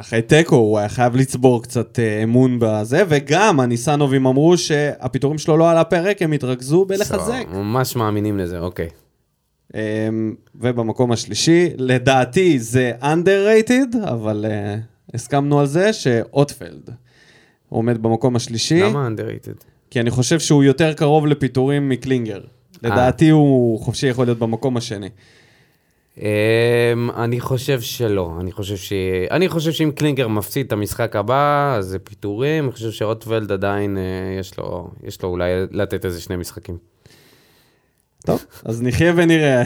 [0.00, 5.56] אחרי תיקו הוא היה חייב לצבור קצת אה, אמון בזה, וגם הניסנובים אמרו שהפיטורים שלו
[5.56, 7.44] לא על הפרק, הם התרכזו בלחזק.
[7.52, 8.88] לא, ממש מאמינים לזה, אוקיי.
[9.74, 14.76] אמ, ובמקום השלישי, לדעתי זה underrated, אבל אה,
[15.14, 16.90] הסכמנו על זה שאוטפלד
[17.68, 19.64] עומד במקום השלישי, למה underrated?
[19.90, 22.40] כי אני חושב שהוא יותר קרוב לפיטורים מקלינגר.
[22.82, 25.08] לדעתי הוא חופשי יכול להיות במקום השני.
[26.18, 28.92] אמ, אני חושב שלא, אני חושב ש...
[29.30, 33.98] אני חושב שאם קלינגר מפסיד את המשחק הבא, אז זה פיטורים, אני חושב שאוטוולד עדיין,
[33.98, 34.02] אה,
[34.40, 36.78] יש לו, יש לו אולי לתת איזה שני משחקים.
[38.26, 39.62] טוב, אז נחיה ונראה.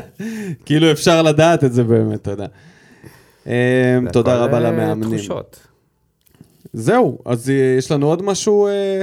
[0.66, 2.28] כאילו אפשר לדעת את זה באמת.
[3.46, 3.52] אמ,
[4.12, 5.18] תודה הכל, רבה אה, למאמנים.
[5.18, 5.66] תחושות.
[6.72, 8.66] זהו, אז אה, יש לנו עוד משהו...
[8.66, 9.02] אה,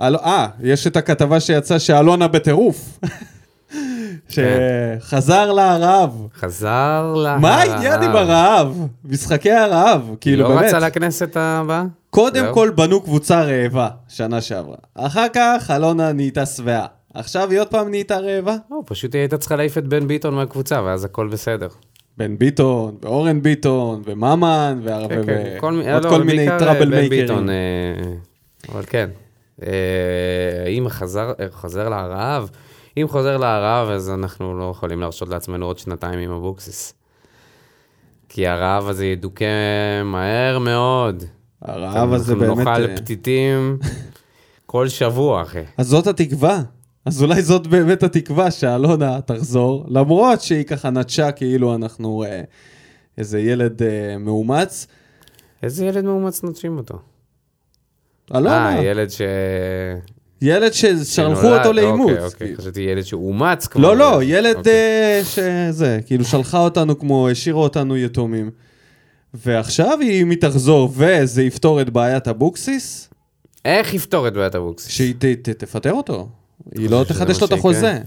[0.00, 2.98] אה, יש את הכתבה שיצאה שאלונה בטירוף.
[4.32, 6.26] שחזר לרעב.
[6.40, 7.38] חזר לה...
[7.38, 8.86] מה העניין עם הרעב?
[9.04, 10.64] משחקי הרעב, כאילו לא באמת.
[10.64, 11.84] רצה לכנסת הבאה?
[12.10, 12.54] קודם זהו.
[12.54, 14.76] כל בנו קבוצה רעבה, שנה שעברה.
[14.94, 16.86] אחר כך אלונה נהייתה שבעה.
[17.14, 18.56] עכשיו היא עוד פעם נהייתה רעבה?
[18.70, 21.68] לא, פשוט היא הייתה צריכה להעיף את בן ביטון מהקבוצה, ואז הכל בסדר.
[22.16, 26.90] בן ביטון, ואורן ביטון, וממן, ועוד כן, כן, כל לא, כל מיני טראבל אה, בן
[26.90, 27.20] מייקרים.
[27.20, 27.54] ביטון, אה,
[28.72, 29.10] אבל כן.
[29.66, 32.50] אה, אם חזר, אה, לרעב,
[32.96, 36.94] אם חוזר לרעב, אז אנחנו לא יכולים להרשות לעצמנו עוד שנתיים עם אבוקסיס.
[38.28, 41.24] כי הרעב הזה ידוכא מהר מאוד.
[41.62, 42.58] הרעב הזה באמת...
[42.58, 43.78] אנחנו אה, נאכל פתיתים
[44.66, 45.62] כל שבוע, אחי.
[45.78, 46.62] אז זאת התקווה.
[47.04, 52.42] אז אולי זאת באמת התקווה שאלונה תחזור, למרות שהיא ככה נטשה כאילו אנחנו אה,
[53.18, 54.86] איזה ילד אה, מאומץ.
[55.62, 56.98] איזה ילד מאומץ נוטשים אותו?
[58.34, 59.20] אלונה, אה, ילד ש...
[60.42, 62.10] ילד ששלחו אותו לאימוץ.
[62.10, 63.82] אוקיי, אוקיי, חשבתי ילד שאומץ כבר.
[63.82, 64.72] לא, לא, ילד אוקיי.
[64.72, 68.50] אה, שזה, כאילו שלחה אותנו כמו, השאירה אותנו יתומים.
[69.34, 73.08] ועכשיו היא- אם היא תחזור וזה יפתור את בעיית אבוקסיס,
[73.64, 74.90] איך יפתור את בעיית אבוקסיס?
[74.92, 75.14] שהיא
[75.58, 76.28] תפטר אותו.
[76.78, 77.52] היא לא תחדש לו את.
[77.52, 77.98] החוזה.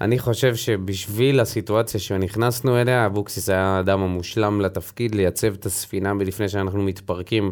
[0.00, 6.48] אני חושב שבשביל הסיטואציה שנכנסנו אליה, אבוקסיס היה האדם המושלם לתפקיד, לייצב את הספינה לפני
[6.48, 7.50] שאנחנו מתפרקים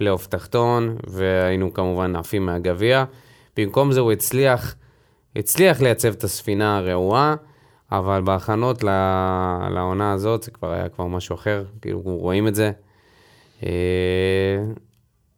[0.00, 3.04] לפלייאוף תחתון, והיינו כמובן עפים מהגביע.
[3.56, 4.74] במקום זה הוא הצליח,
[5.36, 7.34] הצליח לייצב את הספינה הרעועה,
[7.92, 8.84] אבל בהכנות
[9.70, 12.72] לעונה הזאת זה כבר היה כבר משהו אחר, כאילו רואים את זה.
[13.66, 13.70] אה,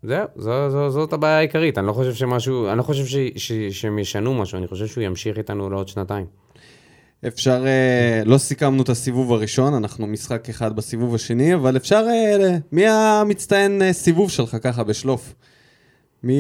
[0.03, 1.79] זהו, זו, זו, זאת הבעיה העיקרית.
[1.79, 5.05] אני לא חושב שמשהו, אני לא חושב ש, ש, שהם ישנו משהו, אני חושב שהוא
[5.05, 6.27] ימשיך איתנו לעוד שנתיים.
[7.27, 12.59] אפשר, אה, לא סיכמנו את הסיבוב הראשון, אנחנו משחק אחד בסיבוב השני, אבל אפשר, אה,
[12.73, 15.35] מי המצטיין אה, סיבוב שלך ככה בשלוף?
[16.23, 16.35] מי,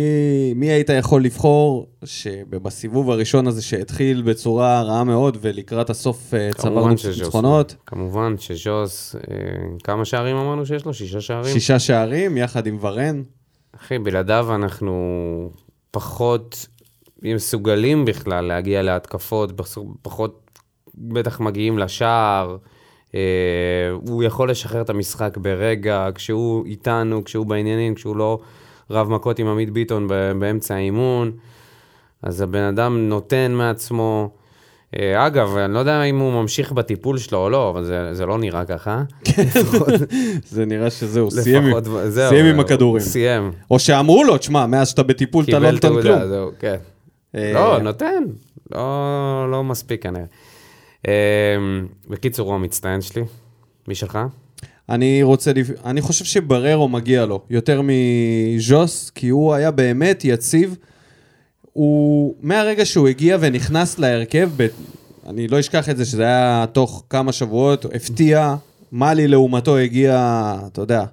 [0.56, 6.88] מי היית יכול לבחור שבסיבוב הראשון הזה שהתחיל בצורה רעה מאוד ולקראת הסוף צברנו.
[6.88, 9.16] ניצחונות, כמובן שז'וס,
[9.84, 10.94] כמה שערים אמרנו שיש לו?
[10.94, 11.52] שישה שערים?
[11.52, 13.22] שישה שערים יחד עם ורן.
[13.76, 15.50] אחי, בלעדיו אנחנו
[15.90, 16.66] פחות
[17.22, 19.60] מסוגלים בכלל להגיע להתקפות,
[20.02, 20.41] פחות
[20.94, 22.56] בטח מגיעים לשער.
[23.14, 23.20] אה,
[24.08, 28.38] הוא יכול לשחרר את המשחק ברגע, כשהוא איתנו, כשהוא בעניינים, כשהוא לא
[28.90, 30.08] רב מכות עם עמית ביטון
[30.38, 31.32] באמצע האימון.
[32.22, 34.30] אז הבן אדם נותן מעצמו.
[34.98, 38.26] אה, אגב, אני לא יודע אם הוא ממשיך בטיפול שלו או לא, אבל זה, זה
[38.26, 39.02] לא נראה ככה.
[40.44, 43.02] זה נראה שזהו, סיים, עם- לפחות, זהו, סיים עם הכדורים.
[43.02, 43.52] סיים.
[43.70, 46.02] או שאמרו לו, תשמע, מאז שאתה בטיפול אתה לא קיבל נותן כלום.
[46.02, 46.76] תעודה, זהו, כן.
[47.34, 48.24] אה, לא, נותן.
[48.72, 50.24] לא, לא מספיק כנראה.
[51.08, 51.12] אה,
[52.08, 53.22] בקיצור, הוא המצטיין שלי.
[53.88, 54.18] מי שלך?
[54.88, 55.52] אני רוצה,
[55.84, 60.76] אני חושב שבררו מגיע לו יותר מז'וס, כי הוא היה באמת יציב.
[61.72, 64.66] הוא, מהרגע שהוא הגיע ונכנס להרכב, ב...
[65.26, 68.54] אני לא אשכח את זה, שזה היה תוך כמה שבועות, הפתיע,
[68.92, 71.04] מאלי לעומתו הגיע, אתה יודע,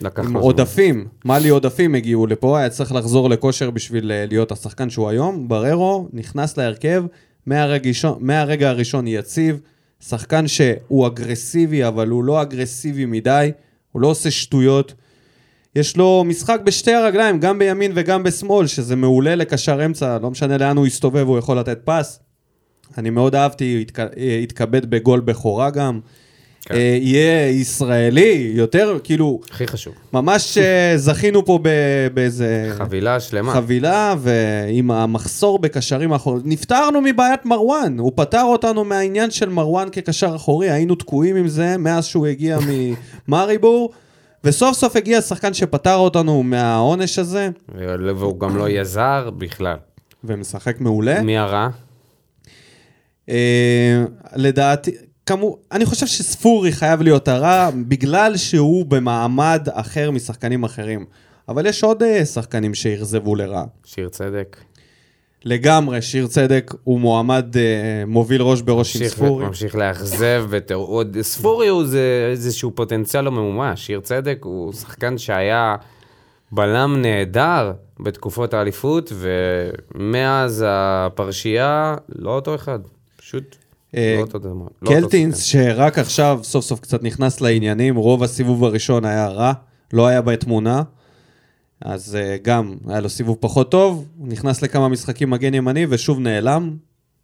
[0.00, 4.90] לקח עם עודפים, מאלי עודפים הגיעו לפה, היה צריך לחזור לכושר בשביל אה, להיות השחקן
[4.90, 5.48] שהוא היום.
[5.48, 7.04] בררו נכנס להרכב,
[7.46, 9.60] מהרגע, הראשון- יציב,
[10.00, 13.50] שחקן שהוא אגרסיבי, אבל הוא לא אגרסיבי מדי,
[13.92, 14.94] הוא לא עושה שטויות.
[15.76, 20.58] יש לו משחק בשתי הרגליים, גם בימין וגם בשמאל, שזה מעולה לקשר אמצע, לא משנה
[20.58, 22.20] לאן הוא יסתובב, הוא יכול לתת פס.
[22.98, 23.84] אני מאוד אהבתי.
[23.98, 26.00] אה, התכבד בגול בכורה גם.
[26.64, 26.74] כן.
[26.74, 29.94] אה, יהיה ישראלי, יותר, כאילו, הכי חשוב.
[30.12, 31.58] ממש אה, זכינו פה
[32.14, 33.52] באיזה חבילה שלמה.
[33.52, 36.42] חבילה, ועם המחסור בקשרים האחוריים.
[36.46, 41.76] נפטרנו מבעיית מרואן, הוא פטר אותנו מהעניין של מרואן כקשר אחורי, היינו תקועים עם זה
[41.78, 42.58] מאז שהוא הגיע
[43.28, 43.92] ממאריבור,
[44.44, 47.50] וסוף סוף הגיע שחקן שפטר אותנו מהעונש הזה,
[48.16, 49.76] והוא גם לא יהיה זר בכלל.
[50.24, 51.22] ומשחק מעולה.
[51.22, 51.68] מי הרע?
[53.28, 54.04] אה,
[54.36, 54.90] לדעתי,
[55.26, 61.04] כמו, אני חושב שספורי חייב להיות הרע, בגלל שהוא במעמד אחר משחקנים אחרים.
[61.48, 63.64] אבל יש עוד אה, שחקנים שאכזבו לרעה.
[63.84, 64.56] שיר צדק.
[65.44, 69.46] לגמרי, שיר צדק הוא מועמד אה, מוביל ראש בראש עם ספורי.
[69.46, 73.86] ממשיך לאכזב, ועוד ספורי הוא זה איזשהו פוטנציאל לא ממומש.
[73.86, 75.76] שיר צדק הוא שחקן שהיה
[76.52, 82.78] בלם נהדר בתקופות האליפות, ומאז הפרשייה, לא אותו אחד.
[83.16, 83.56] פשוט
[83.96, 84.52] אה, לא.
[84.82, 85.42] לא קלטינס.
[85.42, 89.52] שרק עכשיו סוף סוף קצת נכנס לעניינים, רוב הסיבוב הראשון היה רע,
[89.92, 90.82] לא היה בתמונה.
[91.80, 96.76] אז אה, גם היה לו סיבוב פחות טוב, נכנס לכמה משחקים מגן ימני ושוב נעלם.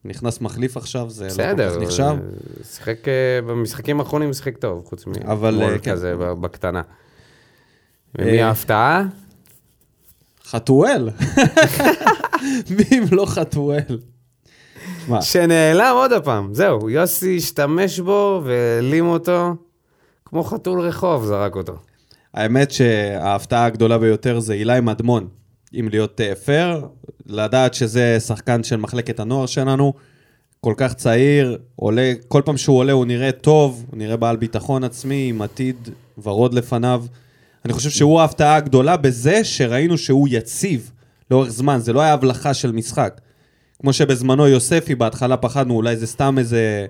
[0.04, 2.02] נכנס מחליף עכשיו, זה לא כל בסדר, כך נחשב.
[2.04, 2.98] אה, שיחק,
[3.46, 5.92] במשחקים האחרונים שיחק טוב, חוץ מאתמול כן.
[5.92, 6.82] כזה בקטנה.
[8.18, 9.04] ומי ההפתעה?
[10.44, 11.08] חתואל.
[12.76, 13.98] מי אם לא חתואל?
[15.20, 19.54] שנעלם עוד הפעם, זהו, יוסי השתמש בו והעלים אותו,
[20.24, 21.76] כמו חתול רחוב זרק אותו.
[22.34, 25.28] האמת שההפתעה הגדולה ביותר זה אילי מדמון.
[25.74, 26.86] אם להיות אה, פייר,
[27.26, 29.92] לדעת שזה שחקן של מחלקת הנוער שלנו,
[30.60, 34.84] כל כך צעיר, עולה, כל פעם שהוא עולה הוא נראה טוב, הוא נראה בעל ביטחון
[34.84, 35.88] עצמי, עם עתיד
[36.22, 37.04] ורוד לפניו.
[37.64, 40.90] אני חושב שהוא ההפתעה הגדולה בזה שראינו שהוא יציב
[41.30, 43.20] לאורך זמן, זה לא היה הבלחה של משחק.
[43.82, 46.86] כמו שבזמנו יוספי, בהתחלה פחדנו, אולי זה סתם איזה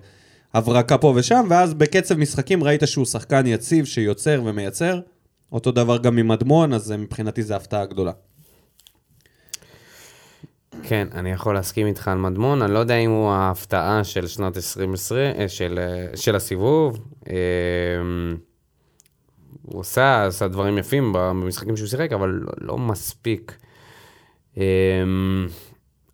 [0.54, 5.00] הברקה פה ושם, ואז בקצב משחקים ראית שהוא שחקן יציב, שיוצר ומייצר.
[5.52, 8.12] אותו דבר גם עם מדמון, אז אה, מבחינתי זו הפתעה גדולה.
[10.82, 14.56] כן, אני יכול להסכים איתך על מדמון, אני לא יודע אם הוא ההפתעה של שנת
[14.56, 16.98] 2020, אה, של, אה, של הסיבוב.
[17.30, 17.34] אה,
[19.62, 23.58] הוא עשה, עשה דברים יפים במשחקים שהוא שיחק, אבל לא, לא מספיק.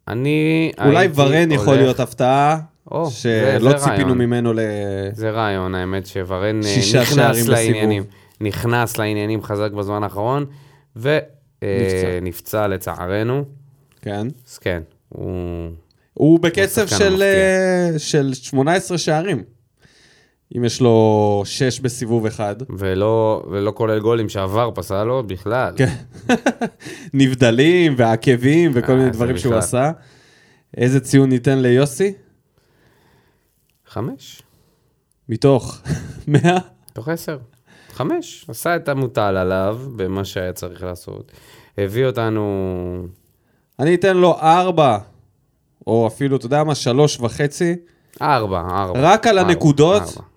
[0.08, 2.58] אה, אני אולי ורן יכול הולך- להיות הפתעה,
[2.92, 3.12] או, זה-
[3.60, 4.18] שלא זה ציפינו רעיון.
[4.18, 4.58] ממנו ל...
[5.12, 7.50] זה רעיון, האמת שוורן אה, נכנס שערים בסיבוב.
[7.50, 8.02] לעניינים.
[8.40, 10.44] נכנס לעניינים חזק בזמן האחרון,
[10.96, 12.66] ונפצע נפצע.
[12.68, 13.44] לצערנו.
[14.02, 14.26] כן.
[14.48, 15.70] אז כן, הוא...
[16.14, 17.22] הוא בקצב של.
[17.22, 19.42] אה, של 18 שערים.
[20.56, 22.56] אם יש לו 6 בסיבוב אחד.
[22.70, 25.74] ולא, ולא כולל גולים שעבר פסל לו בכלל.
[25.76, 25.94] כן.
[27.14, 29.54] נבדלים ועקבים וכל אה, מיני דברים שהוא.
[29.54, 29.90] עשה.
[30.76, 32.12] איזה ציון ניתן ליוסי?
[33.86, 34.42] חמש,
[35.28, 35.80] מתוך
[36.28, 36.58] 100?
[36.92, 37.38] תוך עשר.
[37.92, 38.44] חמש.
[38.48, 41.32] עשה את המוטל עליו במה שהיה צריך לעשות.
[41.78, 43.06] הביא אותנו...
[43.78, 44.98] אני אתן לו 4,
[45.86, 47.76] או אפילו, אתה יודע מה, 3 וחצי.
[48.22, 49.00] ארבע, ארבע.
[49.02, 50.33] רק על ארבע, הנקודות, ארבע.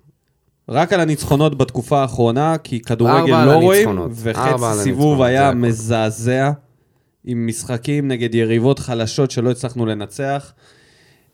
[0.70, 5.52] רק על הניצחונות בתקופה האחרונה, כי כדורגל לא רואים, וחצי סיבוב היה.
[5.52, 6.52] מזעזע,
[7.24, 10.54] עם משחקים נגד יריבות חלשות שלא הצלחנו לנצח.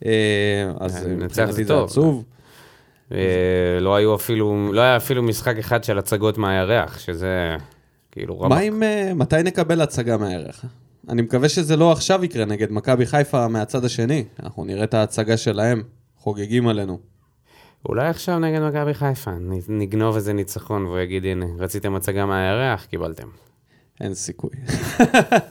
[0.06, 0.12] אה,
[0.80, 1.82] אז אה, מבחינתי זה.
[1.84, 2.24] עצוב.
[3.12, 3.18] אה,
[3.82, 7.56] לא היו אפילו, לא היה אפילו משחק אחד של הצגות מהירח, שזה
[8.12, 8.50] כאילו רמק.
[8.50, 8.84] מה אם,
[9.16, 10.66] מתי נקבל הצגה מהערך?
[11.10, 14.24] אני מקווה שזה לא עכשיו יקרה נגד מכבי חיפה מהצד השני.
[14.44, 15.84] אנחנו נראה את ההצגה שלהם,
[16.18, 17.13] חוגגים עלינו.
[17.90, 19.32] אולי עכשיו נגד מכבי חיפה,
[19.70, 23.28] נגנוב איזה ניצחון והוא יגיד, הנה, רציתם הצגה מהירח, קיבלתם.
[24.02, 24.50] אין סיכוי.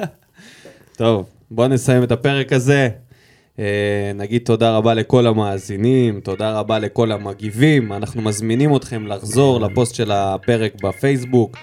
[0.98, 2.88] טוב, בואו נסיים את הפרק הזה.
[3.58, 7.92] אה, נגיד תודה רבה לכל המאזינים, תודה רבה לכל המגיבים.
[7.92, 11.56] אנחנו מזמינים אתכם לחזור לפוסט של הפרק בפייסבוק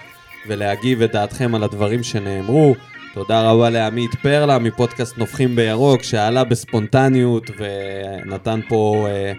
[0.48, 2.74] ולהגיב את דעתכם על הדברים שנאמרו.
[3.14, 9.32] תודה רבה לעמית פרלה מפודקאסט נובחים בירוק, שעלה בספונטניות ונתן פה אה,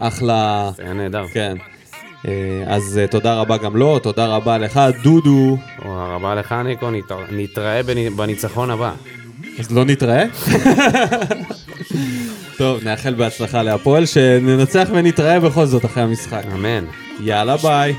[0.00, 0.70] אחלה...
[0.76, 1.24] זה היה נהדר.
[1.32, 1.56] כן.
[2.28, 2.32] אה,
[2.66, 5.58] אז אה, תודה רבה גם לו, תודה רבה לך, דודו.
[5.82, 8.92] תודה רבה לך, ניקו, נת- נתראה בנ- בניצחון הבא.
[9.58, 10.24] אז לא נתראה?
[12.58, 16.42] טוב, נאחל בהצלחה להפועל, שננצח ונתראה בכל זאת אחרי המשחק.
[16.54, 16.84] אמן.
[17.20, 17.94] יאללה ביי.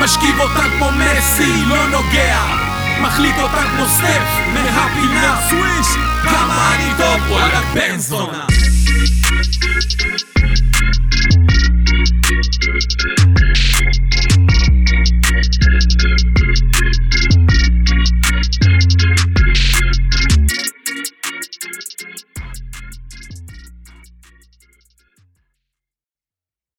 [0.00, 2.38] משכיב אותה כמו מסי, לא נוגע
[3.02, 5.86] מחליק אותה כמו סטף מהפינה סוויש
[6.22, 8.46] כמה אני טוב וואלה בן זונה